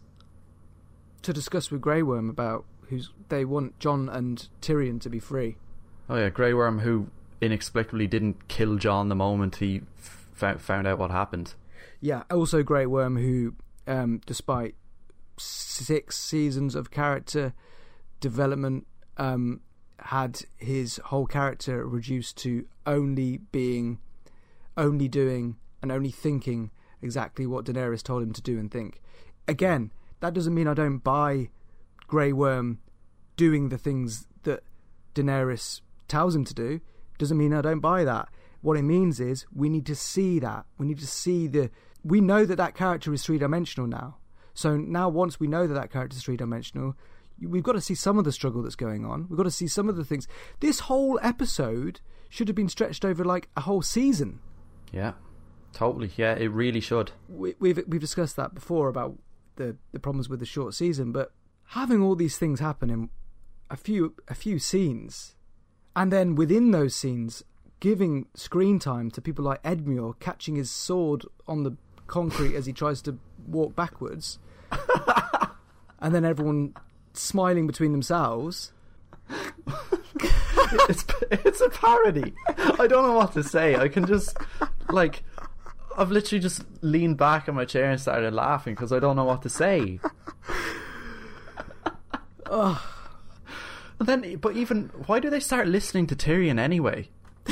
To 1.24 1.34
discuss 1.34 1.72
with 1.72 1.82
Grey 1.82 2.04
Worm 2.04 2.30
about 2.30 2.66
who's 2.90 3.10
they 3.30 3.46
want 3.46 3.80
Jon 3.80 4.10
and 4.10 4.48
Tyrion 4.62 5.00
to 5.02 5.10
be 5.10 5.20
free. 5.20 5.58
Oh 6.10 6.18
yeah, 6.18 6.30
Grey 6.30 6.54
Worm 6.54 6.80
who 6.80 7.08
inexplicably 7.44 8.08
didn't 8.08 8.48
kill 8.48 8.78
Jon 8.78 9.10
the 9.10 9.16
moment 9.16 9.58
he 9.58 9.82
found 10.34 10.88
out 10.88 10.98
what 10.98 11.12
happened. 11.12 11.54
Yeah, 12.02 12.24
also 12.32 12.64
Grey 12.64 12.86
Worm, 12.86 13.18
who, 13.18 13.56
um, 13.88 14.22
despite 14.26 14.76
six 15.38 16.18
seasons 16.18 16.76
of 16.76 16.92
character 16.92 17.54
development, 18.20 18.88
um, 19.18 19.62
had 20.00 20.42
his 20.58 20.98
whole 21.06 21.26
character 21.26 21.86
reduced 21.86 22.38
to 22.38 22.66
only 22.86 23.38
being, 23.38 24.00
only 24.76 25.08
doing, 25.08 25.58
and 25.82 25.92
only 25.92 26.12
thinking 26.12 26.72
exactly 27.02 27.46
what 27.46 27.66
Daenerys 27.66 28.04
told 28.04 28.24
him 28.24 28.34
to 28.34 28.42
do 28.42 28.58
and 28.58 28.72
think. 28.72 29.02
Again, 29.48 29.92
that 30.20 30.34
doesn't 30.34 30.54
mean 30.54 30.68
I 30.68 30.74
don't 30.74 31.00
buy 31.00 31.50
Grey 32.08 32.34
Worm 32.34 32.80
doing 33.36 33.70
the 33.70 33.78
things 33.78 34.26
that 34.44 34.64
Daenerys 35.16 35.82
tells 36.08 36.36
him 36.36 36.46
to 36.46 36.54
do. 36.54 36.82
Doesn't 37.18 37.38
mean 37.38 37.54
I 37.54 37.62
don't 37.62 37.80
buy 37.80 38.04
that. 38.04 38.30
What 38.62 38.78
it 38.78 38.84
means 38.84 39.20
is 39.20 39.46
we 39.54 39.70
need 39.70 39.86
to 39.88 39.96
see 39.96 40.40
that. 40.40 40.66
We 40.78 40.88
need 40.88 41.00
to 41.00 41.08
see 41.08 41.48
the. 41.48 41.70
We 42.04 42.22
know 42.22 42.46
that 42.46 42.56
that 42.58 42.76
character 42.76 43.14
is 43.14 43.24
three 43.24 43.38
dimensional 43.38 43.88
now. 43.88 44.18
So 44.54 44.78
now, 44.78 45.10
once 45.10 45.40
we 45.40 45.48
know 45.48 45.68
that 45.68 45.74
that 45.74 45.92
character 45.92 46.16
is 46.16 46.24
three 46.24 46.38
dimensional, 46.38 46.96
we've 47.42 47.64
got 47.64 47.74
to 47.74 47.82
see 47.82 47.96
some 47.96 48.18
of 48.18 48.26
the 48.26 48.32
struggle 48.32 48.62
that's 48.62 48.76
going 48.76 49.06
on. 49.06 49.28
We've 49.30 49.38
got 49.38 49.44
to 49.44 49.52
see 49.52 49.68
some 49.68 49.90
of 49.90 49.96
the 49.96 50.06
things. 50.06 50.28
This 50.60 50.82
whole 50.82 51.20
episode 51.22 52.02
should 52.30 52.48
have 52.48 52.56
been 52.56 52.70
stretched 52.70 53.06
over 53.06 53.24
like 53.24 53.50
a 53.58 53.62
whole 53.62 53.82
season. 53.82 54.40
Yeah. 54.92 55.14
Totally. 55.74 56.12
Yeah, 56.16 56.34
it 56.36 56.48
really 56.48 56.80
should. 56.80 57.12
we, 57.28 57.56
we've 57.60 57.84
we've 57.88 58.02
discussed 58.02 58.36
that 58.36 58.54
before 58.54 58.90
about 58.90 59.18
the 59.56 59.76
the 59.92 60.00
problems 60.00 60.30
with 60.30 60.40
the 60.40 60.46
short 60.46 60.74
season, 60.74 61.12
but 61.12 61.32
having 61.70 62.02
all 62.02 62.16
these 62.16 62.38
things 62.38 62.60
happen 62.60 62.90
in 62.90 63.10
a 63.70 63.76
few 63.76 64.14
a 64.28 64.36
few 64.36 64.60
scenes, 64.60 65.36
and 65.96 66.12
then 66.12 66.36
within 66.36 66.72
those 66.72 66.96
scenes, 66.96 67.44
giving 67.80 68.28
screen 68.34 68.80
time 68.80 69.12
to 69.12 69.22
people 69.22 69.46
like 69.46 69.62
Edmure 69.64 70.20
catching 70.20 70.56
his 70.56 70.72
sword 70.72 71.26
on 71.48 71.64
the 71.64 71.76
concrete 72.08 72.56
as 72.56 72.66
he 72.66 72.74
tries 72.74 73.02
to 73.04 73.18
walk 73.48 73.76
backwards, 73.76 74.40
and 76.00 76.16
then 76.16 76.26
everyone 76.26 76.74
smiling 77.14 77.68
between 77.68 77.92
themselves. 77.92 78.72
it's 80.90 81.06
it's 81.32 81.62
a 81.62 81.70
parody. 81.70 82.34
I 82.48 82.88
don't 82.88 83.04
know 83.04 83.14
what 83.14 83.34
to 83.34 83.44
say. 83.44 83.76
I 83.76 83.88
can 83.88 84.06
just 84.06 84.38
like 84.90 85.24
I've 85.98 86.12
literally 86.12 86.42
just 86.42 86.64
leaned 86.82 87.18
back 87.18 87.48
in 87.48 87.56
my 87.56 87.66
chair 87.66 87.90
and 87.92 88.00
started 88.00 88.34
laughing 88.34 88.74
because 88.74 88.92
I 88.92 89.00
don't 89.00 89.16
know 89.16 89.24
what 89.26 89.42
to 89.44 89.50
say. 89.50 90.00
And 94.00 94.08
then, 94.08 94.36
but 94.38 94.56
even 94.58 94.90
why 95.06 95.20
do 95.20 95.30
they 95.30 95.40
start 95.40 95.68
listening 95.68 96.08
to 96.08 96.16
Tyrion 96.16 96.60
anyway? 96.60 97.10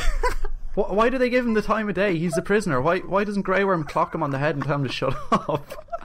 Wh- 0.76 0.92
why 0.92 1.10
do 1.10 1.18
they 1.18 1.30
give 1.30 1.46
him 1.46 1.54
the 1.54 1.62
time 1.62 1.88
of 1.90 1.96
day? 1.96 2.18
He's 2.18 2.38
a 2.38 2.42
prisoner. 2.42 2.82
Why 2.82 3.00
why 3.00 3.24
doesn't 3.24 3.44
Grey 3.44 3.64
Worm 3.64 3.84
clock 3.84 4.14
him 4.16 4.24
on 4.24 4.32
the 4.32 4.40
head 4.40 4.56
and 4.56 4.64
tell 4.64 4.76
him 4.76 4.84
to 4.84 4.92
shut 4.92 5.16
up? 5.32 5.68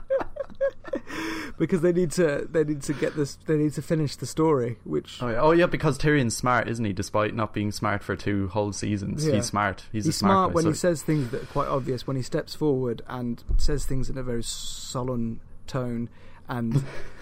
Because 1.57 1.81
they 1.81 1.91
need 1.91 2.11
to, 2.11 2.47
they 2.51 2.63
need 2.63 2.83
to 2.83 2.93
get 2.93 3.15
this, 3.15 3.39
they 3.47 3.57
need 3.57 3.73
to 3.73 3.81
finish 3.81 4.15
the 4.15 4.27
story. 4.27 4.77
Which 4.83 5.17
Oh 5.23 5.29
yeah, 5.29 5.41
oh, 5.41 5.51
yeah 5.53 5.65
because 5.65 5.97
Tyrion's 5.97 6.37
smart, 6.37 6.67
isn't 6.69 6.85
he? 6.85 6.93
Despite 6.93 7.33
not 7.33 7.51
being 7.51 7.71
smart 7.71 8.03
for 8.03 8.15
two 8.15 8.47
whole 8.49 8.71
seasons, 8.73 9.25
Yeah. 9.25 9.35
he's 9.35 9.45
smart. 9.47 9.85
He's, 9.91 10.05
he's 10.05 10.15
a 10.15 10.17
smart, 10.19 10.31
smart 10.33 10.49
guy, 10.49 10.53
when 10.53 10.63
so- 10.65 10.69
he 10.69 10.75
says 10.75 11.01
things 11.01 11.31
that 11.31 11.41
are 11.41 11.45
quite 11.47 11.67
obvious. 11.67 12.05
When 12.05 12.15
he 12.15 12.21
steps 12.21 12.53
forward 12.53 13.01
and 13.07 13.43
says 13.57 13.87
things 13.87 14.07
in 14.07 14.19
a 14.19 14.23
very 14.23 14.43
solemn 14.43 15.39
tone, 15.65 16.09
and 16.47 16.83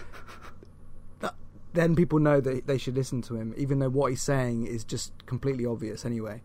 then 1.76 1.94
people 1.94 2.18
know 2.18 2.40
that 2.40 2.66
they 2.66 2.78
should 2.78 2.96
listen 2.96 3.22
to 3.22 3.36
him, 3.36 3.54
even 3.56 3.78
though 3.78 3.88
what 3.88 4.10
he's 4.10 4.22
saying 4.22 4.66
is 4.66 4.82
just 4.84 5.26
completely 5.26 5.64
obvious 5.64 6.04
anyway. 6.04 6.42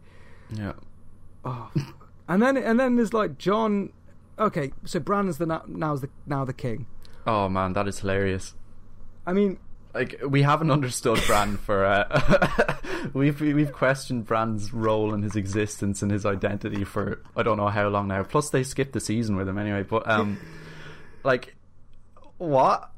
Yeah. 0.54 0.74
Oh. 1.44 1.72
And 2.28 2.42
then 2.42 2.56
and 2.56 2.80
then 2.80 2.96
there's 2.96 3.14
like 3.14 3.38
Jon. 3.38 3.92
Okay, 4.40 4.72
so 4.86 5.02
Bran 5.02 5.28
is 5.28 5.38
the 5.38 5.46
now, 5.46 5.64
now's 5.68 6.00
the 6.00 6.10
now 6.26 6.46
the 6.46 6.54
king. 6.54 6.86
Oh 7.28 7.50
man, 7.50 7.74
that 7.74 7.90
is 7.90 8.00
hilarious. 8.00 8.54
I 9.28 9.34
mean, 9.34 9.60
like 9.94 10.22
we 10.26 10.42
haven't 10.42 10.72
understood 10.78 11.22
Bran 11.28 11.58
for 11.58 11.84
uh, 11.86 12.78
we've 13.14 13.42
we've 13.42 13.74
questioned 13.74 14.28
Bran's 14.28 14.74
role 14.74 15.14
and 15.14 15.26
his 15.26 15.36
existence 15.36 16.02
and 16.02 16.10
his 16.10 16.26
identity 16.26 16.86
for 16.86 17.22
I 17.36 17.44
don't 17.44 17.58
know 17.58 17.68
how 17.68 17.90
long 17.90 18.08
now. 18.08 18.24
Plus 18.24 18.50
they 18.50 18.64
skipped 18.64 18.94
the 18.94 19.02
season 19.02 19.36
with 19.36 19.50
him 19.50 19.58
anyway. 19.58 19.84
But 19.84 20.10
um, 20.10 20.40
like 21.26 21.56
what? 22.38 22.92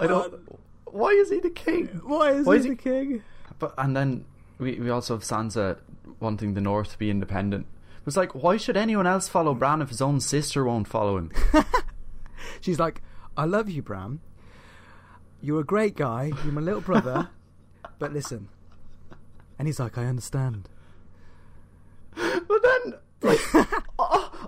I 0.00 0.06
don't. 0.06 0.58
Why 0.92 1.10
is 1.10 1.30
he 1.30 1.40
the 1.40 1.50
king? 1.50 1.86
why 2.04 2.30
is 2.32 2.46
Why 2.46 2.54
he 2.54 2.60
is 2.60 2.66
the 2.66 2.76
king? 2.76 3.22
But 3.58 3.74
and 3.78 3.96
then 3.96 4.24
we 4.58 4.78
we 4.78 4.90
also 4.90 5.14
have 5.14 5.22
Sansa 5.22 5.78
wanting 6.20 6.54
the 6.54 6.60
North 6.60 6.92
to 6.92 6.98
be 6.98 7.10
independent. 7.10 7.66
It 7.98 8.06
was 8.06 8.16
like, 8.16 8.34
why 8.34 8.56
should 8.56 8.76
anyone 8.76 9.06
else 9.06 9.28
follow 9.28 9.54
Bran 9.54 9.82
if 9.82 9.90
his 9.90 10.00
own 10.00 10.20
sister 10.20 10.64
won't 10.64 10.88
follow 10.88 11.18
him? 11.18 11.30
She's 12.60 12.78
like, 12.78 13.02
I 13.36 13.44
love 13.44 13.68
you, 13.68 13.82
Bran. 13.82 14.20
You're 15.42 15.60
a 15.60 15.64
great 15.64 15.94
guy. 15.94 16.32
You're 16.42 16.52
my 16.52 16.60
little 16.60 16.80
brother. 16.80 17.28
but 17.98 18.12
listen. 18.12 18.48
And 19.58 19.68
he's 19.68 19.78
like, 19.78 19.98
I 19.98 20.06
understand. 20.06 20.68
But 22.48 22.62
then, 22.62 22.94
like, 23.22 23.38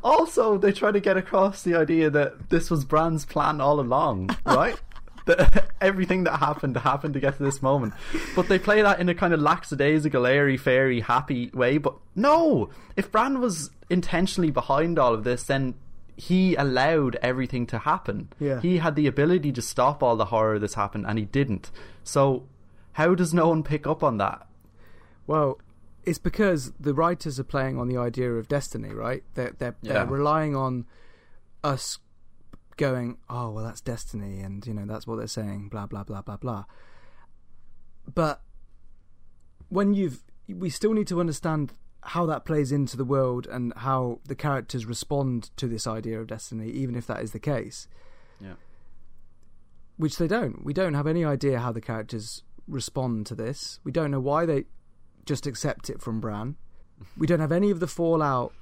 also 0.03 0.59
they 0.59 0.73
try 0.73 0.91
to 0.91 1.01
get 1.01 1.17
across 1.17 1.63
the 1.63 1.75
idea 1.75 2.11
that 2.11 2.51
this 2.51 2.71
was 2.71 2.85
Bran's 2.85 3.25
plan 3.25 3.61
all 3.61 3.79
along, 3.79 4.31
right? 4.47 4.81
That 5.27 5.69
everything 5.81 6.25
that 6.25 6.39
happened 6.39 6.77
happened 6.77 7.15
to 7.15 7.21
get 7.21 7.37
to 7.39 7.43
this 7.43 7.63
moment. 7.63 7.95
But 8.37 8.49
they 8.49 8.59
play 8.59 8.83
that 8.83 9.01
in 9.01 9.09
a 9.09 9.15
kind 9.15 9.33
of 9.35 9.41
lackadaisical, 9.41 10.27
airy, 10.27 10.57
fairy, 10.57 11.01
happy 11.01 11.51
way. 11.55 11.79
But 11.79 11.95
no, 12.15 12.71
if 12.97 13.11
Bran 13.11 13.41
was 13.41 13.71
intentionally 13.89 14.51
behind 14.51 14.99
all 14.99 15.15
of 15.15 15.25
this, 15.25 15.45
then 15.45 15.75
he 16.17 16.55
allowed 16.55 17.17
everything 17.23 17.67
to 17.69 17.79
happen. 17.79 18.29
Yeah. 18.39 18.61
He 18.61 18.79
had 18.79 18.95
the 18.95 19.07
ability 19.07 19.53
to 19.53 19.63
stop 19.63 20.03
all 20.03 20.17
the 20.17 20.27
horror 20.27 20.59
that's 20.59 20.75
happened, 20.75 21.07
and 21.09 21.19
he 21.19 21.25
didn't. 21.25 21.71
So, 22.05 22.45
how 22.93 23.15
does 23.15 23.33
no 23.33 23.49
one 23.49 23.63
pick 23.63 23.87
up 23.87 24.03
on 24.03 24.19
that? 24.19 24.47
Well, 25.27 25.59
it's 26.05 26.19
because 26.19 26.73
the 26.81 26.93
writers 26.95 27.39
are 27.41 27.45
playing 27.45 27.79
on 27.79 27.89
the 27.89 27.97
idea 27.97 28.33
of 28.33 28.49
destiny, 28.49 28.91
right? 28.91 29.23
They're 29.35 29.55
they're, 29.59 29.77
Yeah. 29.83 29.93
they're 29.95 30.07
relying 30.07 30.55
on 30.57 30.87
us 31.63 31.99
going, 32.81 33.19
oh 33.29 33.51
well, 33.51 33.63
that's 33.63 33.83
destiny, 33.83 34.41
and 34.41 34.67
you 34.67 34.75
know 34.75 34.87
that's 34.87 35.07
what 35.07 35.17
they're 35.17 35.27
saying, 35.27 35.69
blah 35.69 35.87
blah 35.87 36.03
blah 36.03 36.23
blah 36.23 36.39
blah. 36.39 36.65
But 38.13 38.41
when 39.69 39.95
you've, 39.95 40.25
we 40.49 40.71
still 40.71 40.95
need 40.95 41.07
to 41.09 41.21
understand 41.21 41.75
how 42.03 42.25
that 42.27 42.47
plays 42.47 42.73
into 42.73 42.97
the 42.97 43.05
world 43.05 43.47
and 43.47 43.75
how 43.77 44.21
the 44.27 44.35
characters 44.35 44.87
respond 44.87 45.51
to 45.57 45.69
this 45.69 45.87
idea 45.87 46.19
of 46.19 46.27
destiny, 46.27 46.71
even 46.71 46.97
if 46.97 47.07
that 47.07 47.21
is 47.21 47.33
the 47.33 47.39
case. 47.39 47.87
Yeah. 48.41 48.55
Which 49.99 50.17
they 50.17 50.27
don't. 50.27 50.65
We 50.65 50.73
don't 50.73 50.95
have 50.95 51.07
any 51.07 51.25
idea 51.25 51.61
how 51.61 51.73
the 51.73 51.83
characters 51.83 52.43
respond 52.67 53.27
to 53.27 53.35
this. 53.35 53.79
We 53.85 53.93
don't 53.93 54.11
know 54.11 54.21
why 54.21 54.47
they 54.47 54.65
just 55.27 55.47
accept 55.47 55.91
it 55.91 56.01
from 56.01 56.21
Bran. 56.21 56.57
We 57.19 57.27
don't 57.27 57.41
have 57.41 57.53
any 57.53 57.71
of 57.71 57.81
the 57.81 57.87
fallout 57.87 58.55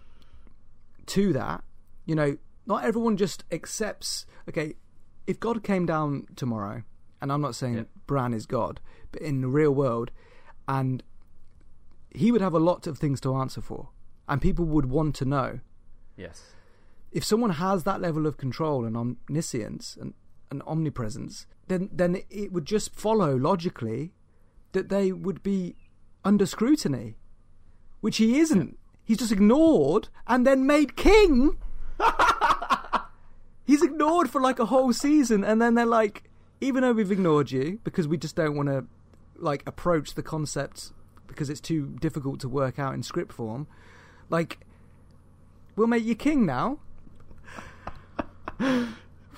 to 1.07 1.33
that. 1.35 1.62
You 2.05 2.16
know, 2.16 2.39
not 2.69 2.85
everyone 2.85 3.16
just 3.16 3.43
accepts. 3.51 4.27
Okay, 4.49 4.75
if 5.27 5.41
God 5.41 5.64
came 5.64 5.87
down 5.87 6.27
tomorrow, 6.37 6.85
and 7.21 7.33
I'm 7.33 7.41
not 7.41 7.55
saying 7.57 7.75
Yeah. 7.75 7.85
Bran 8.07 8.33
is 8.33 8.47
God, 8.47 8.81
but 9.11 9.21
in 9.23 9.41
the 9.41 9.49
real 9.49 9.75
world, 9.75 10.11
and 10.69 11.03
he 12.11 12.31
would 12.31 12.41
have 12.41 12.55
a 12.55 12.59
lot 12.61 12.87
of 12.87 12.99
things 12.99 13.21
to 13.23 13.35
answer 13.35 13.61
for, 13.61 13.89
and 14.29 14.41
people 14.41 14.64
would 14.66 14.87
want 14.87 15.14
to 15.16 15.25
know. 15.25 15.61
Yes. 16.16 16.55
If 17.11 17.25
someone 17.25 17.51
has 17.51 17.85
that 17.85 18.01
level 18.01 18.27
of 18.27 18.37
control 18.37 18.85
and 18.85 18.97
omniscience 18.97 19.97
and, 20.01 20.14
and 20.51 20.62
omnipresence, 20.66 21.47
then 21.69 21.89
then 21.93 22.23
it 22.31 22.53
would 22.53 22.66
just 22.66 22.95
follow 22.95 23.35
logically 23.37 24.12
that 24.73 24.89
they 24.91 25.12
would 25.12 25.43
be 25.43 25.77
under 26.25 26.45
scrutiny, 26.45 27.16
which 28.01 28.19
he 28.19 28.39
isn't. 28.39 28.79
He's 29.05 29.19
just 29.19 29.33
ignored 29.33 30.09
and 30.27 30.47
then 30.47 30.66
made 30.66 30.97
king. 30.97 31.57
He's 33.69 33.83
ignored 33.83 34.31
for 34.31 34.41
like 34.41 34.59
a 34.59 34.64
whole 34.64 34.95
season, 34.95 35.45
and 35.45 35.61
then 35.61 35.75
they're 35.75 35.85
like, 35.85 36.25
even 36.59 36.81
though 36.81 36.93
we've 36.93 37.12
ignored 37.12 37.51
you 37.51 37.79
because 37.85 38.09
we 38.09 38.16
just 38.16 38.35
don't 38.35 38.57
want 38.57 38.71
to 38.71 38.87
like 39.37 39.62
approach 39.66 40.14
the 40.14 40.23
concept 40.23 40.91
because 41.27 41.51
it's 41.51 41.61
too 41.61 41.95
difficult 42.01 42.41
to 42.41 42.49
work 42.49 42.79
out 42.79 42.95
in 42.95 43.03
script 43.03 43.31
form. 43.31 43.66
Like, 44.31 44.61
we'll 45.77 45.87
make 45.87 46.03
you 46.03 46.14
king 46.14 46.47
now. 46.47 46.79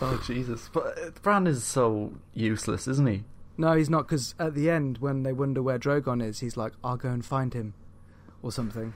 Oh 0.03 0.23
Jesus! 0.27 0.71
But 0.73 0.99
uh, 0.99 1.11
Bran 1.21 1.47
is 1.47 1.63
so 1.63 2.15
useless, 2.33 2.89
isn't 2.89 3.07
he? 3.07 3.25
No, 3.59 3.75
he's 3.75 3.91
not 3.91 4.09
because 4.09 4.35
at 4.39 4.55
the 4.55 4.71
end 4.71 4.97
when 4.97 5.25
they 5.25 5.33
wonder 5.35 5.63
where 5.63 5.79
Drogon 5.79 6.25
is, 6.25 6.41
he's 6.41 6.57
like, 6.57 6.73
"I'll 6.83 6.97
go 6.97 7.11
and 7.11 7.23
find 7.23 7.53
him," 7.53 7.75
or 8.43 8.51
something. 8.51 8.95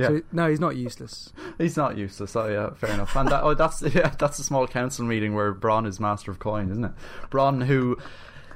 Yeah. 0.00 0.08
So, 0.08 0.22
no, 0.32 0.48
he's 0.48 0.60
not 0.60 0.76
useless. 0.76 1.32
He's 1.58 1.76
not 1.76 1.96
useless. 1.96 2.34
Oh 2.34 2.48
yeah, 2.48 2.70
fair 2.74 2.90
enough. 2.90 3.14
And 3.14 3.28
that, 3.28 3.42
oh, 3.42 3.54
that's 3.54 3.82
yeah, 3.94 4.14
that's 4.18 4.38
a 4.38 4.42
small 4.42 4.66
council 4.66 5.04
meeting 5.04 5.34
where 5.34 5.52
Bronn 5.54 5.86
is 5.86 6.00
master 6.00 6.30
of 6.30 6.38
coin, 6.38 6.70
isn't 6.70 6.84
it? 6.84 6.92
Bronn, 7.30 7.66
who 7.66 7.98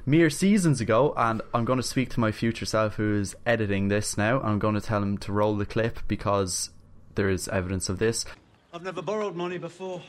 mere 0.06 0.30
seasons 0.30 0.80
ago, 0.80 1.12
and 1.16 1.42
I'm 1.52 1.64
going 1.64 1.78
to 1.78 1.82
speak 1.82 2.10
to 2.10 2.20
my 2.20 2.32
future 2.32 2.66
self 2.66 2.94
who 2.94 3.18
is 3.18 3.36
editing 3.44 3.88
this 3.88 4.16
now. 4.16 4.40
I'm 4.40 4.58
going 4.58 4.74
to 4.74 4.80
tell 4.80 5.02
him 5.02 5.18
to 5.18 5.32
roll 5.32 5.56
the 5.56 5.66
clip 5.66 6.00
because 6.08 6.70
there 7.14 7.28
is 7.28 7.48
evidence 7.48 7.88
of 7.88 7.98
this. 7.98 8.24
I've 8.72 8.82
never 8.82 9.02
borrowed 9.02 9.36
money 9.36 9.58
before. 9.58 10.02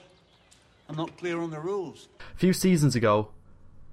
I'm 0.87 0.95
not 0.95 1.17
clear 1.17 1.39
on 1.39 1.51
the 1.51 1.59
rules. 1.59 2.07
A 2.35 2.37
few 2.37 2.53
seasons 2.53 2.95
ago, 2.95 3.29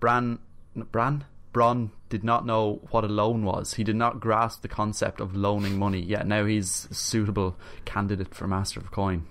Bran, 0.01 0.39
Bran, 0.75 1.25
Bronn 1.53 1.91
did 2.09 2.25
not 2.25 2.47
know 2.47 2.81
what 2.91 3.05
a 3.05 3.09
loan 3.09 3.45
was. 3.45 3.75
He 3.75 3.85
did 3.85 3.97
not 3.97 4.21
grasp 4.21 4.63
the 4.63 4.69
concept 4.69 5.21
of 5.21 5.37
loaning 5.37 5.79
money. 5.79 6.01
Yet 6.01 6.27
now 6.27 6.45
he's 6.45 6.89
a 6.91 6.95
suitable 6.95 7.57
candidate 7.85 8.35
for 8.35 8.47
Master 8.47 8.81
of 8.81 8.91
Coin. 8.91 9.27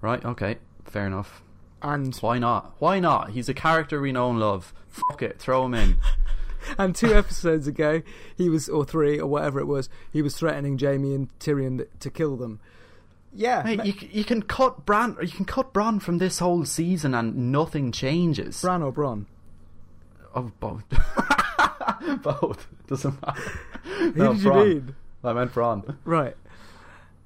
Right? 0.00 0.24
Okay, 0.24 0.58
fair 0.84 1.06
enough. 1.06 1.42
And 1.82 2.14
Why 2.16 2.38
not? 2.38 2.74
Why 2.78 3.00
not? 3.00 3.30
He's 3.30 3.48
a 3.48 3.54
character 3.54 4.00
we 4.00 4.12
know 4.12 4.30
and 4.30 4.40
love. 4.40 4.72
Fuck 4.88 5.22
it, 5.22 5.38
throw 5.38 5.66
him 5.66 5.74
in. 5.74 5.98
and 6.78 6.94
two 6.94 7.14
episodes 7.14 7.66
ago, 7.66 8.02
he 8.36 8.48
was 8.48 8.68
or 8.68 8.84
three 8.84 9.18
or 9.18 9.26
whatever 9.26 9.60
it 9.60 9.66
was, 9.66 9.88
he 10.12 10.22
was 10.22 10.36
threatening 10.36 10.78
Jaime 10.78 11.14
and 11.14 11.38
Tyrion 11.38 11.86
to 12.00 12.10
kill 12.10 12.36
them. 12.36 12.60
Yeah, 13.32 13.62
Mate, 13.62 13.84
you, 13.84 14.08
you 14.10 14.24
can 14.24 14.42
cut 14.42 14.86
Bran, 14.86 15.16
you 15.20 15.28
can 15.28 15.44
cut 15.44 15.74
Bran 15.74 16.00
from 16.00 16.18
this 16.18 16.38
whole 16.38 16.64
season 16.64 17.14
and 17.14 17.52
nothing 17.52 17.92
changes. 17.92 18.62
Bran 18.62 18.82
or 18.82 18.92
Bronn. 18.92 19.26
Oh, 20.34 20.52
both. 20.58 20.84
both. 22.22 22.66
Doesn't 22.86 23.20
matter. 23.24 23.40
Who 23.82 24.12
No, 24.12 24.32
did 24.34 24.42
you 24.42 24.52
mean? 24.52 24.94
I 25.24 25.32
meant 25.32 25.52
Bronn. 25.52 25.96
Right. 26.04 26.36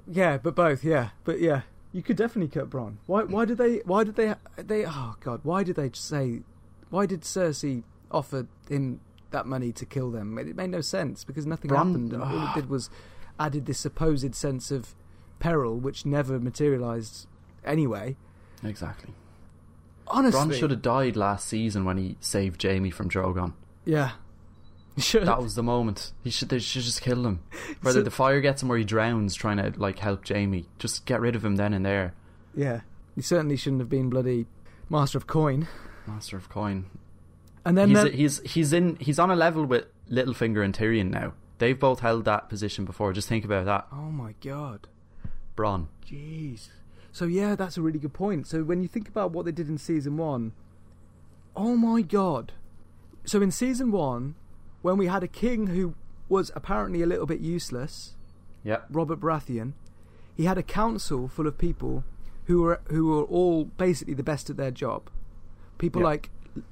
Yeah, 0.06 0.38
but 0.38 0.54
both. 0.54 0.82
Yeah, 0.84 1.11
but 1.24 1.40
yeah, 1.40 1.62
you 1.92 2.02
could 2.02 2.16
definitely 2.16 2.48
cut 2.48 2.70
Bronn. 2.70 2.96
Why? 3.06 3.22
Why 3.24 3.44
did 3.44 3.58
they? 3.58 3.76
Why 3.84 4.04
did 4.04 4.16
they? 4.16 4.34
They? 4.56 4.84
Oh 4.86 5.14
God! 5.20 5.40
Why 5.42 5.62
did 5.62 5.76
they 5.76 5.90
say? 5.92 6.40
Why 6.88 7.06
did 7.06 7.20
Cersei 7.22 7.84
offer 8.11 8.46
him 8.68 9.00
that 9.30 9.46
money 9.46 9.70
to 9.72 9.86
kill 9.86 10.11
them? 10.11 10.36
It 10.38 10.56
made 10.56 10.70
no 10.70 10.80
sense 10.80 11.22
because 11.24 11.46
nothing 11.46 11.70
Bronn- 11.70 11.76
happened, 11.88 12.12
and 12.12 12.22
all 12.22 12.48
it 12.48 12.54
did 12.54 12.68
was 12.68 12.90
added 13.38 13.66
this 13.66 13.78
supposed 13.78 14.34
sense 14.34 14.70
of 14.70 14.94
peril, 15.38 15.78
which 15.78 16.04
never 16.04 16.38
materialized 16.40 17.26
anyway. 17.64 18.16
Exactly. 18.64 19.14
Honestly, 20.08 20.40
Bronn 20.40 20.58
should 20.58 20.70
have 20.72 20.82
died 20.82 21.16
last 21.16 21.46
season 21.46 21.84
when 21.84 21.96
he 21.96 22.16
saved 22.20 22.61
Jaime 22.62 22.90
from 22.90 23.08
Drogon. 23.08 23.52
Yeah. 23.84 24.12
That 25.12 25.42
was 25.42 25.55
the 25.55 25.62
moment. 25.62 26.12
He 26.24 26.30
should. 26.30 26.48
They 26.48 26.59
should 26.59 26.82
just 26.82 27.01
kill 27.03 27.26
him. 27.26 27.40
Whether 27.82 28.01
So- 28.01 28.05
the 28.05 28.11
fire 28.11 28.40
gets 28.40 28.62
him 28.62 28.70
or 28.70 28.76
he 28.76 28.84
drowns 28.84 29.34
trying 29.34 29.57
to 29.59 29.72
like 29.78 29.98
help 29.98 30.26
Jaime, 30.28 30.66
just 30.78 31.05
get 31.07 31.20
rid 31.20 31.34
of 31.36 31.44
him 31.44 31.57
then 31.57 31.72
and 31.74 31.84
there. 31.84 32.14
Yeah, 32.55 32.80
he 33.14 33.22
certainly 33.22 33.57
shouldn't 33.57 33.80
have 33.80 33.88
been 33.88 34.11
bloody 34.11 34.46
master 34.88 35.18
of 35.18 35.26
coin. 35.26 35.68
Master 36.07 36.36
of 36.36 36.48
Coin. 36.48 36.86
And 37.64 37.76
then 37.78 37.88
he's, 37.90 38.03
there- 38.03 38.11
he's 38.12 38.40
he's 38.40 38.72
in 38.72 38.96
he's 38.96 39.18
on 39.18 39.30
a 39.30 39.36
level 39.36 39.64
with 39.64 39.84
Littlefinger 40.11 40.64
and 40.64 40.74
Tyrion 40.74 41.11
now. 41.11 41.34
They've 41.59 41.78
both 41.78 42.01
held 42.01 42.24
that 42.24 42.48
position 42.48 42.84
before. 42.86 43.12
Just 43.12 43.28
think 43.28 43.44
about 43.44 43.66
that. 43.66 43.86
oh 43.92 44.11
my 44.11 44.34
God. 44.40 44.88
Bronn. 45.57 45.86
Jeez. 46.11 46.68
So 47.12 47.26
yeah, 47.26 47.55
that's 47.57 47.76
a 47.76 47.82
really 47.82 47.98
good 47.98 48.14
point. 48.14 48.46
So 48.46 48.62
when 48.64 48.80
you 48.82 48.88
think 48.88 49.09
about 49.09 49.30
what 49.32 49.44
they 49.44 49.53
did 49.53 49.68
in 49.68 49.76
season 49.78 50.16
one, 50.16 50.53
oh 51.55 51.76
my 51.76 52.03
god. 52.03 52.53
So 53.24 53.42
in 53.42 53.51
season 53.51 53.92
one, 53.92 54.34
when 54.83 54.97
we 54.97 55.07
had 55.07 55.22
a 55.22 55.28
king 55.28 55.68
who 55.68 55.95
was 56.28 56.51
apparently 56.55 57.03
a 57.03 57.07
little 57.07 57.26
bit 57.26 57.41
useless, 57.41 58.14
Yep. 58.64 58.87
Robert 58.91 59.20
Baratheon, 59.20 59.72
he 60.37 60.45
had 60.45 60.59
a 60.59 60.62
council 60.62 61.28
full 61.28 61.47
of 61.47 61.57
people 61.59 62.05
who 62.47 62.62
were 62.62 62.81
who 62.89 63.07
were 63.07 63.24
all 63.24 63.64
basically 63.64 64.14
the 64.14 64.22
best 64.22 64.51
at 64.51 64.57
their 64.57 64.70
job. 64.70 65.09
People 65.78 66.03
Yeah. 66.03 66.09
like 66.09 66.31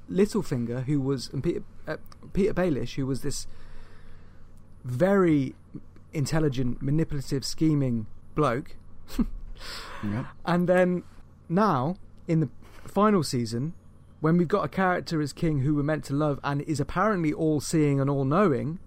Littlefinger, 0.09 0.83
who 0.83 0.99
was 1.01 1.29
and 1.33 1.43
Peter 1.43 1.63
uh, 1.87 1.97
Petyr 2.33 2.53
Baelish, 2.53 2.95
who 2.95 3.05
was 3.07 3.21
this 3.21 3.47
very 4.83 5.55
intelligent, 6.13 6.81
manipulative, 6.81 7.45
scheming 7.45 8.07
bloke. 8.35 8.75
Yep. 10.01 10.25
And 10.45 10.69
then 10.69 11.03
now, 11.49 11.97
in 12.29 12.39
the 12.39 12.47
final 12.85 13.21
season, 13.23 13.73
when 14.19 14.37
we've 14.37 14.47
got 14.47 14.65
a 14.65 14.67
character 14.69 15.21
as 15.21 15.31
king 15.33 15.59
who 15.59 15.75
we're 15.75 15.83
meant 15.83 16.03
to 16.05 16.13
love 16.13 16.39
and 16.43 16.61
is 16.63 16.79
apparently 16.79 17.31
all 17.33 17.59
seeing 17.61 17.99
and 18.01 18.09
all 18.09 18.25
knowing, 18.25 18.79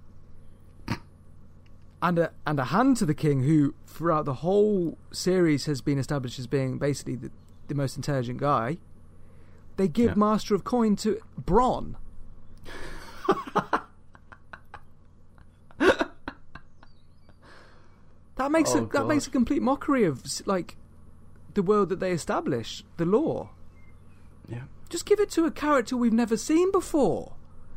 and 2.02 2.18
a, 2.18 2.32
and 2.46 2.58
a 2.60 2.64
hand 2.64 2.96
to 2.98 3.06
the 3.06 3.14
king 3.14 3.44
who, 3.44 3.74
throughout 3.86 4.24
the 4.24 4.34
whole 4.34 4.98
series, 5.12 5.66
has 5.66 5.80
been 5.80 5.98
established 5.98 6.38
as 6.38 6.46
being 6.46 6.76
basically 6.78 7.14
the, 7.16 7.30
the 7.68 7.74
most 7.74 7.96
intelligent 7.96 8.38
guy, 8.40 8.76
they 9.76 9.88
give 9.88 10.10
Yeah. 10.10 10.14
Master 10.16 10.54
of 10.54 10.64
Coin 10.64 10.96
to 10.96 11.18
Bronn. 11.40 11.94
that 18.36 18.50
makes 18.50 18.70
Oh, 18.72 18.78
a, 18.78 18.80
that 18.82 18.90
God. 18.90 19.08
makes 19.08 19.26
a 19.26 19.30
complete 19.30 19.62
mockery 19.62 20.04
of 20.04 20.22
like 20.46 20.76
the 21.54 21.62
world 21.62 21.88
that 21.90 22.00
they 22.00 22.12
establish, 22.12 22.84
the 22.96 23.04
law. 23.04 23.50
Just 24.92 25.06
give 25.06 25.18
it 25.20 25.30
to 25.30 25.46
a 25.46 25.50
character 25.50 25.96
we've 25.96 26.12
never 26.12 26.36
seen 26.36 26.70
before. 26.70 27.32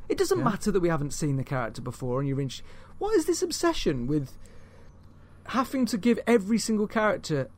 It 0.09 0.17
doesn't 0.17 0.39
Yeah. 0.39 0.43
matter 0.43 0.69
that 0.71 0.81
we 0.81 0.89
haven't 0.89 1.13
seen 1.13 1.37
the 1.37 1.43
character 1.45 1.81
before, 1.81 2.19
and 2.19 2.27
you're 2.27 2.41
in. 2.41 2.51
What 2.99 3.15
is 3.15 3.25
this 3.25 3.41
obsession 3.41 4.05
with 4.05 4.37
having 5.45 5.85
to 5.87 5.97
give 5.97 6.19
every 6.27 6.57
single 6.59 6.87
character 6.87 7.49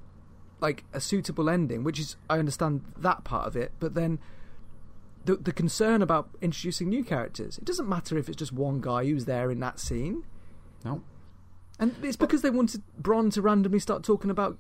like 0.62 0.84
a 0.94 1.02
suitable 1.02 1.50
ending? 1.50 1.84
Which 1.84 2.00
is, 2.00 2.16
I 2.30 2.38
understand 2.40 2.84
that 2.98 3.24
part 3.24 3.48
of 3.48 3.56
it, 3.56 3.72
but 3.80 3.96
then 3.96 4.20
the 5.26 5.36
the 5.38 5.52
concern 5.52 6.02
about 6.04 6.30
introducing 6.40 6.88
new 6.90 7.04
characters. 7.04 7.58
It 7.58 7.66
doesn't 7.66 7.90
matter 7.90 8.18
if 8.18 8.30
it's 8.30 8.38
just 8.38 8.54
one 8.54 8.80
guy 8.80 9.06
who's 9.06 9.26
there 9.26 9.50
in 9.52 9.60
that 9.62 9.80
scene, 9.80 10.24
No. 10.86 11.02
and 11.80 11.96
it's 12.04 12.16
because 12.16 12.44
they 12.44 12.50
wanted 12.52 12.84
Bronn 13.02 13.34
to 13.34 13.42
randomly 13.42 13.80
start 13.80 14.04
talking 14.04 14.30
about 14.30 14.58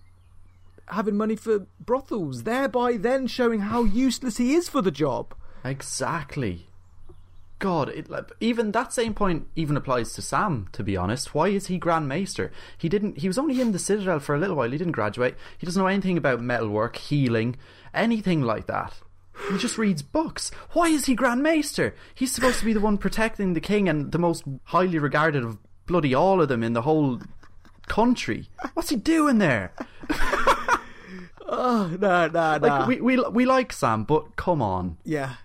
having 0.87 1.17
money 1.17 1.35
for 1.35 1.67
brothels, 1.79 2.43
thereby 2.43 2.97
then 2.97 3.27
showing 3.27 3.61
how 3.61 3.83
useless 3.83 4.37
he 4.37 4.53
is 4.53 4.69
for 4.69 4.81
the 4.81 4.91
job. 4.91 5.33
Exactly. 5.63 6.67
God, 7.59 7.89
it, 7.89 8.07
even 8.39 8.71
that 8.71 8.93
same 8.93 9.15
point 9.15 9.47
even 9.55 9.75
applies 9.75 10.13
to 10.13 10.21
Sam. 10.21 10.67
To 10.73 10.83
be 10.83 10.95
honest, 10.95 11.33
why 11.33 11.47
is 11.47 11.67
he 11.67 11.77
Grand 11.79 12.07
Maester? 12.07 12.51
He 12.77 12.87
didn't. 12.87 13.17
He 13.17 13.27
was 13.27 13.39
only 13.39 13.59
in 13.59 13.71
the 13.71 13.79
Citadel 13.79 14.19
for 14.19 14.35
a 14.35 14.39
little 14.39 14.55
while. 14.55 14.69
He 14.69 14.77
didn't 14.77 14.93
graduate. 14.93 15.35
He 15.57 15.65
doesn't 15.65 15.81
know 15.81 15.87
anything 15.87 16.17
about 16.17 16.39
metalwork, 16.39 16.97
healing, 16.97 17.55
anything 17.93 18.43
like 18.43 18.67
that. 18.67 18.93
He 19.51 19.57
just 19.57 19.77
reads 19.77 20.01
books. 20.01 20.51
Why 20.71 20.87
is 20.87 21.05
he 21.05 21.15
Grand 21.15 21.41
Maester? 21.41 21.95
He's 22.13 22.33
supposed 22.33 22.59
to 22.59 22.65
be 22.65 22.73
the 22.73 22.79
one 22.79 22.97
protecting 22.97 23.53
the 23.53 23.61
king 23.61 23.87
and 23.89 24.11
the 24.11 24.19
most 24.19 24.43
highly 24.65 24.99
regarded 24.99 25.43
of 25.43 25.57
bloody 25.85 26.13
all 26.13 26.41
of 26.41 26.49
them 26.49 26.63
in 26.63 26.73
the 26.73 26.81
whole 26.83 27.19
country. 27.87 28.49
What's 28.73 28.89
he 28.89 28.95
doing 28.97 29.37
there? 29.37 29.73
Oh 31.47 31.95
no, 31.99 32.27
no, 32.27 32.57
no! 32.57 32.67
Like 32.67 32.87
we 32.87 33.01
we 33.01 33.17
we 33.29 33.45
like 33.45 33.71
Sam, 33.71 34.03
but 34.03 34.35
come 34.35 34.61
on. 34.61 34.97
Yeah, 35.03 35.35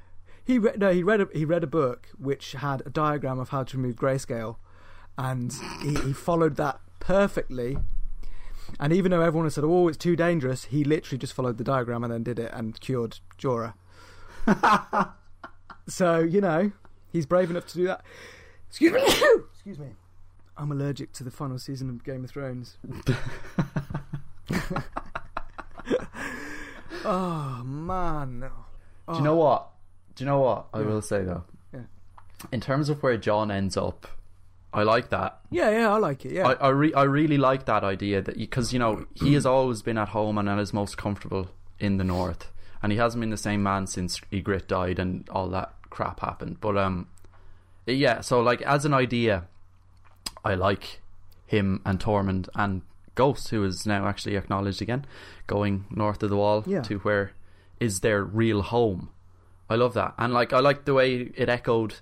he 0.44 0.58
re- 0.58 0.74
no 0.76 0.92
he 0.92 1.02
read 1.02 1.20
a, 1.20 1.28
he 1.32 1.44
read 1.44 1.62
a 1.62 1.68
book 1.68 2.08
which 2.18 2.52
had 2.52 2.82
a 2.84 2.90
diagram 2.90 3.38
of 3.38 3.50
how 3.50 3.62
to 3.62 3.76
remove 3.76 3.96
grayscale, 3.96 4.56
and 5.16 5.54
he, 5.80 5.94
he 5.94 6.12
followed 6.12 6.56
that 6.56 6.80
perfectly. 6.98 7.78
And 8.80 8.92
even 8.92 9.10
though 9.10 9.20
everyone 9.20 9.46
had 9.46 9.52
said, 9.52 9.64
"Oh, 9.64 9.88
it's 9.88 9.98
too 9.98 10.16
dangerous," 10.16 10.66
he 10.66 10.82
literally 10.82 11.18
just 11.18 11.34
followed 11.34 11.58
the 11.58 11.64
diagram 11.64 12.02
and 12.02 12.12
then 12.12 12.22
did 12.22 12.38
it 12.38 12.50
and 12.52 12.78
cured 12.80 13.18
Jorah. 13.38 13.74
so 15.86 16.18
you 16.18 16.40
know 16.40 16.72
he's 17.12 17.26
brave 17.26 17.50
enough 17.50 17.66
to 17.68 17.74
do 17.74 17.86
that. 17.86 18.02
Excuse 18.68 18.92
me. 18.92 19.02
Excuse 19.54 19.78
me. 19.78 19.90
I'm 20.56 20.72
allergic 20.72 21.12
to 21.12 21.24
the 21.24 21.30
final 21.30 21.58
season 21.58 21.88
of 21.88 22.04
Game 22.04 22.24
of 22.24 22.30
Thrones. 22.30 22.78
oh 27.04 27.62
man. 27.64 28.50
Do 29.08 29.16
you 29.16 29.22
know 29.22 29.36
what? 29.36 29.68
Do 30.14 30.24
you 30.24 30.30
know 30.30 30.40
what 30.40 30.66
I 30.72 30.80
Yeah. 30.80 30.86
will 30.86 31.02
say 31.02 31.24
though? 31.24 31.44
Yeah. 31.72 31.80
In 32.52 32.60
terms 32.60 32.88
of 32.88 33.02
where 33.02 33.16
Jon 33.16 33.50
ends 33.50 33.76
up, 33.76 34.06
I 34.72 34.82
like 34.84 35.10
that. 35.10 35.38
Yeah, 35.50 35.70
yeah, 35.70 35.92
I 35.92 35.98
like 35.98 36.24
it. 36.24 36.32
Yeah, 36.32 36.48
I 36.48 36.52
I, 36.54 36.68
re- 36.68 36.94
I 36.94 37.02
really 37.02 37.36
like 37.38 37.66
that 37.66 37.84
idea 37.84 38.22
that 38.22 38.36
because 38.38 38.72
you 38.72 38.78
know 38.78 39.06
he 39.14 39.34
has 39.34 39.44
always 39.46 39.82
been 39.82 39.98
at 39.98 40.08
home 40.10 40.38
and 40.38 40.60
is 40.60 40.72
most 40.72 40.96
comfortable 40.96 41.48
in 41.78 41.96
the 41.98 42.04
north, 42.04 42.50
and 42.82 42.92
he 42.92 42.98
hasn't 42.98 43.20
been 43.20 43.30
the 43.30 43.36
same 43.36 43.62
man 43.62 43.86
since 43.86 44.20
Ygritte 44.32 44.66
died 44.68 44.98
and 44.98 45.28
all 45.30 45.48
that 45.48 45.74
crap 45.90 46.20
happened. 46.20 46.58
But 46.60 46.76
um, 46.78 47.06
yeah. 47.86 48.20
So 48.22 48.40
like 48.40 48.62
as 48.62 48.84
an 48.84 48.94
idea, 48.94 49.44
I 50.44 50.54
like 50.54 51.00
him 51.46 51.82
and 51.84 51.98
Tormund 52.00 52.48
and 52.54 52.82
Ghost, 53.14 53.48
who 53.50 53.62
is 53.64 53.86
now 53.86 54.06
actually 54.06 54.36
acknowledged 54.36 54.80
again, 54.82 55.04
going 55.46 55.84
north 55.90 56.22
of 56.22 56.30
the 56.30 56.36
wall 56.36 56.64
Yeah. 56.66 56.82
to 56.82 56.98
where 57.00 57.32
is 57.80 58.00
their 58.00 58.22
real 58.24 58.62
home. 58.62 59.10
I 59.68 59.74
love 59.76 59.94
that, 59.94 60.14
and 60.18 60.32
like 60.32 60.52
I 60.52 60.60
like 60.60 60.84
the 60.84 60.94
way 60.94 61.32
it 61.34 61.48
echoed 61.48 61.96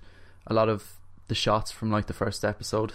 a 0.47 0.53
lot 0.53 0.69
of 0.69 0.97
the 1.27 1.35
shots 1.35 1.71
from 1.71 1.89
like 1.91 2.07
the 2.07 2.13
first 2.13 2.43
episode 2.43 2.93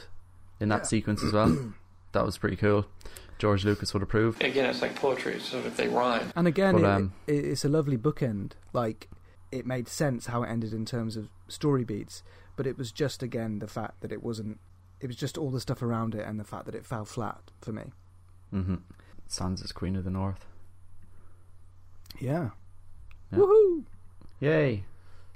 in 0.61 0.69
that 0.69 0.81
Yeah. 0.81 0.85
sequence 0.85 1.23
as 1.23 1.33
well. 1.33 1.73
that 2.13 2.25
was 2.25 2.39
pretty 2.39 2.57
cool. 2.57 2.87
George 3.39 3.65
Lucas 3.67 3.93
would 3.93 4.03
approve. 4.03 4.41
Again, 4.41 4.65
it's 4.71 4.81
like 4.81 4.95
poetry, 4.97 5.39
so 5.41 5.59
if 5.59 5.77
they 5.77 5.89
rhyme. 5.89 6.33
And 6.35 6.47
again, 6.47 6.75
But, 6.75 6.83
it, 6.85 6.87
um, 6.87 7.13
it, 7.27 7.45
it's 7.45 7.65
a 7.65 7.69
lovely 7.69 7.99
bookend. 7.99 8.53
Like 8.73 9.09
it 9.53 9.67
made 9.67 9.89
sense 9.89 10.27
how 10.27 10.43
it 10.43 10.49
ended 10.49 10.73
in 10.73 10.85
terms 10.87 11.17
of 11.17 11.29
story 11.49 11.85
beats, 11.85 12.23
but 12.57 12.67
it 12.67 12.79
was 12.79 12.93
just 12.93 13.23
again 13.23 13.59
the 13.59 13.67
fact 13.69 14.01
that 14.01 14.11
it 14.13 14.23
wasn't. 14.23 14.59
It 15.01 15.07
was 15.09 15.17
just 15.17 15.37
all 15.37 15.51
the 15.51 15.61
stuff 15.61 15.83
around 15.83 16.15
it 16.15 16.27
and 16.27 16.41
the 16.41 16.45
fact 16.45 16.65
that 16.67 16.75
it 16.75 16.87
fell 16.87 17.05
flat 17.05 17.51
for 17.61 17.73
me. 17.73 17.93
Hmm 18.51 18.77
Sansa's 19.29 19.73
Queen 19.73 19.97
of 19.97 20.05
the 20.05 20.11
North. 20.11 20.47
Yeah. 22.21 22.51
Yeah. 23.33 23.39
Woohoo! 23.39 23.85
Yay! 24.41 24.85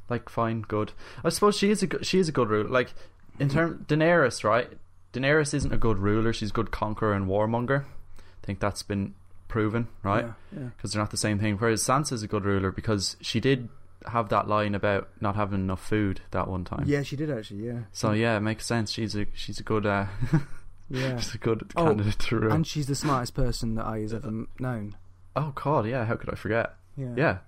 Like 0.09 0.29
fine, 0.29 0.63
good. 0.63 0.93
I 1.25 1.29
suppose 1.29 1.57
she 1.57 1.71
is 1.71 1.83
a 1.83 1.87
good, 1.87 2.07
she 2.07 2.19
is 2.19 2.29
a 2.29 2.33
good 2.33 2.49
ruler. 2.49 2.69
Like 2.69 2.93
in 3.39 3.49
Mm-hmm. 3.49 3.57
term 3.59 3.87
Daenerys, 3.89 4.45
right? 4.45 4.69
Daenerys 5.13 5.55
isn't 5.55 5.73
a 5.73 5.77
good 5.79 5.99
ruler. 5.99 6.33
She's 6.33 6.51
a 6.51 6.53
good 6.53 6.71
conqueror 6.71 7.15
and 7.15 7.27
warmonger. 7.27 7.85
I 7.85 8.47
think 8.47 8.61
that's 8.61 8.83
been 8.83 9.15
proven, 9.49 9.89
right? 10.03 10.27
Yeah. 10.53 10.61
yeah. 10.61 10.69
Because 10.77 10.93
they're 10.93 11.03
not 11.03 11.11
the 11.11 11.17
same 11.17 11.39
thing. 11.39 11.57
Whereas 11.57 11.83
Sansa's 11.83 12.23
a 12.23 12.29
good 12.29 12.45
ruler 12.45 12.71
because 12.71 13.17
she 13.21 13.41
did 13.41 13.69
have 14.07 14.29
that 14.31 14.49
line 14.49 14.75
about 14.75 15.09
not 15.21 15.37
having 15.37 15.61
enough 15.61 15.85
food 15.87 16.21
that 16.31 16.49
one 16.49 16.65
time. 16.65 16.85
Yeah, 16.87 17.03
she 17.03 17.17
did 17.17 17.31
actually. 17.31 17.67
Yeah. 17.67 17.81
So 17.93 18.13
yeah, 18.13 18.37
it 18.37 18.41
makes 18.41 18.67
sense. 18.67 18.91
She's 18.93 19.15
a 19.17 19.27
she's 19.35 19.59
a 19.61 19.63
good 19.65 19.85
uh, 19.87 20.07
Yeah. 20.91 21.17
she's 21.19 21.35
a 21.35 21.39
good 21.39 21.71
Oh, 21.77 21.87
candidate 21.87 22.19
to 22.19 22.37
rule. 22.39 22.53
and 22.53 22.67
she's 22.67 22.87
the 22.89 22.95
smartest 22.97 23.35
person 23.35 23.77
that 23.77 23.87
I 23.87 24.01
has 24.01 24.13
ever 24.13 24.31
known. 24.59 24.97
oh 25.37 25.53
god, 25.55 25.87
yeah. 25.87 26.05
How 26.05 26.17
could 26.17 26.31
I 26.31 26.35
forget? 26.35 26.75
Yeah. 26.97 27.15
Yeah. 27.17 27.39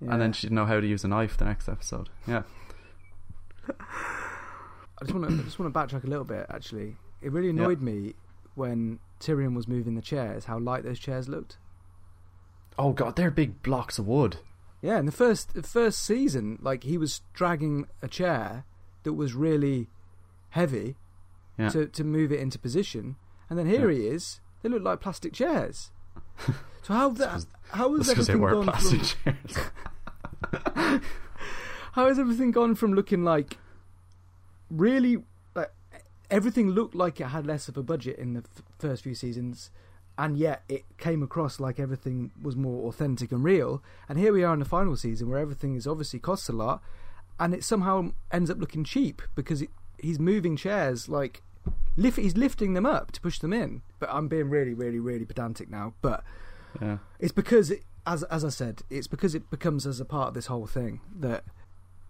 Yeah. 0.00 0.12
And 0.12 0.22
then 0.22 0.32
she'd 0.32 0.52
know 0.52 0.64
how 0.64 0.78
to 0.78 0.86
use 0.86 1.02
a 1.02 1.08
knife 1.08 1.36
the 1.36 1.44
next 1.44 1.68
episode. 1.68 2.08
Yeah. 2.26 2.42
I 3.68 5.02
just 5.04 5.14
want 5.14 5.28
to 5.28 5.34
I 5.34 5.42
just 5.42 5.58
want 5.58 5.72
to 5.72 5.78
backtrack 5.78 6.04
a 6.04 6.08
little 6.08 6.24
bit. 6.24 6.46
Actually, 6.48 6.96
it 7.22 7.32
really 7.32 7.50
annoyed 7.50 7.80
me 7.80 8.14
when 8.54 8.98
Tyrion 9.20 9.54
was 9.54 9.68
moving 9.68 9.94
the 9.94 10.02
chairs. 10.02 10.44
How 10.46 10.58
light 10.58 10.84
those 10.84 10.98
chairs 10.98 11.28
looked. 11.28 11.58
Oh 12.78 12.92
god, 12.92 13.16
they're 13.16 13.30
big 13.30 13.62
blocks 13.62 13.98
of 13.98 14.06
wood. 14.06 14.38
Yeah, 14.82 14.98
in 14.98 15.06
the 15.06 15.12
first 15.12 15.54
the 15.54 15.62
first 15.62 16.02
season, 16.04 16.58
like 16.62 16.84
he 16.84 16.96
was 16.98 17.20
dragging 17.32 17.86
a 18.02 18.08
chair 18.08 18.64
that 19.02 19.12
was 19.14 19.34
really 19.34 19.88
heavy 20.50 20.96
Yeah. 21.58 21.68
to 21.70 21.86
to 21.86 22.04
move 22.04 22.30
it 22.32 22.40
into 22.40 22.58
position, 22.58 23.16
and 23.50 23.58
then 23.58 23.66
here 23.66 23.90
Yeah. 23.90 23.98
he 23.98 24.06
is. 24.06 24.40
They 24.62 24.68
look 24.68 24.82
like 24.82 25.00
plastic 25.00 25.32
chairs. 25.32 25.90
so 26.82 26.94
how 26.94 27.08
that 27.10 27.44
how 27.70 27.96
has 27.96 28.08
everything 28.08 28.40
gone 28.40 28.64
plastic 28.64 29.00
from 29.02 29.36
chairs. 29.44 29.70
how 31.92 32.06
has 32.06 32.18
everything 32.18 32.50
gone 32.50 32.74
from 32.74 32.94
looking 32.94 33.24
like 33.24 33.58
really 34.70 35.18
like 35.54 35.72
everything 36.30 36.70
looked 36.70 36.94
like 36.94 37.20
it 37.20 37.26
had 37.28 37.46
less 37.46 37.68
of 37.68 37.76
a 37.76 37.82
budget 37.82 38.16
in 38.18 38.34
the 38.34 38.40
f- 38.56 38.62
first 38.78 39.02
few 39.02 39.14
seasons 39.14 39.70
and 40.16 40.36
yet 40.36 40.62
it 40.68 40.84
came 40.98 41.22
across 41.22 41.58
like 41.58 41.78
everything 41.80 42.30
was 42.40 42.54
more 42.56 42.88
authentic 42.88 43.32
and 43.32 43.42
real 43.42 43.82
and 44.08 44.18
here 44.18 44.32
we 44.32 44.44
are 44.44 44.52
in 44.52 44.58
the 44.60 44.64
final 44.64 44.96
season 44.96 45.28
where 45.28 45.38
everything 45.38 45.74
is 45.74 45.86
obviously 45.86 46.18
costs 46.18 46.48
a 46.48 46.52
lot 46.52 46.82
and 47.40 47.54
it 47.54 47.64
somehow 47.64 48.10
ends 48.30 48.50
up 48.50 48.58
looking 48.58 48.84
cheap 48.84 49.22
because 49.34 49.62
it, 49.62 49.70
he's 49.98 50.18
moving 50.20 50.56
chairs 50.56 51.08
like 51.08 51.42
lift, 51.98 52.18
he's 52.18 52.36
lifting 52.36 52.74
them 52.74 52.86
up 52.86 53.12
to 53.12 53.20
push 53.20 53.38
them 53.38 53.52
in. 53.52 53.82
But 53.98 54.10
i'm 54.10 54.28
being 54.28 54.48
really 54.48 54.74
really 54.74 55.00
really 55.00 55.24
pedantic 55.24 55.68
now. 55.68 55.94
But 56.00 56.24
yeah. 56.80 56.98
it's 57.18 57.32
because, 57.32 57.70
it, 57.70 57.82
as 58.06 58.22
as 58.24 58.44
I 58.44 58.48
said, 58.48 58.82
it's 58.88 59.06
because 59.06 59.34
it 59.34 59.50
becomes 59.50 59.86
as 59.86 60.00
a 60.00 60.04
part 60.04 60.28
of 60.28 60.34
this 60.34 60.46
whole 60.46 60.66
thing 60.66 61.00
that 61.18 61.44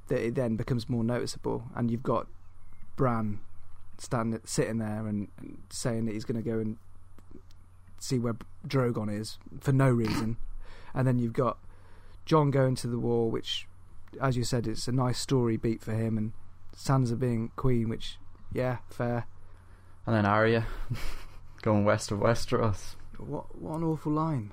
that 0.08 0.24
it 0.24 0.34
then 0.34 0.56
becomes 0.56 0.88
more 0.88 1.04
noticeable, 1.04 1.64
and 1.74 1.90
you've 1.90 2.02
got 2.02 2.26
Bran 2.96 3.40
standing 3.98 4.40
sitting 4.44 4.78
there 4.78 5.06
and, 5.06 5.28
and 5.38 5.58
saying 5.70 6.06
that 6.06 6.12
he's 6.12 6.24
going 6.24 6.42
to 6.42 6.48
go 6.48 6.58
and 6.58 6.76
see 7.98 8.18
where 8.18 8.36
Drogon 8.66 9.12
is 9.12 9.38
for 9.60 9.72
no 9.72 9.90
reason, 9.90 10.36
and 10.94 11.06
then 11.06 11.18
you've 11.18 11.32
got 11.32 11.58
Jon 12.24 12.50
going 12.50 12.74
to 12.76 12.86
the 12.86 12.98
war, 12.98 13.30
which, 13.30 13.66
as 14.20 14.36
you 14.36 14.44
said, 14.44 14.66
it's 14.66 14.88
a 14.88 14.92
nice 14.92 15.18
story 15.18 15.56
beat 15.56 15.82
for 15.82 15.92
him, 15.92 16.16
and 16.18 16.32
Sansa 16.76 17.18
being 17.18 17.50
queen, 17.56 17.88
which 17.88 18.18
yeah, 18.52 18.78
fair. 18.90 19.26
And 20.08 20.16
then 20.16 20.24
Arya 20.24 20.64
going 21.62 21.84
west 21.84 22.10
of 22.10 22.20
Westeros. 22.20 22.94
What 23.18 23.60
what 23.60 23.76
an 23.76 23.84
awful 23.84 24.10
line. 24.12 24.52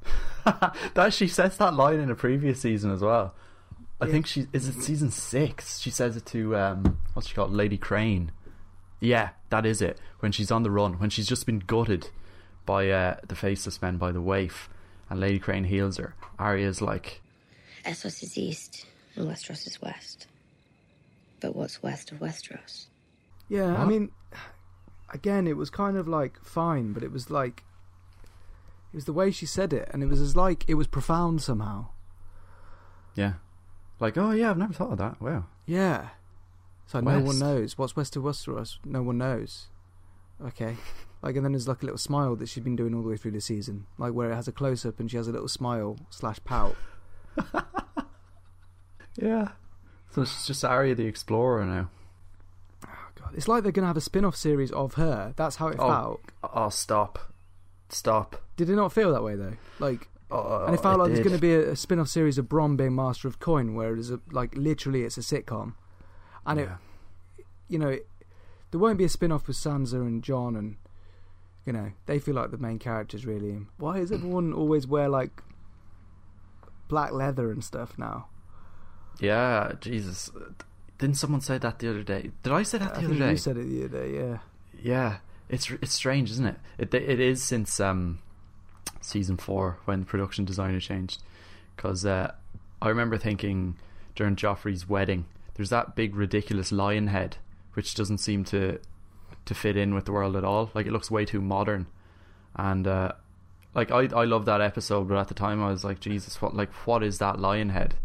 that 0.44 1.12
she 1.12 1.28
says 1.28 1.56
that 1.58 1.74
line 1.74 2.00
in 2.00 2.10
a 2.10 2.16
previous 2.16 2.60
season 2.62 2.90
as 2.90 3.00
well. 3.00 3.32
I 4.00 4.06
Yeah. 4.06 4.10
think 4.12 4.26
she 4.26 4.48
is 4.52 4.66
it 4.66 4.82
season 4.82 5.12
six. 5.12 5.78
She 5.78 5.90
says 5.90 6.16
it 6.16 6.26
to 6.26 6.56
um, 6.56 6.98
what's 7.12 7.28
she 7.28 7.34
called, 7.36 7.52
Lady 7.52 7.78
Crane. 7.78 8.32
Yeah, 8.98 9.30
that 9.50 9.64
is 9.64 9.80
it. 9.80 10.00
When 10.18 10.32
she's 10.32 10.50
on 10.50 10.64
the 10.64 10.70
run, 10.72 10.94
when 10.98 11.10
she's 11.10 11.28
just 11.28 11.46
been 11.46 11.60
gutted 11.60 12.08
by 12.66 12.90
uh, 12.90 13.18
the 13.28 13.36
faceless 13.36 13.80
men 13.80 13.98
by 13.98 14.10
the 14.10 14.20
waif, 14.20 14.68
and 15.08 15.20
Lady 15.20 15.38
Crane 15.38 15.64
heals 15.64 15.96
her. 15.98 16.16
Arya's 16.40 16.82
like, 16.82 17.20
Essos 17.86 18.20
is 18.22 18.36
east 18.36 18.86
and 19.14 19.28
Westeros 19.28 19.64
is 19.64 19.80
west. 19.80 20.26
But 21.40 21.54
what's 21.54 21.84
west 21.84 22.10
of 22.10 22.18
Westeros? 22.18 22.86
Yeah, 23.48 23.76
I 23.76 23.84
mean, 23.84 24.10
again, 25.12 25.46
it 25.46 25.56
was 25.56 25.70
kind 25.70 25.96
of 25.96 26.08
like 26.08 26.42
fine, 26.44 26.92
but 26.92 27.02
it 27.02 27.12
was 27.12 27.30
like 27.30 27.64
it 28.92 28.96
was 28.96 29.04
the 29.04 29.12
way 29.12 29.30
she 29.30 29.46
said 29.46 29.72
it, 29.72 29.88
and 29.92 30.02
it 30.02 30.06
was 30.06 30.20
as 30.20 30.36
like 30.36 30.64
it 30.68 30.74
was 30.74 30.86
profound 30.86 31.42
somehow. 31.42 31.86
yeah, 33.14 33.34
like 34.00 34.16
oh 34.18 34.32
yeah, 34.32 34.50
I've 34.50 34.58
never 34.58 34.72
thought 34.72 34.92
of 34.92 34.98
that. 34.98 35.20
Wow. 35.20 35.46
Yeah, 35.66 36.08
so 36.86 37.00
no 37.00 37.20
one 37.20 37.38
knows 37.38 37.78
what's 37.78 37.96
west 37.96 38.16
of 38.16 38.24
Westeros. 38.24 38.78
No 38.84 39.02
one 39.02 39.18
knows. 39.18 39.68
Okay, 40.44 40.76
like, 41.22 41.36
and 41.36 41.44
then 41.44 41.52
there's 41.52 41.68
like 41.68 41.82
a 41.82 41.86
little 41.86 41.98
smile 41.98 42.34
that 42.36 42.48
she's 42.48 42.64
been 42.64 42.76
doing 42.76 42.94
all 42.94 43.02
the 43.02 43.08
way 43.08 43.16
through 43.16 43.30
the 43.30 43.40
season, 43.40 43.86
like 43.96 44.12
where 44.12 44.32
it 44.32 44.34
has 44.34 44.48
a 44.48 44.52
close 44.52 44.84
up 44.84 44.98
and 44.98 45.10
she 45.10 45.16
has 45.16 45.28
a 45.28 45.32
little 45.32 45.48
smile 45.48 45.96
slash 46.10 46.38
pout. 46.44 46.76
Yeah. 49.16 49.48
So 50.10 50.22
it's 50.22 50.46
just 50.46 50.64
Arya 50.64 50.94
the 50.94 51.06
Explorer 51.06 51.64
now. 51.64 51.90
It's 53.34 53.48
like 53.48 53.62
they're 53.62 53.72
gonna 53.72 53.86
have 53.86 53.96
a 53.96 54.00
spin 54.02 54.24
off 54.24 54.36
series 54.36 54.70
of 54.72 54.94
her. 54.94 55.32
That's 55.36 55.56
how 55.56 55.68
it 55.68 55.76
Oh. 55.78 55.88
felt. 55.88 56.20
Oh, 56.54 56.68
stop, 56.68 57.18
stop. 57.88 58.42
Did 58.56 58.68
it 58.70 58.76
not 58.76 58.92
feel 58.92 59.12
that 59.12 59.22
way 59.22 59.36
though? 59.36 59.56
Like. 59.78 60.08
Oh, 60.34 60.64
And 60.64 60.74
it 60.74 60.80
felt 60.80 60.98
like 60.98 61.08
there's 61.08 61.20
going 61.20 61.36
to 61.36 61.40
be 61.42 61.52
a, 61.52 61.72
a 61.72 61.76
spin-off 61.76 62.08
series 62.08 62.38
of 62.38 62.46
Bronn 62.46 62.74
being 62.74 62.94
Master 62.94 63.28
of 63.28 63.38
Coin, 63.38 63.74
where 63.74 63.94
it's 63.94 64.08
a, 64.08 64.18
like 64.30 64.56
literally 64.56 65.02
it's 65.02 65.18
a 65.18 65.20
sitcom, 65.20 65.74
and 66.46 66.58
Yeah. 66.58 66.76
it, 67.36 67.44
you 67.68 67.78
know, 67.78 67.88
it, 67.90 68.08
there 68.70 68.80
won't 68.80 68.96
be 68.96 69.04
a 69.04 69.10
spin-off 69.10 69.46
with 69.46 69.58
Sansa 69.58 69.96
and 70.00 70.22
Jon, 70.24 70.56
and 70.56 70.76
you 71.66 71.72
know 71.74 71.92
they 72.06 72.18
feel 72.18 72.34
like 72.34 72.50
the 72.50 72.56
main 72.56 72.78
characters 72.78 73.26
really. 73.26 73.58
Why 73.76 73.98
does 73.98 74.10
everyone 74.10 74.54
always 74.54 74.86
wear 74.86 75.10
like 75.10 75.42
black 76.88 77.12
leather 77.12 77.50
and 77.50 77.62
stuff 77.62 77.98
now? 77.98 78.28
Yeah, 79.20 79.72
Jesus. 79.80 80.30
Didn't 81.02 81.16
someone 81.16 81.40
say 81.40 81.58
that 81.58 81.80
the 81.80 81.90
other 81.90 82.04
day? 82.04 82.30
Did 82.44 82.52
I 82.52 82.62
say 82.62 82.78
that 82.78 82.94
the 82.94 83.00
I 83.00 83.04
other 83.04 83.08
think 83.08 83.18
day? 83.18 83.30
you 83.32 83.36
said 83.36 83.56
it 83.56 83.68
the 83.68 83.84
other 83.86 84.06
day. 84.06 84.14
Yeah, 84.14 84.38
Yeah, 84.80 85.16
it's 85.48 85.68
it's 85.68 85.94
strange, 85.94 86.30
isn't 86.30 86.46
it? 86.46 86.56
It 86.78 86.94
it 86.94 87.18
is 87.18 87.42
since 87.42 87.80
um, 87.80 88.20
season 89.00 89.36
four 89.36 89.80
when 89.84 89.98
the 89.98 90.06
production 90.06 90.44
designer 90.44 90.78
changed. 90.78 91.20
Because 91.74 92.06
uh, 92.06 92.30
I 92.80 92.88
remember 92.88 93.18
thinking 93.18 93.78
during 94.14 94.36
Joffrey's 94.36 94.88
wedding, 94.88 95.24
there's 95.54 95.70
that 95.70 95.96
big 95.96 96.14
ridiculous 96.14 96.70
lion 96.70 97.08
head, 97.08 97.36
which 97.72 97.96
doesn't 97.96 98.18
seem 98.18 98.44
to 98.44 98.78
to 99.44 99.54
fit 99.56 99.76
in 99.76 99.94
with 99.94 100.04
the 100.04 100.12
world 100.12 100.36
at 100.36 100.44
all. 100.44 100.70
Like 100.72 100.86
it 100.86 100.92
looks 100.92 101.10
way 101.10 101.24
too 101.24 101.40
modern, 101.40 101.88
and 102.54 102.86
uh, 102.86 103.10
like 103.74 103.90
I 103.90 104.02
I 104.02 104.24
love 104.24 104.44
that 104.44 104.60
episode, 104.60 105.08
but 105.08 105.18
at 105.18 105.26
the 105.26 105.34
time 105.34 105.60
I 105.64 105.70
was 105.70 105.82
like, 105.82 105.98
Jesus, 105.98 106.40
what 106.40 106.54
like 106.54 106.72
what 106.86 107.02
is 107.02 107.18
that 107.18 107.40
lion 107.40 107.70
head? 107.70 107.96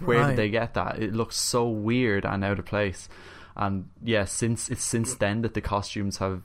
Where 0.00 0.20
Right. 0.20 0.28
did 0.28 0.36
they 0.36 0.50
get 0.50 0.74
that? 0.74 0.98
It 1.02 1.12
looks 1.14 1.36
so 1.36 1.68
weird 1.68 2.24
and 2.24 2.44
out 2.44 2.58
of 2.58 2.64
place. 2.64 3.08
And 3.56 3.88
yeah, 4.02 4.24
since 4.24 4.68
it's 4.68 4.84
since 4.84 5.14
then 5.14 5.42
that 5.42 5.54
the 5.54 5.60
costumes 5.60 6.18
have 6.18 6.42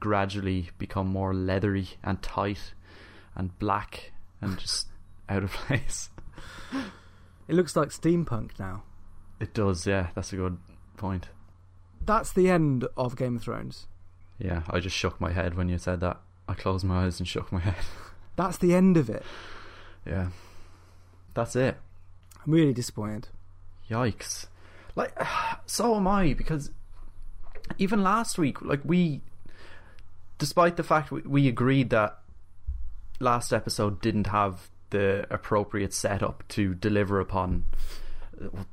gradually 0.00 0.70
become 0.78 1.08
more 1.08 1.34
leathery 1.34 1.88
and 2.04 2.22
tight 2.22 2.74
and 3.34 3.58
black 3.58 4.12
and 4.40 4.56
just 4.58 4.86
out 5.28 5.42
of 5.42 5.50
place. 5.50 6.10
it 7.48 7.54
looks 7.54 7.74
like 7.74 7.88
steampunk 7.88 8.58
now. 8.58 8.84
It 9.40 9.54
does, 9.54 9.86
yeah. 9.86 10.08
That's 10.14 10.32
a 10.32 10.36
good 10.36 10.58
point. 10.96 11.28
That's 12.04 12.32
the 12.32 12.48
end 12.48 12.86
of 12.96 13.16
Game 13.16 13.36
of 13.36 13.42
Thrones. 13.42 13.86
Yeah, 14.38 14.62
I 14.70 14.78
just 14.80 14.96
shook 14.96 15.20
my 15.20 15.32
head 15.32 15.54
when 15.54 15.68
you 15.68 15.78
said 15.78 16.00
that. 16.00 16.20
I 16.48 16.54
closed 16.54 16.84
my 16.84 17.04
eyes 17.04 17.18
and 17.18 17.26
shook 17.28 17.50
my 17.52 17.58
head. 17.68 17.74
That's 18.36 18.58
the 18.58 18.74
end 18.74 18.96
of 18.96 19.10
it. 19.10 19.24
Yeah, 20.06 20.28
that's 21.34 21.56
it. 21.56 21.76
I'm 22.44 22.52
really 22.52 22.72
disappointed. 22.72 23.28
Yikes! 23.90 24.46
Like, 24.94 25.16
so 25.66 25.96
am 25.96 26.06
I 26.06 26.34
because 26.34 26.70
even 27.78 28.02
last 28.02 28.38
week, 28.38 28.62
like 28.62 28.80
we, 28.84 29.20
despite 30.38 30.76
the 30.76 30.82
fact 30.82 31.10
we, 31.10 31.22
we 31.22 31.48
agreed 31.48 31.90
that 31.90 32.18
last 33.20 33.52
episode 33.52 34.00
didn't 34.00 34.28
have 34.28 34.70
the 34.90 35.26
appropriate 35.30 35.92
setup 35.92 36.46
to 36.48 36.74
deliver 36.74 37.20
upon 37.20 37.64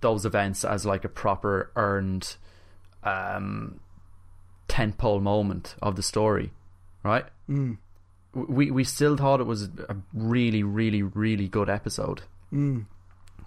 those 0.01 0.25
events 0.25 0.63
as 0.63 0.85
like 0.85 1.03
a 1.03 1.09
proper 1.09 1.71
earned 1.75 2.35
um, 3.03 3.79
tentpole 4.67 5.21
moment 5.21 5.75
of 5.81 5.95
the 5.95 6.03
story, 6.03 6.51
right? 7.03 7.25
Mm. 7.49 7.77
We 8.33 8.69
we 8.69 8.83
still 8.83 9.15
thought 9.15 9.39
it 9.39 9.45
was 9.45 9.63
a 9.89 9.95
really, 10.13 10.63
really, 10.63 11.01
really 11.01 11.47
good 11.47 11.69
episode, 11.69 12.23
Mm. 12.53 12.85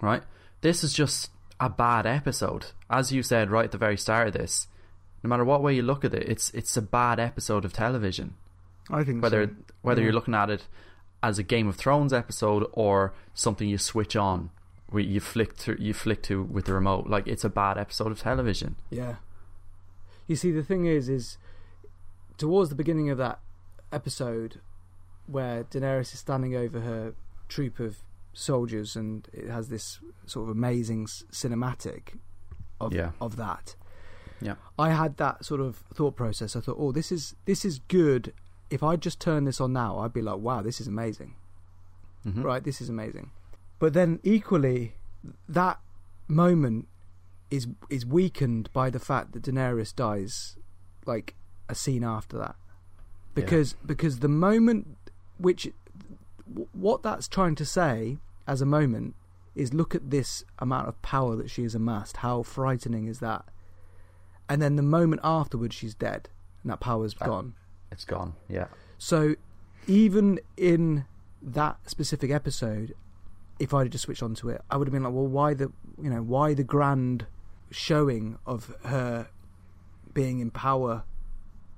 Right? 0.01 0.23
This 0.61 0.83
is 0.83 0.93
just 0.93 1.31
a 1.59 1.69
bad 1.69 2.05
episode, 2.05 2.67
as 2.89 3.11
you 3.11 3.21
said 3.23 3.49
right 3.51 3.65
at 3.65 3.71
the 3.71 3.77
very 3.77 3.97
start 3.97 4.27
of 4.27 4.33
this. 4.33 4.67
No 5.23 5.27
matter 5.29 5.43
what 5.45 5.61
way 5.61 5.75
you 5.75 5.81
look 5.81 6.05
at 6.05 6.13
it, 6.13 6.27
it's 6.29 6.49
it's 6.51 6.75
a 6.77 6.81
bad 6.81 7.19
episode 7.19 7.65
of 7.65 7.73
television. 7.73 8.35
I 8.89 9.03
think 9.03 9.21
Whether 9.21 9.47
so. 9.47 9.53
whether 9.81 10.01
Yeah. 10.01 10.05
you're 10.05 10.13
looking 10.13 10.33
at 10.35 10.49
it 10.49 10.67
as 11.21 11.37
a 11.37 11.43
Game 11.43 11.67
of 11.67 11.75
Thrones 11.75 12.13
episode 12.13 12.65
or 12.71 13.13
something 13.33 13.67
you 13.67 13.77
switch 13.77 14.15
on, 14.15 14.49
where 14.87 15.03
you 15.03 15.19
flick 15.19 15.57
to 15.57 15.75
you 15.81 15.93
flick 15.93 16.23
to 16.23 16.41
with 16.43 16.65
the 16.65 16.73
remote, 16.73 17.07
like 17.07 17.27
it's 17.27 17.43
a 17.43 17.49
bad 17.49 17.77
episode 17.77 18.11
of 18.11 18.19
television. 18.21 18.75
Yeah. 18.89 19.15
You 20.27 20.35
see, 20.37 20.51
the 20.51 20.63
thing 20.63 20.85
is, 20.85 21.09
is 21.09 21.37
towards 22.37 22.69
the 22.69 22.75
beginning 22.75 23.09
of 23.09 23.17
that 23.17 23.39
episode, 23.91 24.61
where 25.27 25.63
Daenerys 25.65 26.13
is 26.13 26.19
standing 26.19 26.55
over 26.55 26.79
her 26.81 27.13
troop 27.49 27.79
of 27.79 27.97
soldiers, 28.39 28.95
and 28.95 29.27
it 29.33 29.47
has 29.49 29.69
this 29.69 29.99
sort 30.25 30.49
of 30.49 30.55
amazing 30.55 31.05
cinematic 31.07 32.17
of 32.79 32.93
Yeah. 32.93 33.11
of 33.19 33.35
that. 33.35 33.75
Yeah. 34.41 34.55
I 34.77 34.91
had 34.91 35.17
that 35.17 35.43
sort 35.43 35.59
of 35.61 35.77
thought 35.93 36.15
process. 36.15 36.55
I 36.55 36.61
thought, 36.61 36.77
oh, 36.79 36.91
this 36.91 37.11
is 37.11 37.35
this 37.45 37.65
is 37.65 37.79
good. 37.87 38.33
If 38.69 38.81
I 38.83 38.95
just 38.95 39.19
turn 39.19 39.43
this 39.45 39.59
on 39.59 39.73
now, 39.73 39.99
I'd 39.99 40.13
be 40.13 40.21
like, 40.21 40.37
wow, 40.39 40.61
this 40.61 40.79
is 40.79 40.87
amazing. 40.87 41.35
Mhm. 42.25 42.43
Right, 42.43 42.63
this 42.63 42.79
is 42.81 42.89
amazing. 42.89 43.31
But 43.79 43.93
then 43.93 44.19
equally, 44.23 44.95
that 45.47 45.79
moment 46.27 46.87
is 47.49 47.67
is 47.89 48.05
weakened 48.05 48.69
by 48.73 48.89
the 48.89 48.99
fact 48.99 49.31
that 49.33 49.43
Daenerys 49.43 49.93
dies, 49.95 50.55
like 51.05 51.35
a 51.67 51.75
scene 51.75 52.03
after 52.03 52.37
that, 52.37 52.55
because 53.33 53.73
because 53.85 54.19
the 54.19 54.27
moment 54.29 54.97
which 55.37 55.71
what 56.73 57.03
that's 57.03 57.27
trying 57.27 57.55
to 57.55 57.65
say 57.65 58.17
as 58.49 58.61
a 58.61 58.65
moment 58.65 59.13
is 59.55 59.73
look 59.73 59.93
at 59.93 60.09
this 60.09 60.43
amount 60.57 60.87
of 60.87 60.99
power 61.01 61.35
that 61.35 61.49
she 61.49 61.63
has 61.63 61.75
amassed. 61.75 62.17
How 62.17 62.41
frightening 62.43 63.07
is 63.07 63.19
that? 63.19 63.45
And 64.49 64.61
then 64.61 64.75
the 64.75 64.81
moment 64.81 65.21
afterwards, 65.23 65.75
she's 65.75 65.93
dead, 65.93 66.29
and 66.63 66.71
that 66.71 66.79
power's 66.79 67.15
Uh, 67.21 67.25
gone. 67.27 67.53
It's 67.91 68.05
gone. 68.05 68.33
Yeah. 68.47 68.67
So 68.97 69.35
even 69.87 70.39
in 70.57 71.05
that 71.41 71.77
specific 71.89 72.31
episode, 72.31 72.95
if 73.59 73.73
I'd 73.73 73.91
just 73.91 74.05
switched 74.05 74.23
onto 74.23 74.49
it, 74.49 74.61
I 74.71 74.77
would 74.77 74.87
have 74.87 74.93
been 74.93 75.03
like, 75.03 75.13
well, 75.13 75.27
why 75.27 75.53
the 75.53 75.71
you 76.01 76.09
know 76.09 76.23
why 76.23 76.53
the 76.55 76.63
grand 76.63 77.27
showing 77.69 78.37
of 78.45 78.75
her 78.85 79.27
being 80.13 80.39
in 80.39 80.49
power 80.49 81.03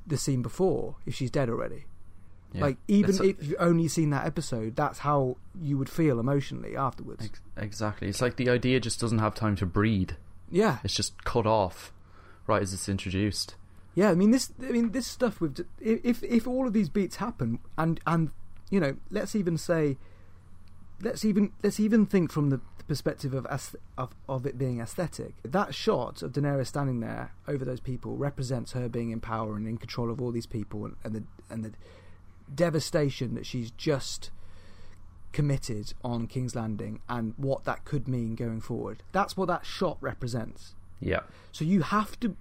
the 0.07 0.17
scene 0.17 0.41
before 0.41 0.95
if 1.05 1.13
she's 1.15 1.32
dead 1.32 1.49
already? 1.49 1.86
Yeah. 2.53 2.61
Like 2.61 2.77
even 2.87 3.11
It's 3.11 3.19
if 3.19 3.47
you've 3.47 3.55
only 3.59 3.87
seen 3.87 4.09
that 4.09 4.25
episode, 4.25 4.75
that's 4.75 4.99
how 4.99 5.37
you 5.61 5.77
would 5.77 5.89
feel 5.89 6.19
emotionally 6.19 6.75
afterwards. 6.75 7.25
Ex- 7.25 7.41
exactly. 7.55 8.09
It's 8.09 8.21
like 8.21 8.35
the 8.35 8.49
idea 8.49 8.79
just 8.79 8.99
doesn't 8.99 9.19
have 9.19 9.35
time 9.35 9.55
to 9.57 9.65
breed. 9.65 10.17
Yeah, 10.49 10.79
It's 10.83 10.93
just 10.93 11.23
cut 11.23 11.47
off 11.47 11.93
right 12.45 12.61
as 12.61 12.73
it's 12.73 12.89
introduced. 12.89 13.55
Yeah, 13.95 14.09
I 14.11 14.15
mean 14.15 14.31
this. 14.31 14.51
I 14.61 14.71
mean 14.71 14.91
this 14.91 15.07
stuff 15.07 15.39
with 15.39 15.65
if 15.79 16.23
if 16.23 16.47
all 16.47 16.67
of 16.67 16.73
these 16.73 16.89
beats 16.89 17.17
happen, 17.17 17.59
and 17.77 17.99
and 18.05 18.31
you 18.69 18.79
know, 18.79 18.95
let's 19.09 19.35
even 19.35 19.57
say, 19.57 19.97
let's 21.01 21.23
even 21.25 21.51
let's 21.63 21.79
even 21.79 22.05
think 22.05 22.31
from 22.31 22.49
the 22.49 22.59
perspective 22.87 23.33
of 23.33 23.45
of 23.97 24.15
of 24.27 24.45
it 24.45 24.57
being 24.57 24.79
aesthetic. 24.81 25.33
That 25.43 25.73
shot 25.75 26.21
of 26.21 26.33
Daenerys 26.33 26.67
standing 26.67 26.99
there 26.99 27.31
over 27.47 27.63
those 27.63 27.79
people 27.79 28.17
represents 28.17 28.73
her 28.73 28.89
being 28.89 29.11
in 29.11 29.19
power 29.21 29.55
and 29.55 29.67
in 29.67 29.77
control 29.77 30.09
of 30.11 30.21
all 30.21 30.31
these 30.31 30.45
people, 30.45 30.85
and, 30.85 30.95
and 31.03 31.15
the 31.15 31.23
and 31.49 31.63
the 31.65 31.71
devastation 32.53 33.35
that 33.35 33.45
she's 33.45 33.71
just 33.71 34.31
committed 35.31 35.93
on 36.03 36.27
King's 36.27 36.55
Landing, 36.55 36.99
and 37.07 37.33
what 37.37 37.63
that 37.63 37.85
could 37.85 38.07
mean 38.07 38.35
going 38.35 38.59
forward. 38.59 39.03
That's 39.11 39.37
what 39.37 39.47
that 39.47 39.65
shot 39.65 39.97
represents. 40.01 40.75
Yeah. 40.99 41.21
So 41.51 41.63
you 41.63 41.81
have 41.83 42.19
to 42.19 42.35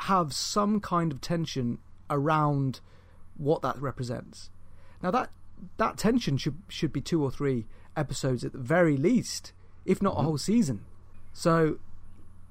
have 0.00 0.34
some 0.34 0.80
kind 0.80 1.10
of 1.12 1.20
tension 1.20 1.78
around 2.10 2.80
what 3.36 3.62
that 3.62 3.80
represents. 3.80 4.50
Now 5.02 5.10
that 5.12 5.30
that 5.78 5.96
tension 5.96 6.36
should 6.36 6.56
should 6.68 6.92
be 6.92 7.00
two 7.00 7.22
or 7.22 7.30
three 7.30 7.66
episodes 7.96 8.44
at 8.44 8.52
the 8.52 8.58
very 8.58 8.96
least, 8.96 9.52
if 9.86 10.02
not 10.02 10.18
a 10.18 10.22
whole 10.22 10.38
season. 10.38 10.84
So 11.32 11.78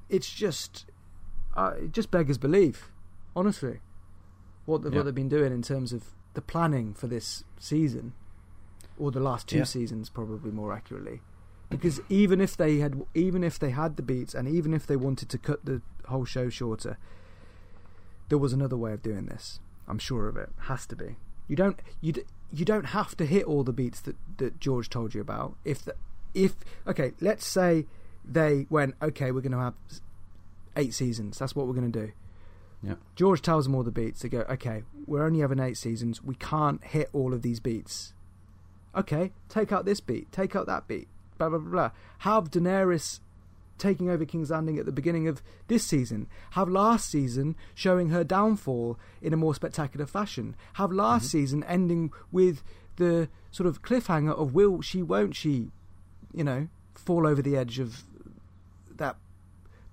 it's 0.09 0.31
just 0.31 0.85
uh, 1.55 1.73
it 1.83 1.91
just 1.91 2.09
beggars 2.09 2.37
belief, 2.39 2.91
honestly. 3.35 3.79
What 4.65 4.81
the, 4.81 4.89
Yeah. 4.89 4.97
what 4.97 5.05
they've 5.05 5.13
been 5.15 5.29
doing 5.29 5.53
in 5.53 5.61
terms 5.61 5.93
of 5.93 6.05
the 6.33 6.41
planning 6.41 6.93
for 6.93 7.07
this 7.07 7.43
season, 7.59 8.13
or 8.97 9.11
the 9.11 9.19
last 9.19 9.47
two 9.47 9.57
Yeah. 9.59 9.63
seasons, 9.65 10.09
probably 10.09 10.51
more 10.51 10.73
accurately. 10.73 11.21
Because 11.69 11.99
even 12.09 12.39
if 12.41 12.55
they 12.57 12.77
had 12.77 13.03
even 13.15 13.43
if 13.43 13.57
they 13.57 13.71
had 13.71 13.95
the 13.97 14.03
beats 14.03 14.35
and 14.35 14.47
even 14.47 14.73
if 14.73 14.85
they 14.85 14.95
wanted 14.95 15.29
to 15.29 15.37
cut 15.37 15.65
the 15.65 15.81
whole 16.05 16.25
show 16.25 16.49
shorter 16.49 16.97
there 18.29 18.37
was 18.37 18.53
another 18.53 18.77
way 18.77 18.93
of 18.93 19.01
doing 19.01 19.25
this. 19.25 19.59
I'm 19.87 19.99
sure 19.99 20.27
of 20.27 20.37
it. 20.37 20.49
Has 20.61 20.85
to 20.87 20.95
be. 20.95 21.17
You 21.47 21.55
don't 21.55 21.79
you 22.01 22.13
d- 22.13 22.23
you 22.51 22.63
don't 22.65 22.85
have 22.87 23.15
to 23.17 23.25
hit 23.25 23.45
all 23.45 23.63
the 23.63 23.73
beats 23.73 23.99
that 24.01 24.15
that 24.37 24.59
george 24.59 24.89
told 24.89 25.13
you 25.13 25.21
about. 25.21 25.55
If 25.65 25.83
the, 25.83 25.95
if 26.33 26.55
okay 26.87 27.13
let's 27.21 27.45
say 27.45 27.85
they 28.23 28.65
went 28.69 28.95
okay 29.01 29.31
we're 29.31 29.41
going 29.41 29.51
to 29.51 29.59
have 29.59 29.73
eight 30.77 30.93
seasons. 30.93 31.39
That's 31.39 31.55
what 31.55 31.67
we're 31.67 31.73
going 31.73 31.91
to 31.91 32.05
do 32.07 32.11
Yeah. 32.83 32.95
George 33.15 33.41
tells 33.41 33.65
them 33.65 33.75
all 33.75 33.83
the 33.83 33.91
beats. 33.91 34.21
They 34.21 34.29
go, 34.29 34.45
okay, 34.49 34.83
we're 35.07 35.23
only 35.23 35.39
having 35.39 35.59
eight 35.59 35.77
seasons. 35.77 36.21
We 36.21 36.35
can't 36.35 36.83
hit 36.83 37.09
all 37.13 37.33
of 37.33 37.41
these 37.41 37.59
beats. 37.59 38.13
Okay, 38.95 39.31
take 39.49 39.71
out 39.71 39.85
this 39.85 39.99
beat, 39.99 40.31
take 40.31 40.55
out 40.55 40.67
that 40.67 40.87
beat, 40.87 41.07
blah, 41.37 41.49
blah, 41.49 41.57
blah, 41.57 41.71
blah. 41.71 41.91
Have 42.19 42.51
Daenerys 42.51 43.21
taking 43.77 44.09
over 44.09 44.23
King's 44.25 44.51
Landing 44.51 44.77
at 44.77 44.85
the 44.85 44.91
beginning 44.91 45.27
of 45.27 45.41
this 45.67 45.83
season. 45.83 46.27
Have 46.51 46.69
last 46.69 47.09
season 47.09 47.55
showing 47.73 48.09
her 48.09 48.23
downfall 48.23 48.99
in 49.21 49.33
a 49.33 49.37
more 49.37 49.55
spectacular 49.55 50.05
fashion. 50.05 50.55
Have 50.73 50.91
last 50.91 51.23
mm-hmm. 51.23 51.37
season 51.37 51.63
ending 51.63 52.11
with 52.31 52.63
the 52.97 53.29
sort 53.49 53.65
of 53.65 53.81
cliffhanger 53.81 54.37
of 54.37 54.53
will 54.53 54.81
she, 54.81 55.01
won't 55.01 55.35
she, 55.35 55.71
you 56.33 56.43
know, 56.43 56.67
fall 56.93 57.25
over 57.25 57.41
the 57.41 57.57
edge 57.57 57.79
of 57.79 58.03
that 58.95 59.15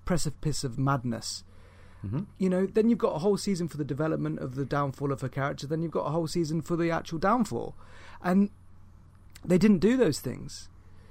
precipice 0.05 0.63
of 0.63 0.77
madness 0.77 1.43
Mm-hmm. 2.05 2.21
you 2.39 2.49
know, 2.49 2.65
then 2.65 2.89
you've 2.89 2.97
got 2.97 3.15
a 3.15 3.19
whole 3.19 3.37
season 3.37 3.67
for 3.67 3.77
the 3.77 3.85
development 3.85 4.39
of 4.39 4.55
the 4.55 4.65
downfall 4.65 5.11
of 5.11 5.21
her 5.21 5.29
character. 5.29 5.67
Then 5.67 5.81
you've 5.83 5.91
got 5.91 6.07
a 6.07 6.09
whole 6.11 6.25
season 6.27 6.61
for 6.63 6.75
the 6.75 6.89
actual 6.89 7.19
downfall, 7.19 7.75
and 8.23 8.49
they 9.45 9.57
didn't 9.59 9.79
do 9.79 9.97
those 9.97 10.19
things. 10.19 10.67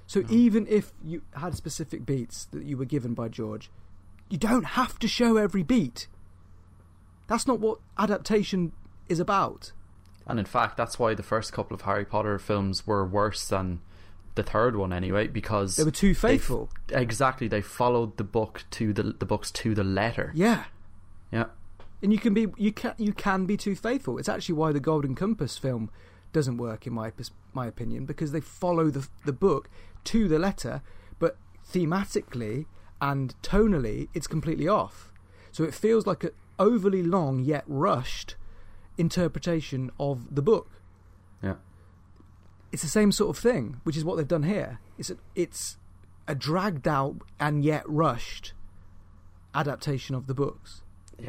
So 0.09 0.25
even 0.29 0.67
if 0.69 0.93
you 1.05 1.23
had 1.35 1.55
specific 1.55 2.05
beats 2.05 2.47
that 2.47 2.65
you 2.65 2.77
were 2.77 2.85
given 2.85 3.15
by 3.15 3.29
George, 3.29 3.71
you 4.29 4.39
don't 4.39 4.65
have 4.65 4.99
to 4.99 5.07
show 5.07 5.37
every 5.37 5.63
beat. 5.63 6.09
That's 7.29 7.47
not 7.47 7.61
what 7.61 7.79
adaptation 7.97 8.73
is 9.09 9.21
about. 9.21 9.71
And 10.27 10.39
in 10.41 10.45
fact, 10.45 10.77
that's 10.77 10.99
why 10.99 11.15
the 11.15 11.23
first 11.23 11.53
couple 11.53 11.75
of 11.75 11.83
Harry 11.83 12.05
Potter 12.05 12.39
films 12.41 12.87
were 12.87 13.07
worse 13.07 13.47
than 13.47 13.81
the 14.35 14.43
third 14.43 14.77
one, 14.77 14.93
anyway, 14.93 15.27
because 15.29 15.77
They 15.77 15.85
were 15.85 15.91
too 15.91 16.09
they 16.09 16.11
f- 16.13 16.19
faithful. 16.19 16.71
exactly, 16.89 17.47
they 17.49 17.61
followed 17.61 18.17
the 18.17 18.25
book 18.25 18.65
to 18.73 18.93
the 18.93 19.03
the 19.03 19.27
books 19.27 19.51
to 19.53 19.75
the 19.75 19.85
letter. 19.85 20.33
Yeah. 20.35 20.65
Yeah. 21.31 21.47
and 22.03 22.13
you 22.13 22.19
can 22.19 22.35
be 22.35 22.49
you 22.57 22.73
can 22.73 22.95
you 22.99 23.13
can 23.13 23.47
be 23.47 23.57
too 23.57 23.75
faithful. 23.77 24.19
It's 24.19 24.29
actually 24.29 24.55
why 24.57 24.73
the 24.73 24.81
Golden 24.81 25.15
Compass 25.15 25.59
film 25.59 25.91
doesn't 26.33 26.57
work 26.57 26.87
in 26.87 26.93
my 26.93 27.13
my 27.53 27.67
opinion 27.67 28.07
because 28.07 28.33
they 28.33 28.41
follow 28.41 28.91
the 28.91 29.07
the 29.25 29.33
book 29.33 29.69
to 30.05 30.29
the 30.29 30.39
letter, 30.39 30.83
but 31.19 31.37
thematically 31.73 32.67
and 33.01 33.35
tonally 33.43 34.09
it's 34.15 34.27
completely 34.27 34.69
off. 34.69 35.13
So 35.53 35.65
it 35.65 35.75
feels 35.75 36.07
like 36.07 36.25
an 36.25 36.31
overly 36.59 37.03
long 37.03 37.41
yet 37.45 37.65
rushed 37.67 38.37
interpretation 38.99 39.91
of 39.99 40.35
the 40.35 40.43
book. 40.43 40.81
Yeah. 41.43 41.55
It's 42.73 42.83
the 42.83 42.89
same 42.89 43.11
sort 43.11 43.37
of 43.37 43.43
thing, 43.43 43.81
which 43.83 43.97
is 43.97 44.05
what 44.05 44.17
they've 44.17 44.29
done 44.29 44.45
here. 44.45 44.79
It's 44.97 45.11
a, 45.11 45.17
it's 45.35 45.77
a 46.29 46.35
dragged 46.35 46.87
out 46.87 47.17
and 47.41 47.65
yet 47.65 47.83
rushed 47.89 48.53
adaptation 49.55 50.15
of 50.15 50.29
the 50.29 50.35
books 50.35 50.83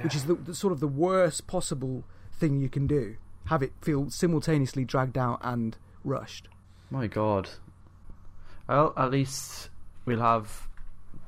which 0.04 0.16
is 0.16 0.26
the, 0.26 0.36
the 0.36 0.56
sort 0.56 0.74
of 0.74 0.80
the 0.80 0.88
worst 0.88 1.48
possible 1.48 2.04
thing 2.34 2.60
you 2.60 2.70
can 2.70 2.88
do. 2.88 3.16
Have 3.46 3.64
it 3.64 3.74
feel 3.82 4.10
simultaneously 4.10 4.86
dragged 4.86 5.18
out 5.18 5.40
and 5.42 5.78
rushed. 6.04 6.48
My 6.90 7.08
God. 7.08 7.50
Well, 8.68 8.94
at 8.96 9.12
least 9.12 9.70
we'll 10.06 10.20
have 10.20 10.68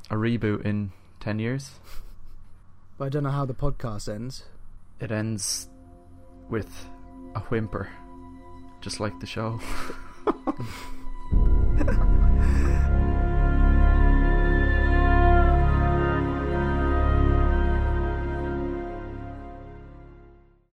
a 0.09 0.16
reboot 0.16 0.66
in 0.66 0.91
ten 1.20 1.39
years. 1.39 1.72
But 2.95 3.05
I 3.05 3.09
don't 3.09 3.24
know 3.24 3.32
how 3.32 3.45
the 3.45 3.55
podcast 3.55 4.07
ends. 4.07 4.43
It 4.99 5.11
ends 5.11 5.68
with 6.47 6.86
a 7.34 7.39
whimper, 7.39 7.89
just 8.82 8.99
like 8.99 9.20
the 9.20 9.26
show. 9.26 9.59